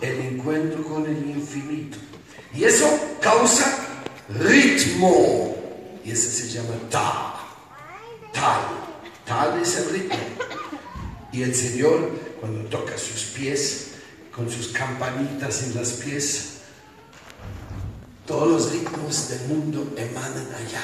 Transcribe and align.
el 0.00 0.20
encuentro 0.20 0.84
con 0.84 1.06
el 1.06 1.30
infinito. 1.30 1.98
Y 2.54 2.64
eso 2.64 2.86
causa 3.20 4.04
ritmo. 4.28 5.56
Y 6.04 6.10
ese 6.10 6.30
se 6.30 6.48
llama 6.48 6.74
tal. 6.90 7.34
Tal. 8.32 8.60
Tal 9.26 9.62
es 9.62 9.76
el 9.76 9.90
ritmo. 9.90 10.16
Y 11.32 11.42
el 11.42 11.54
Señor, 11.54 12.10
cuando 12.40 12.68
toca 12.68 12.96
sus 12.96 13.24
pies, 13.36 13.88
con 14.34 14.50
sus 14.50 14.68
campanitas 14.68 15.62
en 15.64 15.74
las 15.74 15.92
pies, 15.92 16.58
todos 18.26 18.48
los 18.48 18.72
ritmos 18.72 19.28
del 19.30 19.48
mundo 19.48 19.92
emanan 19.96 20.48
allá. 20.54 20.82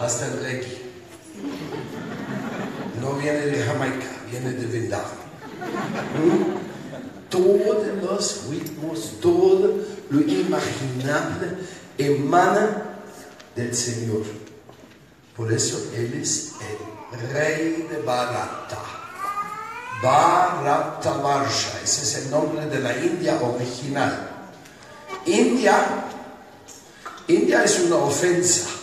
Hasta 0.00 0.26
el 0.26 0.40
reggae. 0.40 0.86
No 3.00 3.14
viene 3.14 3.46
de 3.46 3.64
Jamaica, 3.64 4.06
viene 4.30 4.52
de 4.52 4.66
Vrindavan. 4.66 5.25
Todos 7.30 7.86
los 8.02 8.44
ritmos, 8.48 9.12
todo 9.20 9.74
lo 10.10 10.20
imaginable 10.20 11.56
emana 11.98 12.82
del 13.54 13.74
Señor. 13.74 14.22
Por 15.36 15.52
eso 15.52 15.90
Él 15.94 16.14
es 16.20 16.52
el 17.12 17.30
rey 17.30 17.86
de 17.90 17.98
Bharata. 18.02 18.78
Bharata 20.02 21.16
Varsha, 21.18 21.80
ese 21.82 22.02
es 22.02 22.24
el 22.24 22.30
nombre 22.30 22.66
de 22.66 22.78
la 22.80 22.96
India 22.96 23.38
original. 23.42 24.30
India, 25.24 26.04
India 27.28 27.64
es 27.64 27.80
una 27.80 27.96
ofensa. 27.96 28.75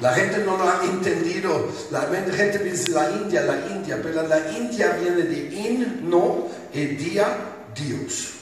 La 0.00 0.12
gente 0.12 0.38
no 0.44 0.56
lo 0.58 0.68
ha 0.68 0.84
entendido. 0.84 1.68
La 1.90 2.02
gente 2.02 2.58
dice 2.58 2.90
la 2.90 3.10
India, 3.10 3.42
la 3.42 3.66
India, 3.70 3.98
pero 4.02 4.26
la 4.26 4.52
India 4.52 4.98
viene 5.00 5.22
de 5.22 5.54
in, 5.54 6.10
no, 6.10 6.48
y 6.72 6.84
día, 6.86 7.26
Dios. 7.74 8.32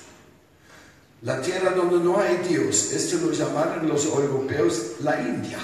La 1.22 1.40
tierra 1.40 1.70
donde 1.70 2.04
no 2.04 2.20
hay 2.20 2.36
Dios, 2.48 2.92
esto 2.92 3.16
lo 3.24 3.32
llamaron 3.32 3.88
los 3.88 4.04
europeos 4.04 4.96
la 5.00 5.20
India. 5.20 5.58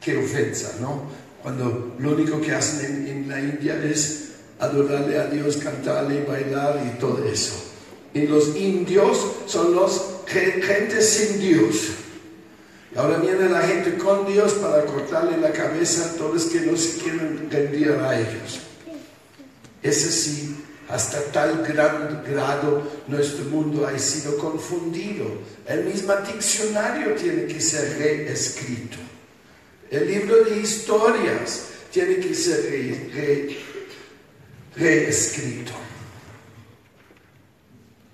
Qué 0.00 0.16
ofensa, 0.16 0.74
¿no? 0.80 1.02
Cuando 1.42 1.96
lo 1.98 2.12
único 2.12 2.40
que 2.40 2.52
hacen 2.52 3.08
en, 3.08 3.28
la 3.28 3.40
India 3.40 3.82
es 3.82 4.30
adorarle 4.60 5.18
a 5.18 5.26
Dios, 5.26 5.56
cantarle, 5.56 6.24
bailar 6.24 6.80
y 6.86 6.98
todo 7.00 7.24
eso. 7.24 7.54
Y 8.14 8.26
los 8.26 8.54
indios 8.54 9.18
son 9.46 9.74
los 9.74 10.20
gente 10.26 11.02
sin 11.02 11.40
Dios. 11.40 12.05
Ahora 12.96 13.18
viene 13.18 13.50
la 13.50 13.60
gente 13.60 13.98
con 13.98 14.26
Dios 14.26 14.54
para 14.54 14.84
cortarle 14.86 15.36
la 15.36 15.52
cabeza 15.52 16.06
a 16.06 16.12
todos 16.16 16.34
los 16.34 16.44
que 16.46 16.60
no 16.60 16.76
se 16.76 16.98
quieren 16.98 17.48
rendir 17.50 17.90
a 17.90 18.18
ellos. 18.18 18.60
Es 19.82 20.06
así, 20.06 20.56
hasta 20.88 21.20
tal 21.24 21.62
gran 21.62 22.24
grado 22.24 22.90
nuestro 23.06 23.44
mundo 23.46 23.86
ha 23.86 23.98
sido 23.98 24.38
confundido. 24.38 25.26
El 25.66 25.84
mismo 25.84 26.14
diccionario 26.26 27.14
tiene 27.14 27.46
que 27.46 27.60
ser 27.60 27.98
reescrito. 27.98 28.96
El 29.90 30.06
libro 30.06 30.44
de 30.44 30.58
historias 30.58 31.66
tiene 31.90 32.16
que 32.16 32.34
ser 32.34 33.56
reescrito. 34.74 35.72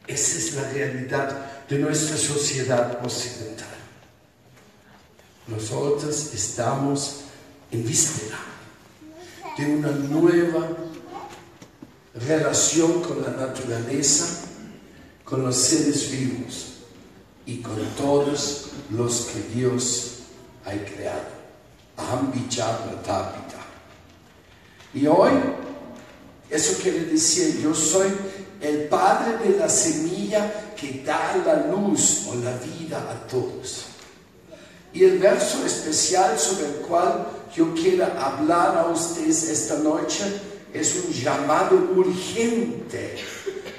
Esa 0.06 0.38
es 0.38 0.54
la 0.54 0.70
realidad 0.70 1.66
de 1.68 1.78
nuestra 1.78 2.16
sociedad 2.16 2.98
occidental. 3.04 3.71
Nosotros 5.46 6.32
estamos 6.34 7.22
en 7.70 7.84
víspera 7.84 8.38
de 9.58 9.76
una 9.76 9.90
nueva 9.90 10.68
relación 12.14 13.02
con 13.02 13.22
la 13.22 13.30
naturaleza, 13.30 14.44
con 15.24 15.42
los 15.42 15.56
seres 15.56 16.10
vivos 16.10 16.74
y 17.44 17.58
con 17.58 17.76
todos 17.96 18.70
los 18.90 19.22
que 19.22 19.58
Dios 19.58 20.18
ha 20.64 20.70
creado. 20.70 21.42
Y 24.94 25.06
hoy, 25.06 25.32
eso 26.50 26.78
quiere 26.82 27.04
decir, 27.06 27.60
yo 27.60 27.74
soy 27.74 28.10
el 28.60 28.84
padre 28.84 29.38
de 29.38 29.58
la 29.58 29.68
semilla 29.68 30.74
que 30.76 31.02
da 31.04 31.36
la 31.44 31.66
luz 31.66 32.26
o 32.28 32.34
la 32.36 32.56
vida 32.58 32.98
a 33.10 33.26
todos. 33.26 33.91
Y 34.92 35.04
el 35.04 35.18
verso 35.18 35.64
especial 35.64 36.38
sobre 36.38 36.66
el 36.66 36.74
cual 36.86 37.26
yo 37.54 37.72
quiero 37.74 38.04
hablar 38.04 38.76
a 38.76 38.86
ustedes 38.86 39.48
esta 39.48 39.76
noche 39.78 40.24
es 40.72 40.96
un 40.96 41.12
llamado 41.12 41.76
urgente 41.94 43.16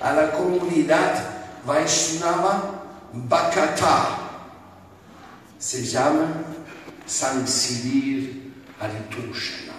a 0.02 0.14
la 0.14 0.32
comunidad 0.32 1.34
Vaishnava 1.66 2.84
Bhakata. 3.14 4.20
Se 5.58 5.84
llama 5.86 6.44
Sansidir 7.06 8.52
Haritushana. 8.80 9.74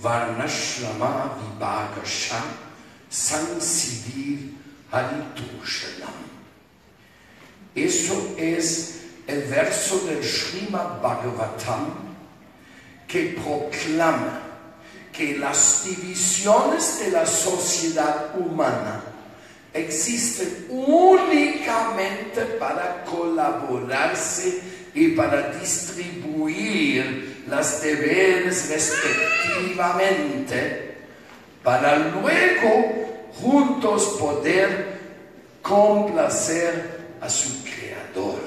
Varnashrama 0.00 1.36
Vibhagasha 1.38 2.42
Sansidir 3.08 4.54
Haritushana. 4.90 6.10
Eso 7.74 8.34
es 8.36 9.01
el 9.26 9.42
verso 9.42 10.00
del 10.00 10.22
Srimad 10.22 11.00
Bhagavatam 11.00 12.12
que 13.06 13.38
proclama 13.42 14.40
que 15.12 15.38
las 15.38 15.84
divisiones 15.84 17.00
de 17.00 17.10
la 17.10 17.26
sociedad 17.26 18.38
humana 18.38 19.02
existen 19.74 20.66
únicamente 20.70 22.42
para 22.58 23.04
colaborarse 23.04 24.60
y 24.94 25.08
para 25.08 25.50
distribuir 25.52 27.44
las 27.48 27.82
deberes 27.82 28.68
respectivamente, 28.68 30.96
para 31.62 31.98
luego 31.98 33.30
juntos 33.40 34.16
poder 34.18 35.00
complacer 35.62 37.00
a 37.20 37.28
su 37.28 37.62
Creador. 37.64 38.41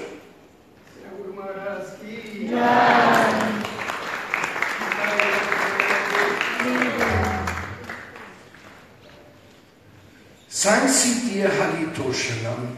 San 10.49 10.89
Siddhi 10.89 11.43
Haritoshanam 11.43 12.75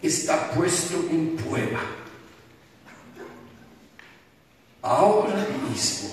está 0.00 0.50
puesto 0.50 1.08
en 1.10 1.36
prueba. 1.36 1.80
Ahora 4.80 5.44
mismo 5.68 6.10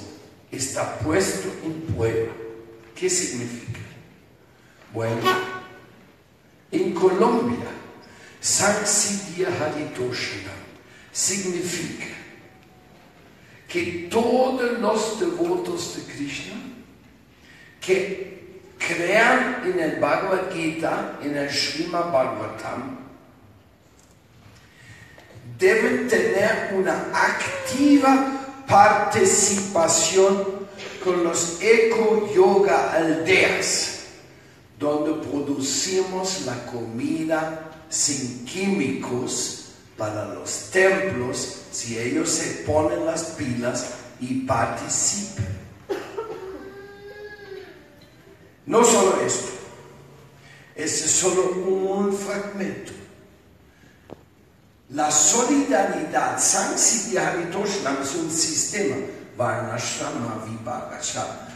está 0.52 0.98
puesto 1.00 1.50
en 1.64 1.94
prueba. 1.94 2.34
¿Qué 2.96 3.08
significa? 3.08 3.82
Bueno, 4.92 5.22
en 6.72 6.94
Colombia, 6.96 7.68
San 8.42 8.88
Siddhi 8.88 9.46
Haritoshanam 9.46 10.69
significa 11.12 12.06
que 13.68 14.08
todos 14.10 14.80
los 14.80 15.20
devotos 15.20 15.96
de 15.96 16.14
Krishna 16.14 16.56
que 17.80 18.60
crean 18.78 19.62
en 19.66 19.80
el 19.80 20.00
Bhagavad 20.00 20.52
Gita, 20.52 21.20
en 21.22 21.38
el 21.38 21.50
Srimad 21.50 22.12
Bhagavatam, 22.12 22.98
deben 25.58 26.08
tener 26.08 26.74
una 26.74 27.10
activa 27.14 28.64
participación 28.68 30.60
con 31.04 31.24
los 31.24 31.62
eco-yoga 31.62 32.94
aldeas, 32.94 34.06
donde 34.78 35.28
producimos 35.28 36.46
la 36.46 36.66
comida 36.66 37.72
sin 37.90 38.46
químicos 38.46 39.69
para 40.00 40.26
los 40.34 40.72
templos 40.72 41.64
si 41.72 42.00
ellos 42.00 42.30
se 42.30 42.64
ponen 42.64 43.06
las 43.06 43.24
pilas 43.24 43.86
y 44.22 44.46
participan. 44.46 45.46
No 48.66 48.84
solo 48.84 49.22
esto, 49.22 49.50
ese 50.76 51.06
es 51.06 51.12
solo 51.12 51.52
un 51.52 52.14
fragmento. 52.14 52.94
La 54.92 55.12
solidaridad, 55.12 56.40
Sanksi 56.40 57.16
es 57.18 58.16
un 58.16 58.32
sistema. 58.32 58.96
Varnashrama 59.38 60.44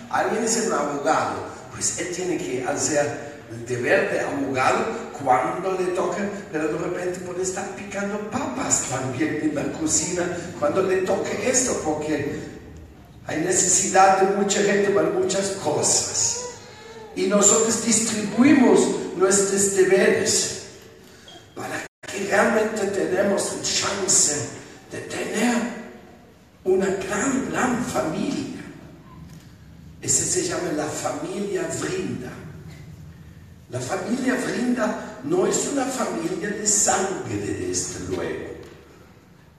Alguien 0.10 0.44
es 0.44 0.68
un 0.68 0.74
abogado, 0.74 1.44
pues 1.72 2.00
él 2.00 2.16
tiene 2.16 2.38
que 2.38 2.63
hacer 2.63 3.42
el 3.51 3.66
deber 3.66 4.12
de 4.12 4.19
abogado 4.22 5.02
cuando 5.24 5.74
le 5.80 5.88
toca, 5.96 6.18
pero 6.52 6.68
de 6.68 6.78
repente 6.78 7.20
puede 7.22 7.44
estar 7.44 7.68
picando 7.75 8.20
papas 8.30 8.84
también 8.90 9.40
en 9.42 9.56
la 9.56 9.64
cocina 9.72 10.25
cuando 10.60 10.84
le 10.84 10.98
toque 10.98 11.50
esto, 11.50 11.80
porque 11.84 12.40
hay 13.25 13.40
necesidad 13.42 14.22
de 14.22 14.36
mucha 14.36 14.62
gente 14.62 14.90
para 14.92 15.10
muchas 15.10 15.52
cosas. 15.64 16.40
y 17.16 17.28
nosotros 17.28 17.86
distribuimos 17.86 18.80
nuestros 19.16 19.75
deberes 19.75 20.64
para 21.56 21.86
que 22.12 22.25
realmente 22.28 22.88
tenemos 22.88 23.54
la 23.56 23.62
chance 23.62 24.50
de 24.92 24.98
tener 25.02 25.56
una 26.64 26.88
gran, 26.88 27.52
gran 27.52 27.86
familia. 27.86 28.64
Ese 30.02 30.25
se 30.25 30.44
llama 30.44 30.72
la 30.75 30.86
familia 30.86 31.68
Vrinda. 31.80 32.31
La 33.70 33.80
familia 33.80 34.36
Vrinda 34.36 35.12
no 35.24 35.48
es 35.48 35.70
una 35.72 35.86
familia 35.86 36.50
de 36.50 36.68
sangre, 36.68 37.36
desde 37.36 38.00
luego. 38.10 38.54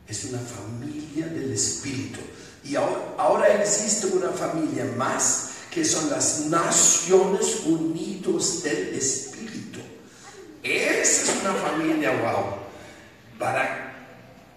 Es 0.07 0.25
una 0.25 0.41
familia 0.41 1.27
del 1.27 1.53
espíritu. 1.53 2.21
Y 2.65 2.77
ahora, 2.77 3.61
existe 3.61 4.07
una 4.09 4.31
familia 4.31 4.85
más 4.97 5.51
que 5.71 5.85
son 5.85 6.11
las 6.11 6.47
Naciones 6.47 7.63
Unidas 7.67 8.63
del 8.63 8.95
Espíritu. 8.95 9.81
Esa 10.63 11.23
es 11.23 11.31
una 11.43 11.53
familia, 11.55 12.13
wow, 12.13 12.45
para 13.39 13.93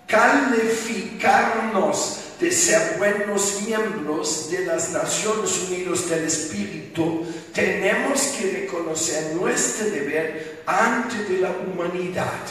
calificarnos 0.07 2.19
de 2.39 2.51
ser 2.51 2.97
buenos 2.97 3.61
miembros 3.63 4.49
de 4.51 4.65
las 4.65 4.91
Naciones 4.91 5.67
Unidas 5.67 6.09
del 6.09 6.25
Espíritu, 6.25 7.25
tenemos 7.53 8.21
que 8.37 8.51
reconocer 8.51 9.35
nuestro 9.35 9.89
deber 9.89 10.56
ante 10.67 11.23
de 11.23 11.39
la 11.39 11.49
humanidad. 11.49 12.43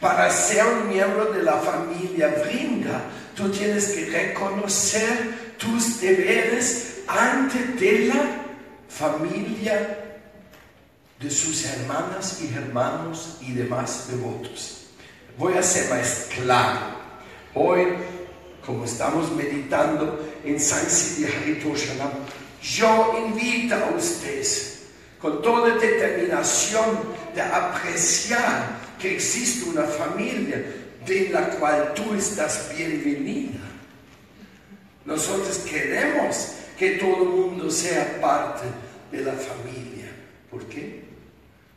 Para 0.00 0.30
ser 0.30 0.64
un 0.66 0.88
miembro 0.88 1.26
de 1.26 1.42
la 1.42 1.58
familia 1.58 2.34
Brinda, 2.42 3.02
tú 3.36 3.50
tienes 3.50 3.88
que 3.90 4.06
reconocer 4.06 5.54
tus 5.58 6.00
deberes 6.00 7.02
ante 7.06 7.58
de 7.78 8.06
la 8.06 8.44
familia 8.88 9.98
de 11.20 11.30
sus 11.30 11.64
hermanas 11.66 12.40
y 12.40 12.54
hermanos 12.54 13.38
y 13.40 13.52
demás 13.52 14.08
devotos. 14.10 14.86
Voy 15.38 15.54
a 15.54 15.62
ser 15.62 15.90
más 15.90 16.28
claro. 16.34 16.80
Hoy, 17.54 17.88
como 18.64 18.84
estamos 18.84 19.30
meditando 19.32 20.18
en 20.44 20.58
San 20.58 20.84
Haritoshanam, 20.86 22.10
yo 22.62 23.14
invito 23.26 23.74
a 23.74 23.96
ustedes 23.96 24.74
con 25.20 25.40
toda 25.40 25.74
determinación 25.76 27.23
de 27.34 27.42
apreciar 27.42 28.78
que 28.98 29.14
existe 29.14 29.68
una 29.68 29.82
familia 29.82 30.64
de 31.04 31.28
la 31.30 31.48
cual 31.50 31.92
tú 31.94 32.14
estás 32.14 32.70
bienvenida. 32.76 33.60
Nosotros 35.04 35.58
queremos 35.58 36.52
que 36.78 36.92
todo 36.92 37.22
el 37.22 37.28
mundo 37.28 37.70
sea 37.70 38.20
parte 38.20 38.64
de 39.12 39.22
la 39.22 39.32
familia. 39.32 40.10
¿Por 40.50 40.64
qué? 40.66 41.04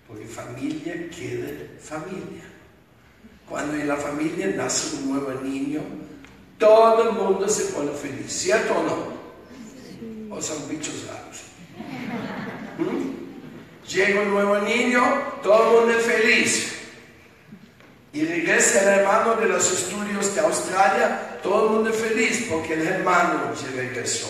Porque 0.08 0.26
familia 0.26 1.10
quiere 1.14 1.72
familia. 1.82 2.44
Cuando 3.50 3.76
en 3.76 3.88
la 3.88 3.98
familia 3.98 4.48
nace 4.56 4.98
un 4.98 5.12
nuevo 5.12 5.32
niño, 5.42 5.82
todo 6.58 7.10
el 7.10 7.16
mundo 7.16 7.48
se 7.48 7.66
pone 7.66 7.92
feliz, 7.92 8.32
¿cierto 8.32 8.74
o 8.74 8.84
no? 8.84 10.36
O 10.36 10.42
son 10.42 10.68
bichos 10.70 11.06
raros. 11.08 11.44
¿Mm? 12.78 13.17
Llega 13.88 14.22
un 14.22 14.32
nuevo 14.32 14.58
niño, 14.60 15.02
todo 15.42 15.70
el 15.70 15.80
mundo 15.80 16.00
es 16.00 16.06
feliz. 16.06 16.74
Y 18.14 18.26
regresa 18.26 18.82
el 18.82 19.00
hermano 19.00 19.36
de 19.36 19.48
los 19.48 19.72
estudios 19.72 20.34
de 20.34 20.42
Australia, 20.42 21.40
todo 21.42 21.68
el 21.68 21.74
mundo 21.74 21.94
feliz 21.94 22.48
porque 22.50 22.74
el 22.74 22.88
hermano 22.88 23.56
se 23.56 23.70
regresó. 23.76 24.28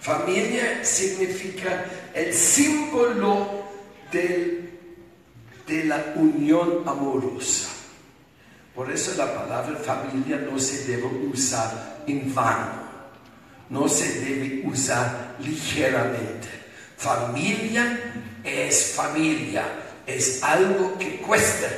Familia 0.00 0.84
significa 0.84 1.84
el 2.14 2.32
símbolo 2.32 3.64
de 4.12 5.84
la 5.84 6.12
unión 6.14 6.82
amorosa. 6.86 7.68
Por 8.74 8.90
eso 8.92 9.14
la 9.16 9.34
palabra 9.34 9.78
familia 9.78 10.36
no 10.36 10.58
se 10.58 10.84
debe 10.86 11.06
usar 11.32 12.04
en 12.06 12.32
vano, 12.34 12.84
no 13.70 13.88
se 13.88 14.20
debe 14.20 14.62
usar 14.68 15.36
ligeramente. 15.40 16.46
Familia 16.96 17.98
es 18.46 18.92
familia, 18.92 19.64
es 20.06 20.42
algo 20.42 20.96
que 20.98 21.18
cuesta 21.18 21.68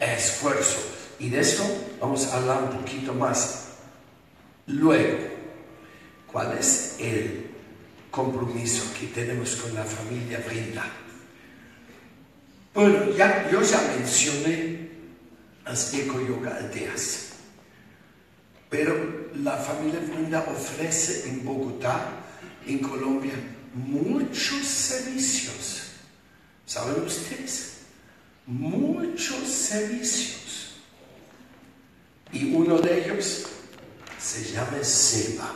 esfuerzo. 0.00 0.78
Y 1.18 1.30
de 1.30 1.40
eso 1.40 1.64
vamos 2.00 2.26
a 2.26 2.36
hablar 2.36 2.62
un 2.64 2.78
poquito 2.78 3.14
más 3.14 3.68
luego. 4.66 5.18
¿Cuál 6.30 6.58
es 6.58 6.96
el 7.00 7.46
compromiso 8.10 8.84
que 8.98 9.06
tenemos 9.06 9.56
con 9.56 9.74
la 9.74 9.84
familia 9.84 10.42
Brinda? 10.46 10.84
Bueno, 12.74 13.12
ya, 13.16 13.48
yo 13.50 13.62
ya 13.62 13.80
mencioné 13.96 14.88
las 15.64 15.92
eco-yoga 15.94 16.56
aldeas, 16.56 17.30
pero 18.68 19.30
la 19.42 19.56
familia 19.56 20.00
Brinda 20.00 20.46
ofrece 20.48 21.28
en 21.28 21.44
Bogotá, 21.44 22.10
en 22.66 22.78
Colombia, 22.78 23.32
muchos 23.74 24.66
servicios. 24.66 25.87
¿Saben 26.68 27.02
ustedes? 27.02 27.78
muchos 28.48 29.46
servicios. 29.46 30.72
Y 32.32 32.54
uno 32.54 32.78
de 32.78 33.04
ellos 33.04 33.44
se 34.18 34.52
llama 34.52 34.82
SEVA, 34.82 35.52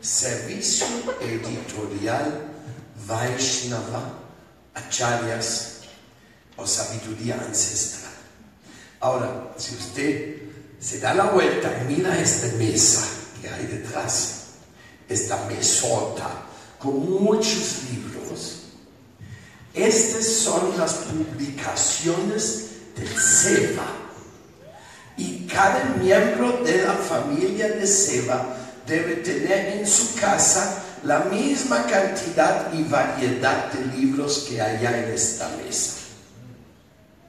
Servicio 0.00 0.86
Editorial 1.20 2.48
Vaishnava 3.06 4.18
Acharyas 4.74 5.80
o 6.56 6.66
Sabiduría 6.66 7.34
Ancestral. 7.34 8.12
Ahora, 9.00 9.54
si 9.56 9.74
usted 9.74 10.36
se 10.78 11.00
da 11.00 11.14
la 11.14 11.24
vuelta 11.24 11.84
mira 11.86 12.18
esta 12.18 12.46
mesa 12.56 13.06
que 13.40 13.48
hay 13.48 13.66
detrás, 13.66 14.44
esta 15.08 15.44
mesota 15.46 16.46
con 16.78 17.10
muchos 17.10 17.84
libros, 17.90 18.09
estas 19.74 20.26
son 20.26 20.76
las 20.78 20.94
publicaciones 20.94 22.70
del 22.96 23.08
SEBA. 23.08 23.86
Y 25.16 25.46
cada 25.46 25.96
miembro 26.00 26.60
de 26.64 26.82
la 26.82 26.94
familia 26.94 27.68
de 27.68 27.86
SEBA 27.86 28.56
debe 28.86 29.16
tener 29.16 29.78
en 29.78 29.86
su 29.86 30.14
casa 30.14 30.82
la 31.04 31.20
misma 31.20 31.86
cantidad 31.86 32.72
y 32.72 32.82
variedad 32.84 33.72
de 33.72 33.96
libros 33.96 34.46
que 34.48 34.60
hay 34.60 34.84
en 34.84 35.12
esta 35.14 35.48
mesa. 35.64 35.96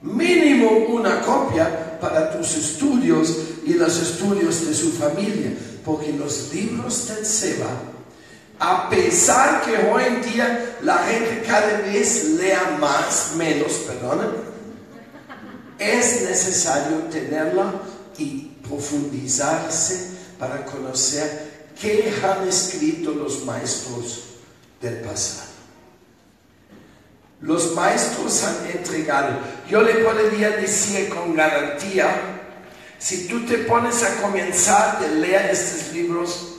Mínimo 0.01 0.69
una 0.87 1.21
copia 1.21 1.99
para 1.99 2.31
tus 2.35 2.55
estudios 2.55 3.37
y 3.65 3.75
los 3.75 3.97
estudios 3.99 4.65
de 4.67 4.73
su 4.73 4.91
familia, 4.93 5.53
porque 5.85 6.11
los 6.13 6.51
libros 6.53 7.07
del 7.07 7.25
SEBA 7.25 7.69
a 8.63 8.87
pesar 8.91 9.63
que 9.63 9.75
hoy 9.75 10.03
en 10.03 10.21
día 10.21 10.77
la 10.83 10.99
gente 10.99 11.41
cada 11.47 11.79
vez 11.79 12.25
lea 12.25 12.77
más, 12.79 13.31
menos, 13.35 13.73
perdón, 13.87 14.35
es 15.79 16.21
necesario 16.21 16.97
tenerla 17.09 17.73
y 18.19 18.51
profundizarse 18.61 20.11
para 20.37 20.63
conocer 20.63 21.71
qué 21.81 22.13
han 22.23 22.47
escrito 22.47 23.09
los 23.15 23.45
maestros 23.45 24.25
del 24.79 24.97
pasado. 24.97 25.49
Los 27.41 27.73
maestros 27.73 28.43
han 28.43 28.67
entregado, 28.77 29.39
yo 29.67 29.81
le 29.81 29.95
podría 29.95 30.51
decir 30.51 31.09
con 31.09 31.33
garantía, 31.33 32.11
si 32.99 33.27
tú 33.27 33.43
te 33.47 33.57
pones 33.57 34.03
a 34.03 34.21
comenzar 34.21 34.99
de 34.99 35.15
leer 35.15 35.49
estos 35.49 35.91
libros, 35.93 36.50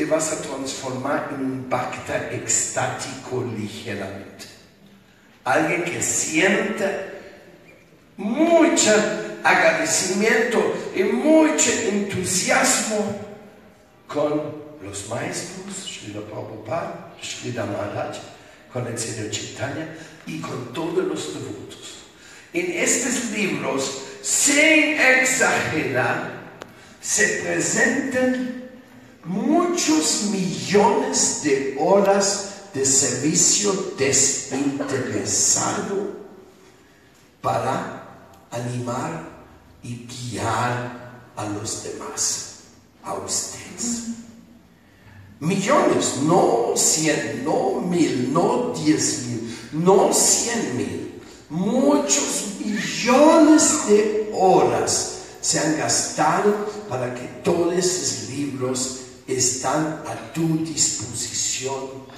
te 0.00 0.06
vas 0.06 0.32
a 0.32 0.40
transformar 0.40 1.28
en 1.34 1.44
un 1.44 1.64
pacta 1.64 2.32
extático 2.32 3.44
ligeramente. 3.54 4.46
Alguien 5.44 5.84
que 5.84 6.02
siente 6.02 6.86
mucho 8.16 8.94
agradecimiento 9.44 10.74
y 10.96 11.02
mucho 11.02 11.70
entusiasmo 11.70 13.14
con 14.06 14.40
los 14.82 15.06
maestros, 15.10 15.76
Srila 15.76 16.22
Prabhupada, 16.22 17.14
Srila 17.20 17.66
Maharaj, 17.66 18.16
con 18.72 18.86
el 18.86 18.98
Señor 18.98 19.30
Chaitanya 19.30 19.86
y 20.26 20.40
con 20.40 20.72
todos 20.72 21.04
los 21.04 21.34
devotos. 21.34 21.98
En 22.54 22.72
estos 22.72 23.32
libros, 23.32 24.00
sin 24.22 24.98
exagerar, 24.98 26.40
se 27.02 27.42
presentan 27.44 28.69
muchos 29.24 30.26
millones 30.30 31.40
de 31.42 31.76
horas 31.78 32.46
de 32.72 32.86
servicio 32.86 33.92
desinteresado 33.98 36.20
para 37.40 38.06
animar 38.50 39.28
y 39.82 40.06
guiar 40.06 41.32
a 41.36 41.44
los 41.46 41.84
demás, 41.84 42.58
a 43.02 43.14
ustedes. 43.14 44.10
Millones, 45.40 46.18
no 46.22 46.74
cien, 46.76 47.42
no 47.44 47.80
mil, 47.80 48.32
no 48.32 48.72
diez 48.76 49.26
mil, 49.26 49.58
no 49.72 50.12
cien 50.12 50.76
mil. 50.76 51.20
Muchos 51.48 52.56
millones 52.60 53.86
de 53.88 54.30
horas 54.34 55.22
se 55.40 55.58
han 55.58 55.78
gastado 55.78 56.54
para 56.88 57.14
que 57.14 57.26
todos 57.42 57.72
esos 57.72 58.28
libros 58.28 59.00
están 59.36 60.02
a 60.06 60.32
tu 60.32 60.64
disposición. 60.64 62.08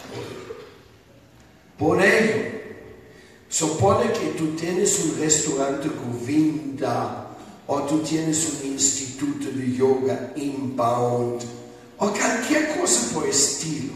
Por 1.78 2.02
ello, 2.02 2.50
supone 3.48 4.12
que 4.12 4.34
tú 4.38 4.54
tienes 4.56 4.98
un 5.00 5.18
restaurante 5.18 5.88
Govinda 5.88 7.28
o 7.66 7.82
tú 7.82 8.00
tienes 8.00 8.48
un 8.52 8.72
instituto 8.72 9.50
de 9.50 9.72
yoga 9.72 10.32
inbound 10.36 11.42
o 11.98 12.10
cualquier 12.10 12.78
cosa 12.78 13.12
por 13.14 13.28
estilo. 13.28 13.94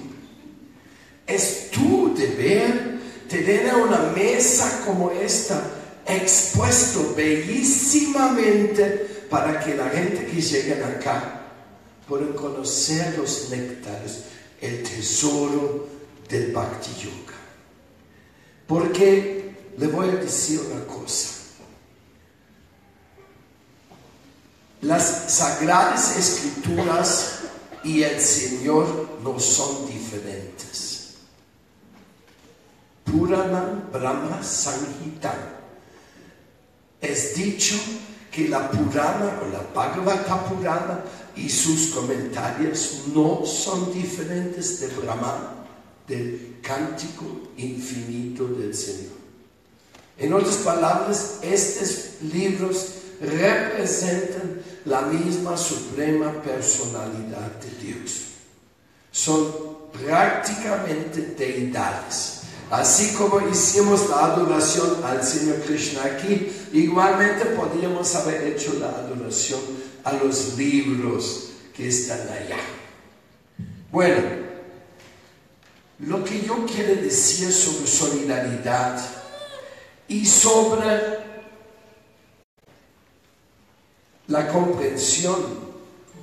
Es 1.27 1.71
tu 1.71 2.15
deber 2.15 2.99
tener 3.29 3.75
una 3.75 4.13
mesa 4.15 4.83
como 4.87 5.11
esta 5.11 5.63
expuesto 6.07 7.15
bellísimamente 7.17 8.85
para 9.29 9.59
que 9.61 9.75
la 9.75 9.89
gente 9.89 10.25
que 10.27 10.41
lleguen 10.41 10.83
acá 10.85 11.36
puedan 12.09 12.33
conocer 12.33 13.19
los 13.19 13.51
néctares, 13.51 14.25
el 14.61 14.83
tesoro 14.83 15.89
del 16.29 16.53
Bhakti 16.53 16.91
Yoga. 17.03 17.35
Porque 18.67 19.55
le 19.77 19.87
voy 19.89 20.09
a 20.09 20.17
decir 20.17 20.61
una 20.73 20.85
cosa. 20.87 21.35
Las 24.83 25.33
sagradas 25.33 26.17
escrituras 26.17 27.41
y 27.83 28.03
el 28.03 28.21
Señor 28.21 29.19
no 29.23 29.39
son 29.41 29.87
diferentes. 29.87 31.15
Purana 33.05 33.89
Brahma 33.93 34.43
Sanghita. 34.43 35.35
Es 37.01 37.35
dicho 37.37 37.77
que 38.31 38.49
la 38.49 38.71
Purana 38.71 39.41
o 39.43 39.49
la 39.53 39.63
Bhagavata 39.75 40.45
Purana 40.45 41.01
y 41.37 41.49
sus 41.51 41.89
comentarios 41.89 43.03
no 43.15 43.45
son 43.45 43.93
diferentes 43.93 44.81
de 44.81 44.89
Brahma, 44.89 45.67
del 46.09 46.59
cántico 46.63 47.25
infinito 47.57 48.47
del 48.47 48.75
Señor. 48.75 49.17
En 50.19 50.33
otras 50.33 50.57
palabras, 50.57 51.39
estos 51.43 52.23
libros 52.33 52.95
representan 53.21 54.63
la 54.87 55.03
misma 55.03 55.57
suprema 55.57 56.33
personalidad 56.43 57.61
de 57.61 57.87
Dios. 57.87 58.27
Son 59.11 59.53
prácticamente 59.93 61.35
deidades. 61.37 62.36
Así 62.71 63.15
como 63.15 63.49
hicimos 63.49 64.09
la 64.11 64.25
adoración 64.25 65.05
al 65.05 65.23
Señor 65.23 65.61
Krishna 65.61 66.05
aquí, 66.05 66.51
igualmente 66.73 67.47
podríamos 67.47 68.13
haber 68.17 68.43
hecho 68.49 68.75
la 68.81 68.89
adoración 68.89 69.61
a 70.03 70.13
los 70.15 70.57
libros 70.59 71.51
que 71.75 71.89
están 71.89 72.21
allá. 72.23 72.57
Bueno, 73.93 74.21
lo 76.01 76.25
que 76.25 76.43
yo 76.43 76.67
quiero 76.67 77.01
decir 77.01 77.53
sobre 77.53 77.87
solidaridad 77.87 79.01
y 80.09 80.27
sobre 80.27 81.19
la 84.27 84.49
comprensión 84.49 85.67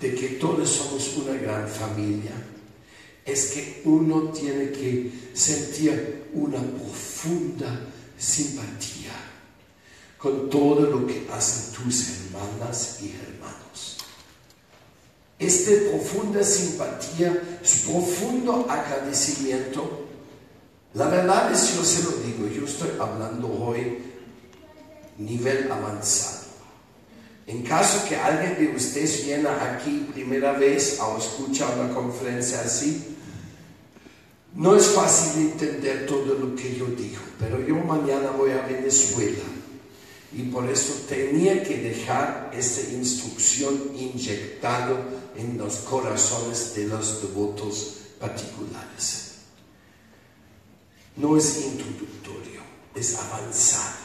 de 0.02 0.14
que 0.14 0.28
todos 0.28 0.70
somos 0.70 1.16
una 1.16 1.40
gran 1.40 1.68
familia 1.70 2.32
es 3.26 3.52
que 3.52 3.82
uno 3.86 4.30
tiene 4.32 4.72
que 4.72 5.12
sentir 5.34 6.30
una 6.34 6.60
profunda 6.60 7.88
simpatía 8.18 9.14
con 10.18 10.50
todo 10.50 10.82
lo 10.82 11.08
que 11.08 11.28
hacen 11.32 11.74
tus 11.74 12.10
hermanas 12.10 13.00
y 13.02 13.12
hermanos. 13.12 13.98
Esta 15.40 15.72
profunda 15.90 16.44
simpatía, 16.44 17.60
su 17.64 17.92
profundo 17.92 18.66
agradecimiento, 18.70 20.08
la 20.94 21.08
verdad 21.08 21.52
es, 21.52 21.76
yo 21.76 21.84
se 21.84 22.04
lo 22.04 22.12
digo, 22.18 22.48
yo 22.48 22.66
estoy 22.66 22.92
hablando 23.00 23.48
hoy 23.48 23.98
nivel 25.18 25.72
avanzado. 25.72 26.44
En 27.46 27.64
caso 27.64 28.08
que 28.08 28.16
alguien 28.16 28.56
de 28.58 28.76
ustedes 28.76 29.26
viene 29.26 29.50
aquí 29.50 30.08
primera 30.14 30.54
vez 30.54 31.00
a 31.02 31.18
escuchar 31.18 31.78
una 31.78 31.94
conferencia 31.94 32.62
así, 32.62 33.13
no 34.56 34.76
es 34.76 34.88
fácil 34.88 35.44
entender 35.44 36.06
todo 36.06 36.36
lo 36.36 36.56
que 36.56 36.76
yo 36.76 36.86
digo, 36.88 37.22
pero 37.40 37.60
yo 37.60 37.76
mañana 37.76 38.32
voy 38.32 38.52
a 38.52 38.66
Venezuela 38.66 39.44
y 40.32 40.44
por 40.44 40.70
eso 40.70 40.94
tenía 41.08 41.64
que 41.64 41.78
dejar 41.78 42.52
esta 42.54 42.92
instrucción 42.92 43.92
inyectada 43.96 45.00
en 45.36 45.58
los 45.58 45.78
corazones 45.78 46.76
de 46.76 46.88
los 46.88 47.22
devotos 47.22 47.98
particulares. 48.20 49.36
No 51.16 51.38
es 51.38 51.64
introductorio, 51.64 52.62
es 52.96 53.16
avanzado 53.16 54.04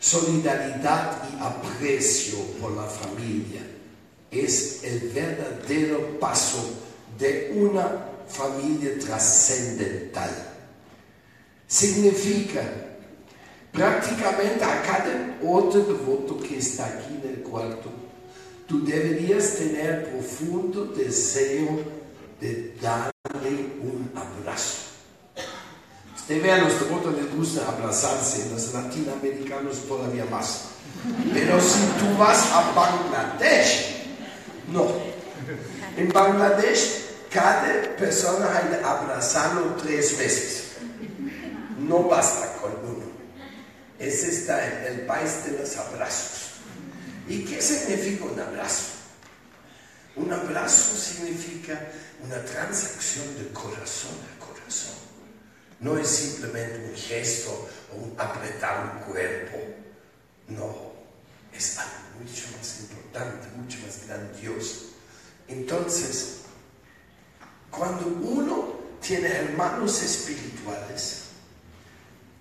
solidaridad 0.00 1.28
y 1.30 1.42
aprecio 1.42 2.38
por 2.60 2.72
la 2.72 2.84
familia 2.84 3.62
es 4.30 4.84
el 4.84 5.08
verdadero 5.10 6.18
paso 6.20 6.58
de 7.18 7.52
una 7.56 8.17
familia 8.28 8.98
trascendental. 8.98 10.30
Significa 11.66 12.62
prácticamente 13.72 14.64
a 14.64 14.82
cada 14.82 15.38
otro 15.44 15.80
devoto 15.80 16.38
que 16.38 16.58
está 16.58 16.86
aquí 16.86 17.20
en 17.22 17.28
el 17.28 17.42
cuarto, 17.42 17.90
tú 18.66 18.84
deberías 18.84 19.56
tener 19.56 20.10
profundo 20.10 20.86
deseo 20.86 21.80
de 22.40 22.74
darle 22.80 23.72
un 23.82 24.10
abrazo 24.14 24.88
Usted 26.28 26.42
ve 26.42 26.52
a 26.52 26.58
los 26.58 26.78
devotos 26.78 27.14
les 27.14 27.34
gusta 27.34 27.66
abrazarse, 27.66 28.50
los 28.52 28.74
latinoamericanos 28.74 29.78
todavía 29.88 30.26
más. 30.26 30.64
Pero 31.32 31.58
si 31.58 31.80
tú 31.98 32.18
vas 32.18 32.52
a 32.52 32.70
Bangladesh, 32.72 34.04
no. 34.70 34.88
En 35.96 36.12
Bangladesh 36.12 37.07
cada 37.30 37.96
persona 37.96 38.56
hay 38.56 38.68
que 38.68 38.84
abrazarlo 38.84 39.74
tres 39.76 40.16
veces. 40.18 40.64
No 41.78 42.04
basta 42.04 42.52
con 42.54 42.72
uno. 42.72 43.06
Ese 43.98 44.30
está 44.30 44.66
en 44.66 44.94
el 44.94 45.06
país 45.06 45.44
de 45.44 45.58
los 45.58 45.76
abrazos. 45.76 46.52
¿Y 47.28 47.44
qué 47.44 47.60
significa 47.60 48.24
un 48.24 48.40
abrazo? 48.40 48.92
Un 50.16 50.32
abrazo 50.32 50.96
significa 50.96 51.78
una 52.24 52.42
transacción 52.44 53.36
de 53.38 53.52
corazón 53.52 54.12
a 54.34 54.44
corazón. 54.44 54.94
No 55.80 55.96
es 55.96 56.08
simplemente 56.08 56.88
un 56.88 56.96
gesto 56.96 57.68
o 57.92 57.96
un 57.96 58.14
apretar 58.18 58.94
un 58.94 59.12
cuerpo. 59.12 59.58
No, 60.48 60.92
es 61.52 61.78
algo 61.78 62.20
mucho 62.20 62.44
más 62.56 62.80
importante, 62.80 63.48
mucho 63.56 63.78
más 63.86 64.06
grandioso. 64.06 64.86
Entonces, 65.46 66.38
cuando 67.70 68.06
uno 68.06 68.74
tiene 69.00 69.28
hermanos 69.28 70.02
espirituales 70.02 71.24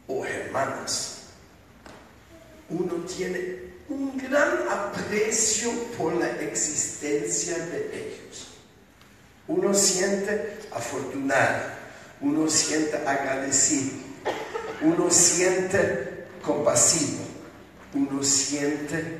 o 0.07 0.25
hermanas, 0.25 1.23
uno 2.69 2.93
tiene 3.05 3.77
un 3.89 4.17
gran 4.17 4.67
aprecio 4.69 5.71
por 5.97 6.13
la 6.15 6.29
existencia 6.41 7.57
de 7.57 7.87
ellos. 7.93 8.47
Uno 9.47 9.73
siente 9.73 10.59
afortunado 10.71 11.77
uno 12.21 12.49
siente 12.49 12.97
agradecido, 12.97 13.91
uno 14.81 15.09
siente 15.11 16.25
compasivo, 16.41 17.25
uno 17.93 18.23
siente 18.23 19.19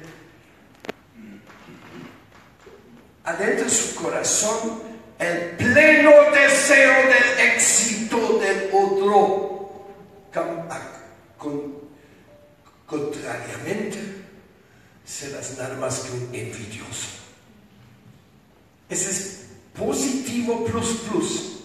adentro 3.24 3.66
de 3.66 3.70
su 3.70 3.96
corazón 3.96 4.82
el 5.19 5.51
pleno 5.57 6.12
deseo 6.31 6.93
del 7.07 7.53
éxito 7.53 8.39
del 8.39 8.69
otro. 8.71 9.47
contrariamente, 12.86 14.00
serás 15.03 15.57
nada 15.57 15.75
más 15.75 16.00
que 16.00 16.12
un 16.12 16.24
envidioso. 16.33 17.07
Ese 18.89 19.12
es 19.12 19.47
positivo 19.77 20.65
plus 20.65 21.01
plus 21.09 21.57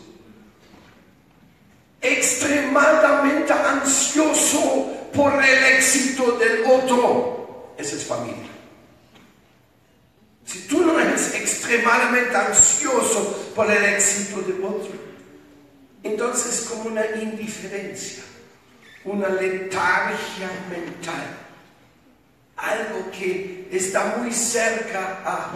extremadamente 2.03 3.53
ansioso 3.53 4.93
por 5.15 5.33
el 5.33 5.65
éxito 5.77 6.33
del 6.33 6.65
otro. 6.65 7.75
Esa 7.79 7.97
es 7.97 8.05
familia. 8.05 8.51
Si 10.45 10.67
tú 10.67 10.85
no 10.85 10.99
eres 10.99 11.35
extremadamente 11.35 12.37
ansioso 12.37 13.53
por 13.55 13.71
el 13.71 13.85
éxito 13.85 14.41
de 14.43 14.55
otro. 14.65 14.93
Entonces, 16.03 16.67
como 16.69 16.85
una 16.85 17.07
indiferencia, 17.17 18.25
una 19.05 19.29
letargia 19.29 20.51
mental, 20.69 21.39
algo 22.57 23.11
que 23.11 23.69
está 23.71 24.17
muy 24.17 24.33
cerca 24.33 25.23
a 25.25 25.53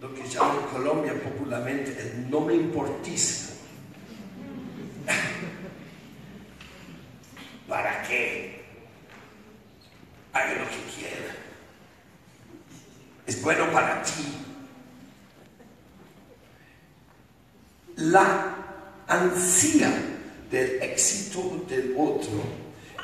lo 0.00 0.14
que 0.14 0.28
llaman 0.28 0.58
en 0.58 0.64
Colombia 0.64 1.14
popularmente 1.22 1.96
el 1.98 2.30
no 2.30 2.40
me 2.40 2.54
importismo. 2.54 3.54
¿Para 7.68 8.02
qué? 8.02 8.64
Haga 10.32 10.54
lo 10.54 10.68
que 10.68 10.82
quiera. 10.94 11.34
Es 13.26 13.40
bueno 13.42 13.70
para 13.72 14.02
ti. 14.02 14.44
La 17.96 18.54
ansía 19.06 19.92
del 20.50 20.82
éxito 20.82 21.64
del 21.68 21.94
otro 21.96 22.42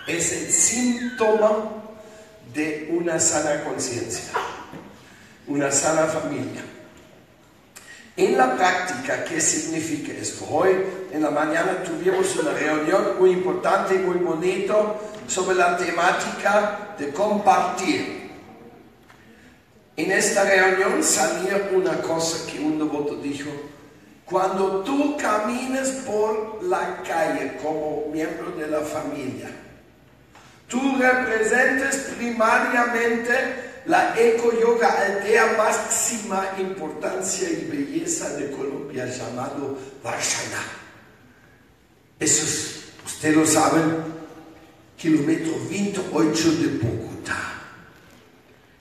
es 0.06 0.32
el 0.32 0.52
síntoma 0.52 1.80
de 2.52 2.88
una 2.92 3.18
sana 3.20 3.62
conciencia, 3.64 4.32
una 5.46 5.70
sana 5.70 6.06
familia. 6.06 6.62
En 8.16 8.36
la 8.36 8.56
práctica, 8.56 9.24
¿qué 9.24 9.40
significa 9.40 10.12
esto? 10.12 10.44
Hoy 10.50 10.70
en 11.12 11.22
la 11.22 11.30
mañana 11.30 11.82
tuvimos 11.82 12.36
una 12.36 12.52
reunión 12.52 13.18
muy 13.18 13.30
importante 13.30 13.94
muy 13.98 14.16
bonita 14.16 14.74
sobre 15.26 15.56
la 15.56 15.76
temática 15.76 16.94
de 16.98 17.10
compartir. 17.10 18.19
En 20.00 20.10
esta 20.12 20.44
reunión 20.44 21.04
salía 21.04 21.68
una 21.74 22.00
cosa 22.00 22.50
que 22.50 22.58
un 22.58 22.78
devoto 22.78 23.16
dijo, 23.16 23.50
cuando 24.24 24.82
tú 24.82 25.14
caminas 25.18 25.88
por 26.06 26.64
la 26.64 27.02
calle 27.02 27.58
como 27.62 28.06
miembro 28.10 28.50
de 28.52 28.66
la 28.66 28.80
familia, 28.80 29.50
tú 30.68 30.80
representas 30.98 31.96
primariamente 32.16 33.82
la 33.84 34.18
eco-yoga 34.18 34.88
aldea 34.88 35.58
máxima 35.58 36.48
importancia 36.58 37.50
y 37.50 37.66
belleza 37.66 38.30
de 38.38 38.52
Colombia 38.52 39.04
llamado 39.04 39.76
Varshana. 40.02 40.62
Eso 42.18 42.44
es, 42.46 42.84
ustedes 43.04 43.36
lo 43.36 43.46
saben, 43.46 43.96
kilómetro 44.96 45.52
28 45.68 46.52
de 46.52 46.66
Bogotá. 46.78 47.59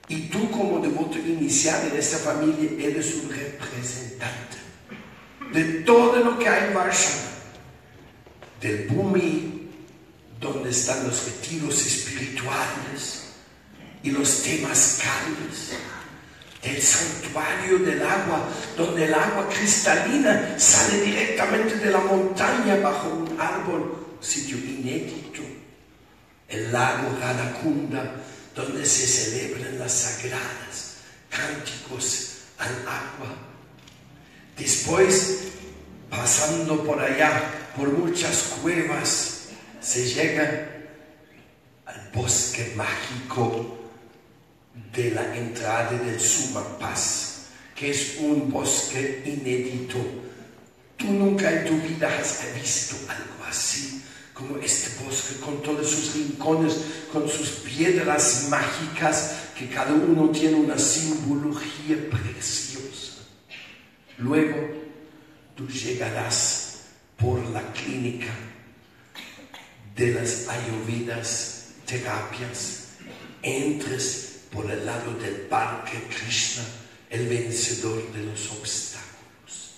Y 0.10 0.22
tú 0.28 0.52
como 0.52 0.80
devoto 0.80 1.18
inicial 1.18 1.88
en 1.90 1.98
esa 1.98 2.18
familia 2.18 2.72
eres 2.80 3.16
un 3.16 3.30
representante 3.30 4.58
de 5.54 5.64
todo 5.84 6.18
lo 6.24 6.38
que 6.38 6.50
hay 6.50 6.68
en 6.68 6.74
Varshana, 6.74 7.30
del 8.60 8.88
Bumi, 8.88 9.70
donde 10.40 10.70
están 10.72 11.08
los 11.08 11.26
retiros 11.26 11.86
espirituales, 11.86 13.30
y 14.04 14.12
los 14.12 14.44
temas 14.44 15.00
cálidos 15.04 15.74
el 16.62 16.82
santuario 16.82 17.80
del 17.80 18.02
agua, 18.02 18.50
donde 18.76 19.06
el 19.06 19.14
agua 19.14 19.48
cristalina 19.48 20.56
sale 20.58 21.02
directamente 21.02 21.76
de 21.76 21.92
la 21.92 22.00
montaña 22.00 22.76
bajo 22.78 23.10
un 23.10 23.40
árbol, 23.40 24.18
sitio 24.20 24.58
inédito, 24.58 25.42
el 26.50 26.72
lago 26.72 27.18
Radacunda, 27.20 28.14
donde 28.60 28.86
se 28.86 29.08
celebran 29.08 29.80
las 29.80 29.94
sagradas 29.94 30.98
cánticos 31.30 32.40
al 32.58 32.74
agua. 32.82 33.38
Después, 34.58 35.40
pasando 36.10 36.84
por 36.84 37.00
allá, 37.00 37.72
por 37.78 37.90
muchas 37.90 38.56
cuevas, 38.62 39.48
se 39.80 40.06
llega 40.06 40.90
al 41.86 42.10
bosque 42.14 42.74
mágico 42.76 43.78
de 44.94 45.12
la 45.12 45.36
entrada 45.36 45.92
del 45.92 46.20
Paz, 46.80 47.46
que 47.76 47.92
es 47.92 48.18
un 48.20 48.52
bosque 48.52 49.24
inédito. 49.26 49.98
Tú 50.98 51.06
nunca 51.08 51.50
en 51.50 51.66
tu 51.66 51.78
vida 51.80 52.10
has 52.20 52.44
visto 52.56 52.98
algo 53.08 53.46
así, 53.48 53.99
como 54.40 54.58
este 54.58 55.04
bosque, 55.04 55.36
con 55.42 55.62
todos 55.62 55.90
sus 55.90 56.16
rincones, 56.16 56.78
con 57.12 57.28
sus 57.28 57.50
piedras 57.50 58.48
mágicas, 58.50 59.50
que 59.58 59.68
cada 59.68 59.94
uno 59.94 60.30
tiene 60.30 60.56
una 60.56 60.78
simbología 60.80 61.98
preciosa. 62.10 63.18
Luego 64.18 64.56
tú 65.56 65.68
llegarás 65.68 66.84
por 67.18 67.46
la 67.50 67.62
clínica 67.74 68.34
de 69.94 70.14
las 70.14 70.48
ayurvedas 70.48 71.72
terapias, 71.86 72.92
entres 73.42 74.40
por 74.52 74.72
el 74.72 74.86
lado 74.86 75.14
del 75.16 75.34
parque 75.50 76.02
Krishna, 76.08 76.64
el 77.10 77.28
vencedor 77.28 78.02
de 78.14 78.24
los 78.24 78.50
obstáculos. 78.52 79.74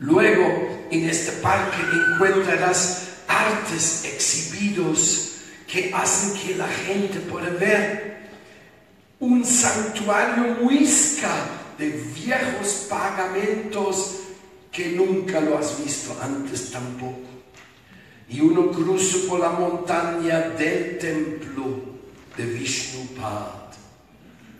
Luego, 0.00 0.88
en 0.90 1.08
este 1.08 1.32
parque 1.40 1.76
encontrarás 1.92 3.13
artes 3.28 4.04
exhibidos 4.04 5.36
que 5.66 5.92
hacen 5.92 6.40
que 6.40 6.54
la 6.54 6.68
gente 6.68 7.20
pueda 7.20 7.50
ver 7.50 8.14
un 9.20 9.44
santuario 9.44 10.56
muisca 10.60 11.30
de 11.78 11.88
viejos 11.88 12.86
pagamentos 12.88 14.20
que 14.70 14.88
nunca 14.88 15.40
lo 15.40 15.58
has 15.58 15.82
visto 15.82 16.16
antes 16.20 16.70
tampoco. 16.70 17.28
Y 18.28 18.40
uno 18.40 18.70
cruza 18.70 19.28
por 19.28 19.40
la 19.40 19.50
montaña 19.50 20.50
del 20.50 20.98
templo 20.98 21.94
de 22.36 22.44
Vishnupad. 22.44 23.64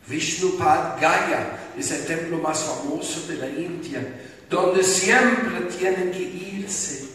Vishnupad 0.07 1.00
Gaya 1.00 1.70
es 1.77 1.90
el 1.90 2.05
templo 2.07 2.38
más 2.38 2.62
famoso 2.62 3.27
de 3.27 3.37
la 3.37 3.48
India, 3.48 4.22
donde 4.48 4.85
siempre 4.85 5.62
tienen 5.77 6.11
que 6.12 6.22
irse 6.22 7.09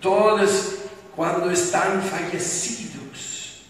todos 0.00 0.83
cuando 1.14 1.50
están 1.50 2.02
fallecidos 2.02 3.62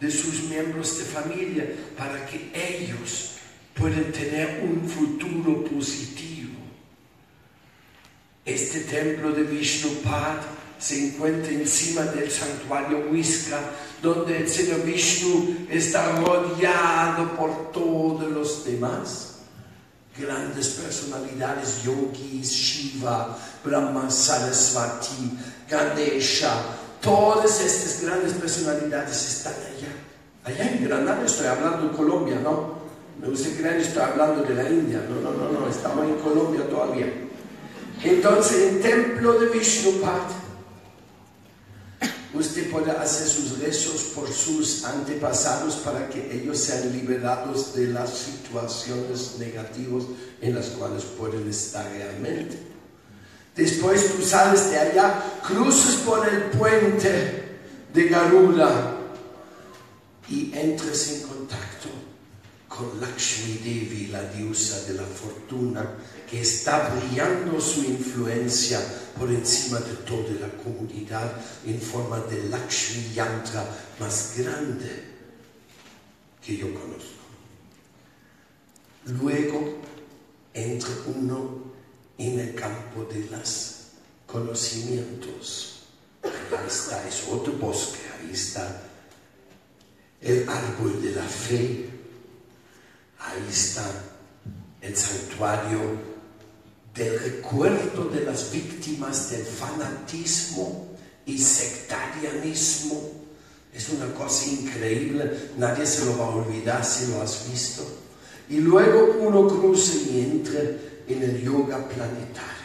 de 0.00 0.10
sus 0.10 0.44
miembros 0.44 0.98
de 0.98 1.04
familia 1.04 1.66
para 1.96 2.24
que 2.26 2.50
ellos 2.54 3.32
puedan 3.74 4.12
tener 4.12 4.62
un 4.62 4.88
futuro 4.88 5.64
positivo. 5.64 6.58
Este 8.44 8.80
templo 8.80 9.32
de 9.32 9.42
Vishnupad 9.42 10.38
se 10.78 11.08
encuentra 11.08 11.52
encima 11.52 12.02
del 12.02 12.30
santuario 12.30 13.08
Huisca, 13.10 13.60
donde 14.00 14.38
el 14.38 14.48
Señor 14.48 14.84
Vishnu 14.84 15.66
está 15.68 16.12
rodeado 16.20 17.36
por 17.36 17.72
todos 17.72 18.30
los 18.30 18.64
demás 18.64 19.38
grandes 20.16 20.68
personalidades, 20.70 21.82
yogis, 21.84 22.50
Shiva, 22.50 23.36
Brahma, 23.64 24.10
Sarasvati, 24.10 25.38
Ganesha, 25.68 26.52
todas 27.00 27.60
estas 27.60 28.02
grandes 28.02 28.32
personalidades 28.34 29.28
están 29.28 29.54
allá. 29.54 29.92
Allá 30.44 30.72
en 30.72 30.84
Granada 30.84 31.26
estoy 31.26 31.46
hablando 31.46 31.88
de 31.88 31.96
Colombia, 31.96 32.40
¿no? 32.42 32.78
Me 33.20 33.28
gusta 33.28 33.48
creer 33.56 33.76
que 33.76 33.82
estoy 33.82 34.02
hablando 34.02 34.42
de 34.42 34.54
la 34.54 34.68
India. 34.68 35.02
No, 35.08 35.20
no, 35.20 35.36
no, 35.36 35.60
no, 35.60 35.68
estamos 35.68 36.06
en 36.06 36.14
Colombia 36.16 36.68
todavía. 36.68 37.12
Entonces, 38.02 38.74
el 38.74 38.80
templo 38.80 39.32
de 39.40 39.46
Vishnupad 39.46 40.22
Usted 42.34 42.70
puede 42.70 42.90
hacer 42.90 43.26
sus 43.26 43.58
rezos 43.58 44.12
por 44.14 44.30
sus 44.30 44.84
antepasados 44.84 45.76
para 45.76 46.08
que 46.10 46.30
ellos 46.36 46.58
sean 46.58 46.92
liberados 46.92 47.74
de 47.74 47.88
las 47.88 48.10
situaciones 48.10 49.36
negativas 49.38 50.04
en 50.42 50.54
las 50.54 50.66
cuales 50.66 51.04
pueden 51.04 51.48
estar 51.48 51.90
realmente. 51.90 52.67
Después 53.58 54.14
tú 54.14 54.22
sales 54.22 54.70
de 54.70 54.78
allá, 54.78 55.20
cruzas 55.44 55.96
por 55.96 56.26
el 56.28 56.42
puente 56.42 57.58
de 57.92 58.08
Garuda 58.08 58.96
y 60.28 60.52
entras 60.56 61.08
en 61.10 61.22
contacto 61.22 61.88
con 62.68 63.00
Lakshmi 63.00 63.54
Devi, 63.54 64.06
la 64.12 64.22
diosa 64.30 64.86
de 64.86 64.94
la 64.94 65.02
fortuna, 65.02 65.84
que 66.30 66.40
está 66.40 66.88
brillando 66.90 67.60
su 67.60 67.82
influencia 67.82 68.80
por 69.18 69.28
encima 69.28 69.80
de 69.80 69.94
toda 70.06 70.30
la 70.40 70.50
comunidad 70.62 71.32
en 71.66 71.80
forma 71.80 72.20
de 72.20 72.48
Lakshmi 72.48 73.12
Yantra 73.12 73.66
más 73.98 74.34
grande 74.36 75.02
que 76.46 76.56
yo 76.56 76.72
conozco. 76.72 77.24
Luego 79.06 79.80
entra 80.54 80.90
uno 81.06 81.67
en 82.18 82.40
el 82.40 82.54
campo 82.54 83.04
de 83.04 83.26
los 83.30 83.76
conocimientos. 84.26 85.84
Ahí 86.22 86.66
está, 86.66 87.06
es 87.08 87.24
otro 87.30 87.52
bosque, 87.54 88.00
ahí 88.20 88.32
está 88.32 88.82
el 90.20 90.48
árbol 90.48 91.00
de 91.00 91.12
la 91.12 91.22
fe, 91.22 91.88
ahí 93.20 93.46
está 93.48 93.88
el 94.80 94.96
santuario 94.96 95.78
del 96.94 97.18
recuerdo 97.20 98.04
de 98.06 98.24
las 98.24 98.50
víctimas 98.50 99.30
del 99.30 99.44
fanatismo 99.44 100.96
y 101.24 101.38
sectarianismo. 101.38 103.12
Es 103.72 103.90
una 103.90 104.12
cosa 104.14 104.46
increíble, 104.46 105.50
nadie 105.56 105.86
se 105.86 106.04
lo 106.04 106.18
va 106.18 106.26
a 106.26 106.36
olvidar 106.36 106.84
si 106.84 107.06
lo 107.06 107.22
has 107.22 107.48
visto. 107.48 107.86
Y 108.50 108.56
luego 108.56 109.18
uno 109.20 109.46
cruce 109.46 110.10
y 110.10 110.20
entre 110.20 110.97
en 111.08 111.22
el 111.22 111.42
yoga 111.42 111.78
planetario. 111.88 112.58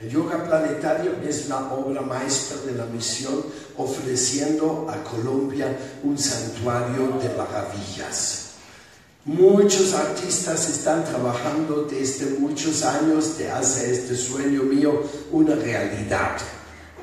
El 0.00 0.10
yoga 0.10 0.42
planetario 0.44 1.12
es 1.26 1.48
la 1.48 1.72
obra 1.72 2.00
maestra 2.00 2.56
de 2.66 2.72
la 2.72 2.86
misión 2.86 3.44
ofreciendo 3.76 4.88
a 4.90 5.02
Colombia 5.04 5.76
un 6.02 6.18
santuario 6.18 7.18
de 7.22 7.28
maravillas. 7.36 8.42
Muchos 9.24 9.94
artistas 9.94 10.68
están 10.68 11.04
trabajando 11.04 11.86
desde 11.88 12.36
muchos 12.40 12.82
años 12.82 13.38
de 13.38 13.48
hacer 13.52 13.90
este 13.90 14.16
sueño 14.16 14.64
mío 14.64 15.04
una 15.30 15.54
realidad. 15.54 16.36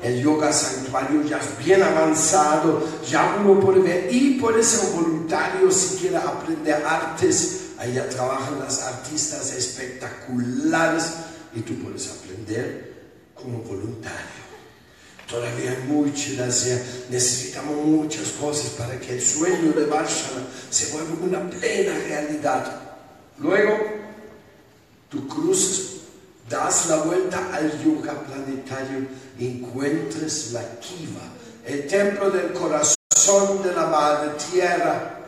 El 0.02 0.22
yoga 0.22 0.52
santuario 0.52 1.22
ya 1.22 1.38
es 1.38 1.64
bien 1.64 1.82
avanzado, 1.82 2.86
ya 3.08 3.38
uno 3.40 3.58
puede 3.60 3.80
ver 3.80 4.08
y 4.12 4.38
puede 4.38 4.62
ser 4.62 4.90
voluntario 4.94 5.70
si 5.70 5.96
quiere 5.96 6.18
aprender 6.18 6.84
artes. 6.84 7.69
Allá 7.80 8.06
trabajan 8.10 8.58
las 8.58 8.82
artistas 8.82 9.54
espectaculares 9.54 11.14
y 11.54 11.60
tú 11.62 11.82
puedes 11.82 12.10
aprender 12.10 12.92
como 13.34 13.60
voluntario. 13.60 14.40
Todavía 15.26 15.70
hay 15.70 16.40
hacer, 16.42 17.06
necesitamos 17.08 17.76
muchas 17.86 18.32
cosas 18.32 18.72
para 18.72 19.00
que 19.00 19.14
el 19.14 19.22
sueño 19.22 19.72
de 19.72 19.86
Varsana 19.86 20.46
se 20.68 20.92
vuelva 20.92 21.14
una 21.22 21.48
plena 21.48 21.94
realidad. 22.06 22.82
Luego, 23.38 23.78
tú 25.08 25.26
cruces, 25.26 26.00
das 26.50 26.86
la 26.86 26.96
vuelta 26.96 27.48
al 27.50 27.82
yoga 27.82 28.12
planetario 28.24 29.08
encuentres 29.38 30.52
la 30.52 30.78
Kiva, 30.80 31.32
el 31.64 31.86
templo 31.86 32.30
del 32.30 32.52
corazón 32.52 33.62
de 33.62 33.72
la 33.72 33.86
Madre 33.86 34.32
Tierra, 34.50 35.20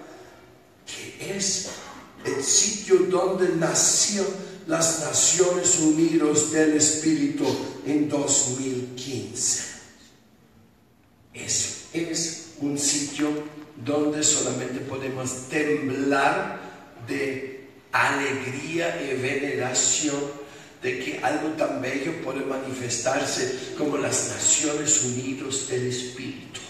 que 0.85 1.39
es 1.39 1.71
el 2.25 2.43
sitio 2.43 2.97
donde 3.11 3.49
nació 3.57 4.25
las 4.67 5.01
Naciones 5.01 5.79
Unidas 5.81 6.53
del 6.53 6.75
Espíritu 6.75 7.45
en 7.87 8.09
2015. 8.09 9.65
Eso 11.35 11.69
es 11.93 12.53
un 12.61 12.79
sitio 12.79 13.29
donde 13.85 14.23
solamente 14.23 14.81
podemos 14.81 15.49
temblar 15.49 16.61
de 17.09 17.69
alegría 17.91 19.03
y 19.03 19.21
veneración 19.21 20.43
de 20.83 20.99
que 20.99 21.19
algo 21.23 21.49
tan 21.51 21.81
bello 21.81 22.23
puede 22.23 22.45
manifestarse 22.45 23.75
como 23.79 23.97
las 23.97 24.29
Naciones 24.29 25.05
Unidas 25.05 25.69
del 25.69 25.89
Espíritu, 25.89 26.61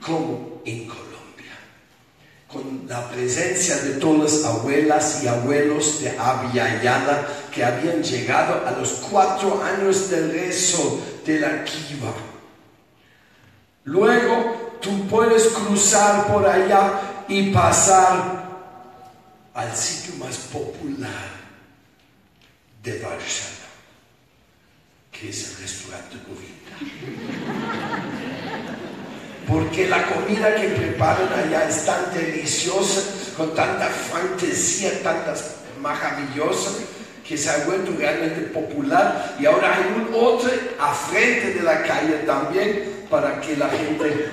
como 0.00 0.62
en 0.64 0.86
Colombia 0.86 1.13
la 2.88 3.08
presencia 3.08 3.76
de 3.78 3.94
todas 3.94 4.32
las 4.32 4.44
abuelas 4.44 5.22
y 5.22 5.28
abuelos 5.28 6.00
de 6.02 6.10
Aviala 6.18 7.26
que 7.52 7.64
habían 7.64 8.02
llegado 8.02 8.66
a 8.66 8.72
los 8.72 8.90
cuatro 9.10 9.62
años 9.62 10.10
del 10.10 10.32
rezo 10.32 11.00
de 11.24 11.40
la 11.40 11.64
Kiva. 11.64 12.12
Luego 13.84 14.78
tú 14.80 15.06
puedes 15.08 15.46
cruzar 15.48 16.26
por 16.26 16.46
allá 16.46 17.24
y 17.28 17.50
pasar 17.50 18.44
al 19.54 19.74
sitio 19.74 20.16
más 20.16 20.36
popular 20.36 21.34
de 22.82 22.98
Varsana, 22.98 23.68
que 25.10 25.30
es 25.30 25.50
el 25.50 25.62
restaurante 25.62 26.16
Govinda 26.28 28.13
porque 29.46 29.88
la 29.88 30.06
comida 30.06 30.54
que 30.54 30.68
preparan 30.68 31.28
allá 31.32 31.68
es 31.68 31.84
tan 31.84 32.12
deliciosa, 32.14 33.02
con 33.36 33.54
tanta 33.54 33.88
fantasía, 33.88 35.02
tantas 35.02 35.56
maravillosas, 35.80 36.74
que 37.26 37.36
se 37.36 37.50
ha 37.50 37.64
vuelto 37.64 37.92
realmente 37.96 38.42
popular 38.42 39.36
y 39.40 39.46
ahora 39.46 39.76
hay 39.76 39.84
un 39.96 40.14
otro 40.14 40.50
a 40.78 40.92
frente 40.92 41.54
de 41.54 41.62
la 41.62 41.82
calle 41.82 42.18
también 42.26 43.06
para 43.10 43.40
que 43.40 43.56
la 43.56 43.68
gente 43.70 44.28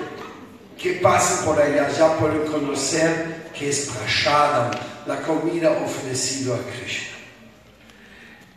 que 0.76 0.92
pase 0.94 1.44
por 1.44 1.60
allá 1.60 1.88
ya 1.90 2.18
pueda 2.18 2.44
conocer 2.44 3.50
que 3.56 3.70
es 3.70 3.90
prashadam, 3.90 4.70
la 5.06 5.20
comida 5.22 5.70
ofrecida 5.70 6.54
a 6.54 6.58
Krishna. 6.58 7.08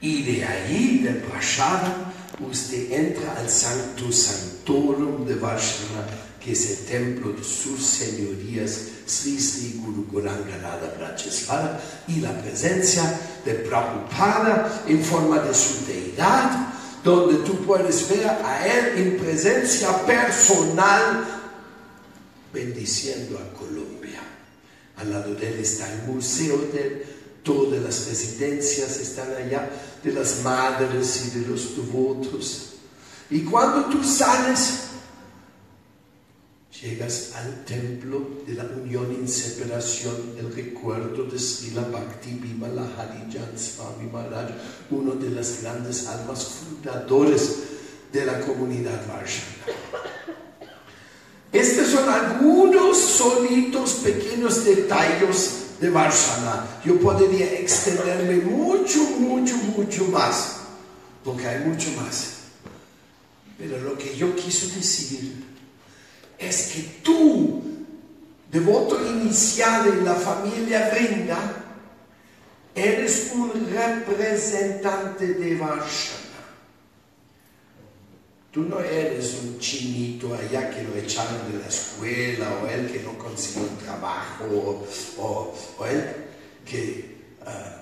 Y 0.02 0.24
de 0.24 0.46
ahí, 0.46 1.00
del 1.04 1.18
prashadam, 1.18 2.12
usted 2.40 2.92
entra 2.92 3.36
al 3.38 3.50
Sancto 3.50 4.12
Sanctorum 4.12 5.26
de 5.26 5.36
Varshnava 5.36 6.06
que 6.46 6.52
es 6.52 6.70
el 6.70 6.86
templo 6.86 7.34
de 7.34 7.44
sus 7.44 7.84
señorías 7.84 8.82
Sri 9.08 9.40
Sri 9.40 9.82
Guru 9.84 10.06
Goranganada 10.12 10.94
Bracheswara 10.96 11.82
y 12.08 12.22
la 12.22 12.40
presencia 12.40 13.20
de 13.44 13.56
Prabhupada 13.56 14.84
en 14.88 15.04
forma 15.04 15.40
de 15.40 15.56
su 15.56 15.88
deidad, 15.88 16.68
donde 17.04 17.38
tú 17.40 17.66
puedes 17.66 18.08
ver 18.10 18.28
a 18.28 18.68
él 18.68 18.94
en 18.96 19.18
presencia 19.18 20.06
personal 20.06 21.26
bendiciendo 22.54 23.40
a 23.40 23.58
Colombia. 23.58 24.22
Al 24.98 25.12
lado 25.12 25.34
de 25.34 25.48
él 25.48 25.60
está 25.60 25.92
el 25.92 26.04
museo 26.04 26.58
de 26.72 27.06
todas 27.42 27.82
las 27.82 28.08
residencias 28.08 29.00
están 29.00 29.34
allá 29.36 29.68
de 30.04 30.14
las 30.14 30.44
madres 30.44 31.26
y 31.26 31.40
de 31.40 31.48
los 31.48 31.76
devotos. 31.76 32.74
Y 33.32 33.42
cuando 33.42 33.86
tú 33.86 34.04
sales 34.04 34.95
llegas 36.82 37.32
al 37.36 37.64
templo 37.64 38.42
de 38.46 38.54
la 38.54 38.64
unión 38.64 39.12
en 39.12 39.28
separación, 39.28 40.36
el 40.38 40.54
recuerdo 40.54 41.24
de 41.24 41.40
Srila 41.40 41.84
Bhakti 41.84 42.32
Vimala 42.32 42.88
Harijan 42.98 43.58
Swami 43.58 44.10
Maharaj, 44.12 44.52
uno 44.92 45.14
de 45.14 45.30
las 45.30 45.62
grandes 45.62 46.08
almas 46.08 46.44
fundadores 46.44 47.60
de 48.12 48.26
la 48.26 48.40
comunidad 48.42 49.08
Varsana. 49.08 49.56
Estos 51.52 51.88
son 51.88 52.10
algunos 52.10 52.98
solitos 52.98 53.94
pequeños 54.04 54.66
detalles 54.66 55.78
de 55.80 55.90
Varsana. 55.90 56.68
Yo 56.84 57.00
podría 57.00 57.54
extenderme 57.54 58.38
mucho, 58.38 59.00
mucho, 59.20 59.56
mucho 59.56 60.06
más, 60.06 60.58
porque 61.24 61.48
hay 61.48 61.66
mucho 61.66 61.92
más. 61.92 62.32
Pero 63.58 63.80
lo 63.80 63.98
que 63.98 64.18
yo 64.18 64.36
quiso 64.36 64.68
decir 64.76 65.55
es 66.38 66.72
que 66.74 66.82
tú, 67.04 67.62
devoto 68.52 69.00
inicial 69.06 69.88
en 69.88 70.06
la 70.06 70.16
familia 70.16 70.90
Vrinda, 70.94 71.66
eres 72.74 73.32
un 73.34 73.52
representante 73.72 75.34
de 75.34 75.56
Varshana. 75.56 76.26
Tú 78.52 78.64
no 78.64 78.80
eres 78.80 79.38
un 79.44 79.60
chinito 79.60 80.34
allá 80.34 80.70
que 80.70 80.84
lo 80.84 80.96
echaron 80.96 81.52
de 81.52 81.60
la 81.60 81.68
escuela 81.68 82.60
o 82.62 82.68
él 82.68 82.90
que 82.90 83.02
no 83.02 83.18
consiguió 83.18 83.64
un 83.70 83.78
trabajo 83.78 84.46
o, 84.46 85.54
o, 85.78 85.86
él 85.86 86.16
que, 86.66 87.18
ah, 87.46 87.82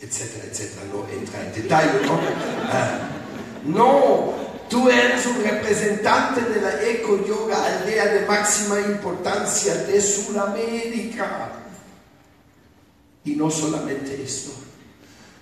etcétera, 0.00 0.44
etcétera, 0.50 0.82
no 0.90 1.06
entra 1.10 1.44
en 1.44 1.52
detalle, 1.52 2.06
¿no? 2.06 2.20
Ah, 2.70 3.10
no, 3.66 4.34
Tú 4.68 4.90
eres 4.90 5.24
un 5.26 5.42
representante 5.42 6.40
de 6.40 6.60
la 6.60 6.82
Eco 6.82 7.24
Yoga 7.24 7.64
aldea 7.64 8.06
de 8.06 8.26
máxima 8.26 8.80
importancia 8.80 9.74
de 9.74 10.00
Sudamérica. 10.00 11.52
Y 13.24 13.36
no 13.36 13.50
solamente 13.50 14.20
esto, 14.22 14.52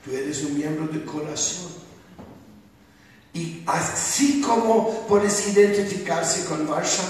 tú 0.05 0.13
eres 0.13 0.43
un 0.43 0.57
miembro 0.57 0.87
del 0.89 1.05
corazón. 1.05 1.73
Y 3.33 3.63
así 3.67 4.41
como 4.41 5.07
puedes 5.07 5.49
identificarse 5.49 6.45
con 6.45 6.67
Varsha, 6.69 7.03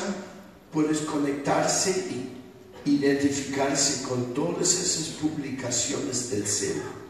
puedes 0.72 1.00
conectarse 1.00 1.90
y 1.90 2.90
identificarse 2.90 4.02
con 4.02 4.34
todas 4.34 4.74
esas 4.74 5.08
publicaciones 5.16 6.30
del 6.30 6.46
cielo. 6.46 7.04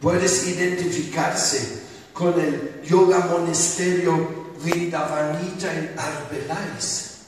Puedes 0.00 0.46
identificarse 0.46 1.85
con 2.16 2.40
el 2.40 2.80
yoga 2.82 3.18
monasterio 3.26 4.46
Vindavanita 4.64 5.70
en 5.70 5.94
Arbeláez. 5.98 7.18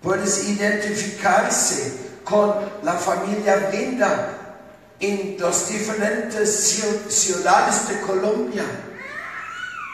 Puedes 0.00 0.48
identificarse 0.48 2.20
con 2.24 2.54
la 2.82 2.94
familia 2.94 3.68
Vinda 3.70 4.56
en 4.98 5.36
las 5.38 5.68
diferentes 5.68 6.80
ciudades 7.08 7.88
de 7.88 8.00
Colombia. 8.00 8.64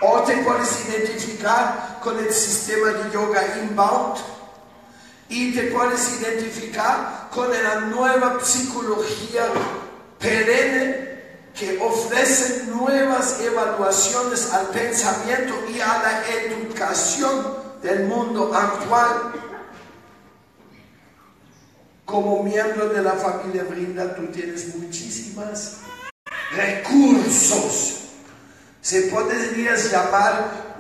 O 0.03 0.20
te 0.20 0.37
puedes 0.37 0.87
identificar 0.88 1.98
con 2.01 2.16
el 2.20 2.33
sistema 2.33 2.92
de 2.92 3.11
yoga 3.11 3.42
inbound 3.61 4.18
y 5.29 5.53
te 5.53 5.62
puedes 5.64 6.20
identificar 6.20 7.29
con 7.35 7.51
la 7.51 7.81
nueva 7.81 8.38
psicología 8.40 9.46
perenne 10.16 11.07
que 11.58 11.78
ofrece 11.78 12.66
nuevas 12.66 13.40
evaluaciones 13.40 14.52
al 14.52 14.68
pensamiento 14.68 15.54
y 15.68 15.80
a 15.80 16.02
la 16.02 16.28
educación 16.28 17.56
del 17.82 18.04
mundo 18.06 18.54
actual. 18.54 19.32
Como 22.04 22.42
miembro 22.42 22.88
de 22.88 23.02
la 23.02 23.12
familia 23.12 23.64
Brinda, 23.64 24.14
tú 24.14 24.26
tienes 24.28 24.74
muchísimas 24.76 25.78
recursos. 26.52 28.04
Se 28.80 29.02
podría 29.02 29.74
llamar 29.74 30.76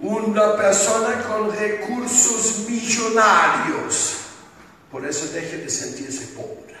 una 0.00 0.56
persona 0.56 1.22
con 1.28 1.54
recursos 1.54 2.66
millonarios. 2.68 4.16
Por 4.90 5.04
eso 5.04 5.30
deje 5.32 5.58
de 5.58 5.68
sentirse 5.68 6.28
pobre. 6.28 6.76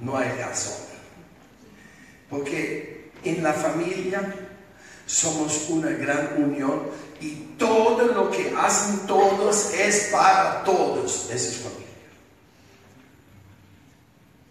No 0.00 0.18
hay 0.18 0.30
razón. 0.32 0.89
Porque 2.30 3.10
en 3.24 3.42
la 3.42 3.52
familia 3.52 4.34
somos 5.06 5.68
una 5.68 5.90
gran 5.90 6.42
unión 6.42 6.82
y 7.20 7.56
todo 7.58 8.06
lo 8.06 8.30
que 8.30 8.54
hacen 8.56 9.06
todos 9.06 9.74
es 9.74 10.08
para 10.12 10.62
todos. 10.64 11.28
Esa 11.30 11.34
es 11.34 11.56
familia. 11.56 11.86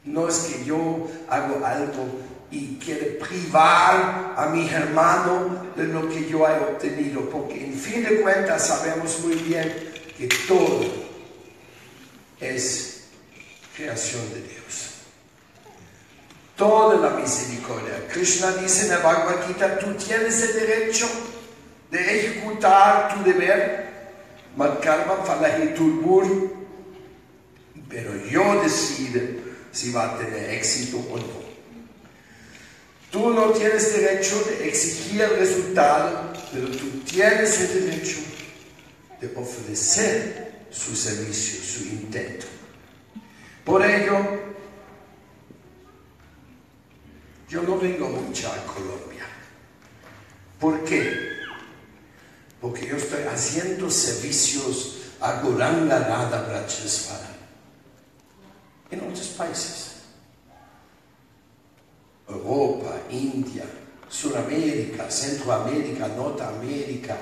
No 0.03 0.27
es 0.27 0.37
que 0.39 0.65
yo 0.65 1.07
hago 1.29 1.65
algo 1.65 2.05
y 2.51 2.77
quiere 2.77 3.11
privar 3.11 4.33
a 4.35 4.49
mi 4.51 4.67
hermano 4.67 5.67
de 5.75 5.85
lo 5.85 6.09
que 6.09 6.27
yo 6.27 6.47
he 6.47 6.57
obtenido, 6.59 7.29
porque 7.29 7.63
en 7.65 7.73
fin 7.73 8.03
de 8.03 8.21
cuentas 8.21 8.67
sabemos 8.67 9.19
muy 9.19 9.35
bien 9.35 9.71
que 10.17 10.27
todo 10.47 10.81
es 12.39 13.03
creación 13.75 14.27
de 14.33 14.41
Dios. 14.41 14.88
Toda 16.59 16.97
la 16.97 17.15
misericordia. 17.15 18.05
Krishna 18.11 18.51
dice 18.57 18.83
en 18.83 18.89
la 18.89 18.97
Bhagavad 18.97 19.47
Gita, 19.47 19.79
tú 19.79 19.93
tienes 19.93 20.41
el 20.41 20.53
derecho 20.59 21.07
de 21.89 21.99
ejecutar 21.99 23.15
tu 23.15 23.23
deber, 23.23 23.87
pero 27.87 28.25
yo 28.29 28.61
decido 28.61 29.21
si 29.71 29.91
va 29.93 30.13
a 30.13 30.17
tener 30.17 30.49
éxito 30.49 30.97
o 30.97 31.17
no. 31.17 31.49
Tú 33.09 33.29
no 33.29 33.51
tienes 33.51 33.93
derecho 33.93 34.43
de 34.43 34.67
exigir 34.67 35.21
el 35.21 35.37
resultado, 35.37 36.33
pero 36.51 36.67
tú 36.67 36.89
tienes 37.09 37.57
el 37.61 37.85
derecho 37.85 38.17
de 39.21 39.31
ofrecer 39.33 40.65
su 40.69 40.93
servicio, 40.93 41.63
su 41.63 41.85
intento. 41.85 42.47
Por 43.63 43.85
ello, 43.85 44.48
yo 47.49 47.63
no 47.63 47.77
vengo 47.79 48.07
mucho 48.09 48.47
a 48.47 48.73
Colombia. 48.73 49.25
¿Por 50.59 50.83
qué? 50.83 51.29
Porque 52.61 52.87
yo 52.87 52.97
estoy 52.97 53.23
haciendo 53.23 53.89
servicios 53.89 54.97
a 55.19 55.41
Goranga 55.41 55.99
Radha 55.99 56.43
Brachesvara 56.43 57.29
en 58.91 59.01
otros 59.01 59.27
países. 59.29 59.85
Europa, 62.27 62.95
India, 63.09 63.63
Suramérica, 64.07 65.09
Centroamérica, 65.09 66.07
Norteamérica. 66.09 67.17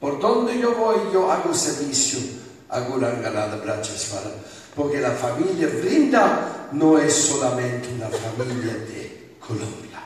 Por 0.00 0.18
donde 0.18 0.58
yo 0.58 0.74
voy, 0.74 0.96
yo 1.12 1.30
hago 1.30 1.52
servicio 1.52 2.18
a 2.70 2.80
Gurangarada 2.80 3.56
Brachesvara, 3.56 4.30
porque 4.74 5.00
la 5.00 5.10
familia 5.10 5.68
Brinda 5.68 6.68
no 6.72 6.98
es 6.98 7.14
solamente 7.14 7.88
una 7.88 8.08
familia 8.08 8.74
de 8.74 9.07
Colombia. 9.48 9.98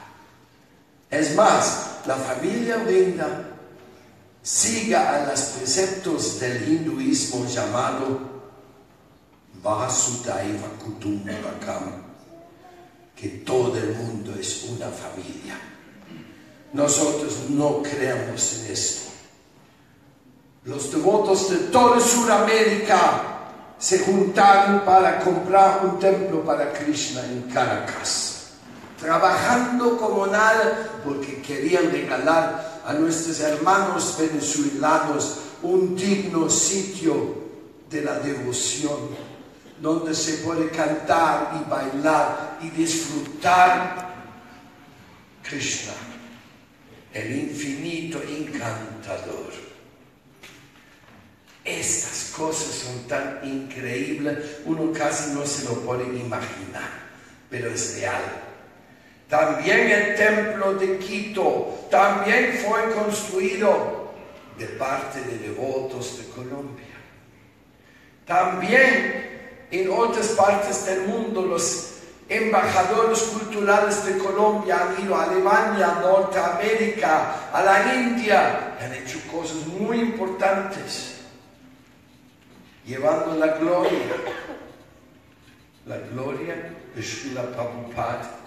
Es 1.11 1.35
más, 1.35 1.99
la 2.07 2.17
familia 2.17 2.79
Brinda 2.79 3.49
siga 4.43 5.17
a 5.17 5.27
los 5.27 5.41
preceptos 5.41 6.41
del 6.41 6.67
hinduismo 6.67 7.45
llamado 7.47 8.33
Vasudaiva 9.63 10.69
Kutumbakam 10.83 12.13
que 13.23 13.29
todo 13.29 13.77
el 13.77 13.95
mundo 13.95 14.35
es 14.35 14.65
una 14.65 14.89
familia. 14.89 15.57
Nosotros 16.73 17.51
no 17.51 17.81
creemos 17.81 18.55
en 18.55 18.73
esto. 18.73 19.11
Los 20.65 20.91
devotos 20.91 21.51
de 21.51 21.57
toda 21.71 22.01
Sudamérica 22.01 23.23
se 23.79 24.01
juntaron 24.01 24.81
para 24.85 25.21
comprar 25.21 25.85
un 25.85 26.01
templo 26.01 26.45
para 26.45 26.73
Krishna 26.73 27.25
en 27.27 27.43
Caracas, 27.43 28.32
trabajando 29.03 29.97
como 29.99 30.27
nada 30.27 31.01
porque 31.05 31.43
querían 31.43 31.91
regalar 31.91 32.81
a 32.87 32.93
nuestros 32.95 33.41
hermanos 33.41 34.17
venezolanos 34.19 35.39
un 35.63 35.97
digno 35.97 36.49
sitio 36.49 37.43
de 37.91 38.03
la 38.03 38.21
devoción 38.21 39.33
donde 39.81 40.15
se 40.15 40.35
puede 40.45 40.71
cantar 40.71 41.61
y 41.61 41.69
bailar 41.69 42.59
y 42.63 42.71
disfrutar 42.71 44.13
Krishna, 45.43 45.93
el 47.13 47.37
infinito 47.37 48.23
encantador. 48.23 49.53
Estas 51.65 52.33
cosas 52.37 52.75
son 52.75 53.09
tan 53.09 53.41
increíbles, 53.43 54.39
uno 54.65 54.93
casi 54.93 55.33
no 55.33 55.45
se 55.45 55.65
lo 55.65 55.81
puede 55.81 56.05
imaginar, 56.05 56.91
pero 57.51 57.69
es 57.69 57.97
real. 57.97 58.52
También 59.33 59.91
el 59.91 60.15
templo 60.15 60.75
de 60.75 60.99
Quito 60.99 61.87
también 61.91 62.53
fue 62.53 62.93
construido 62.93 64.13
de 64.59 64.67
parte 64.67 65.23
de 65.23 65.39
devotos 65.39 66.19
de 66.19 66.27
Colombia. 66.35 66.99
También 68.27 69.65
en 69.71 69.91
otras 69.91 70.27
partes 70.33 70.85
del 70.85 71.07
mundo 71.07 71.41
los 71.41 71.95
embajadores 72.29 73.23
culturales 73.23 74.05
de 74.05 74.19
Colombia 74.19 74.83
han 74.83 75.03
ido 75.03 75.17
a 75.17 75.25
Alemania, 75.25 75.97
a 75.97 76.01
Norteamérica, 76.03 77.49
a 77.55 77.63
la 77.63 77.95
India, 77.95 78.77
han 78.79 78.93
hecho 78.93 79.19
cosas 79.33 79.67
muy 79.67 79.99
importantes, 79.99 81.23
llevando 82.85 83.35
la 83.37 83.57
gloria, 83.57 84.15
la 85.87 85.97
gloria 85.97 86.75
de 86.95 87.03
Srila 87.03 87.45
Prabhupada 87.45 88.42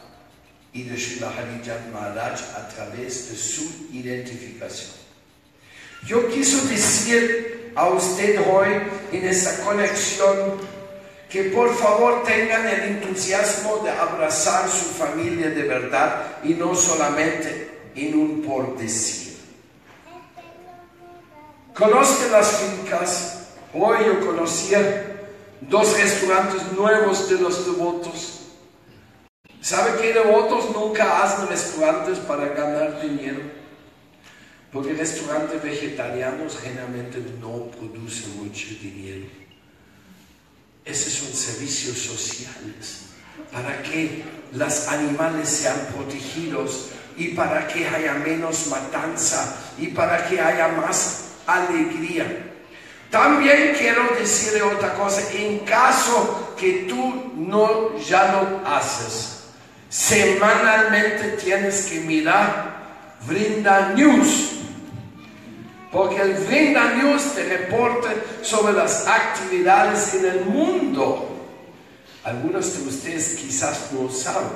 y 0.75 0.83
de 0.83 0.97
Srila 0.97 1.29
Harijan 1.29 1.91
Maharaj 1.93 2.37
a 2.57 2.67
través 2.67 3.31
de 3.31 3.37
su 3.37 3.63
identificación. 3.93 4.91
Yo 6.05 6.27
quiso 6.27 6.67
decir 6.67 7.71
a 7.75 7.87
usted 7.87 8.41
hoy 8.51 8.67
en 9.13 9.25
esa 9.25 9.63
conexión 9.63 10.35
que 11.29 11.45
por 11.45 11.73
favor 11.73 12.23
tengan 12.23 12.67
el 12.67 12.81
entusiasmo 12.97 13.77
de 13.85 13.89
abrazar 13.89 14.69
su 14.69 14.85
familia 14.85 15.49
de 15.49 15.63
verdad 15.63 16.39
y 16.43 16.53
no 16.53 16.75
solamente 16.75 17.69
en 17.95 18.19
un 18.19 18.41
por 18.41 18.77
decir. 18.77 19.37
Conozcan 21.73 22.31
las 22.33 22.51
fincas, 22.51 23.47
hoy 23.73 23.97
yo 24.05 24.25
conocía 24.25 25.29
dos 25.61 25.97
restaurantes 25.97 26.71
nuevos 26.73 27.29
de 27.29 27.39
los 27.39 27.65
devotos. 27.65 28.34
¿Sabe 29.65 29.99
qué 29.99 30.13
devotos 30.13 30.69
nunca 30.75 31.23
hacen 31.23 31.47
restaurantes 31.47 32.19
para 32.19 32.49
ganar 32.49 33.01
dinero? 33.01 33.41
Porque 34.71 34.93
restaurantes 34.93 35.59
vegetarianos 35.63 36.59
generalmente 36.61 37.17
no 37.41 37.71
producen 37.71 38.37
mucho 38.37 38.67
dinero. 38.79 39.25
Esos 40.85 41.13
son 41.13 41.33
servicios 41.33 41.97
sociales 41.97 43.05
para 43.51 43.81
que 43.81 44.23
los 44.51 44.87
animales 44.87 45.49
sean 45.49 45.87
protegidos 45.95 46.89
y 47.17 47.29
para 47.29 47.67
que 47.67 47.87
haya 47.87 48.13
menos 48.13 48.67
matanza 48.67 49.57
y 49.79 49.87
para 49.87 50.27
que 50.27 50.39
haya 50.39 50.67
más 50.67 51.29
alegría. 51.47 52.53
También 53.09 53.73
quiero 53.75 54.09
decirle 54.15 54.61
otra 54.61 54.93
cosa, 54.93 55.23
en 55.31 55.57
caso 55.65 56.53
que 56.55 56.85
tú 56.87 57.33
no 57.35 57.97
ya 57.97 58.31
lo 58.31 58.67
haces, 58.67 59.34
semanalmente 59.89 61.37
tienes 61.41 61.85
que 61.85 61.99
mirar 62.01 62.75
Brinda 63.27 63.93
News 63.95 64.55
porque 65.95 66.21
el 66.21 66.33
Vinda 66.33 66.93
News 66.95 67.35
te 67.35 67.43
reporta 67.45 68.13
sobre 68.41 68.73
las 68.73 69.07
actividades 69.07 70.13
en 70.15 70.25
el 70.25 70.45
mundo. 70.45 71.47
Algunos 72.25 72.77
de 72.77 72.89
ustedes 72.89 73.35
quizás 73.35 73.93
no 73.93 74.09
saben. 74.09 74.49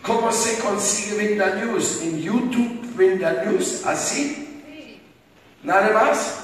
¿Cómo 0.00 0.30
se 0.30 0.60
consigue 0.60 1.26
Vinda 1.26 1.56
News? 1.56 2.00
En 2.02 2.20
YouTube, 2.20 2.96
Vinda 2.96 3.42
News, 3.44 3.84
así. 3.84 4.62
Nada 5.64 5.90
más. 5.90 6.36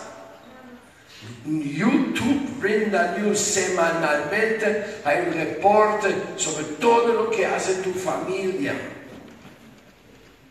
YouTube 1.46 2.58
Brinda 2.58 3.16
News 3.16 3.38
semanalmente 3.38 4.98
hay 5.04 5.28
un 5.28 5.34
reporte 5.34 6.12
sobre 6.36 6.64
todo 6.80 7.12
lo 7.12 7.30
que 7.30 7.46
hace 7.46 7.74
tu 7.82 7.92
familia. 7.92 8.74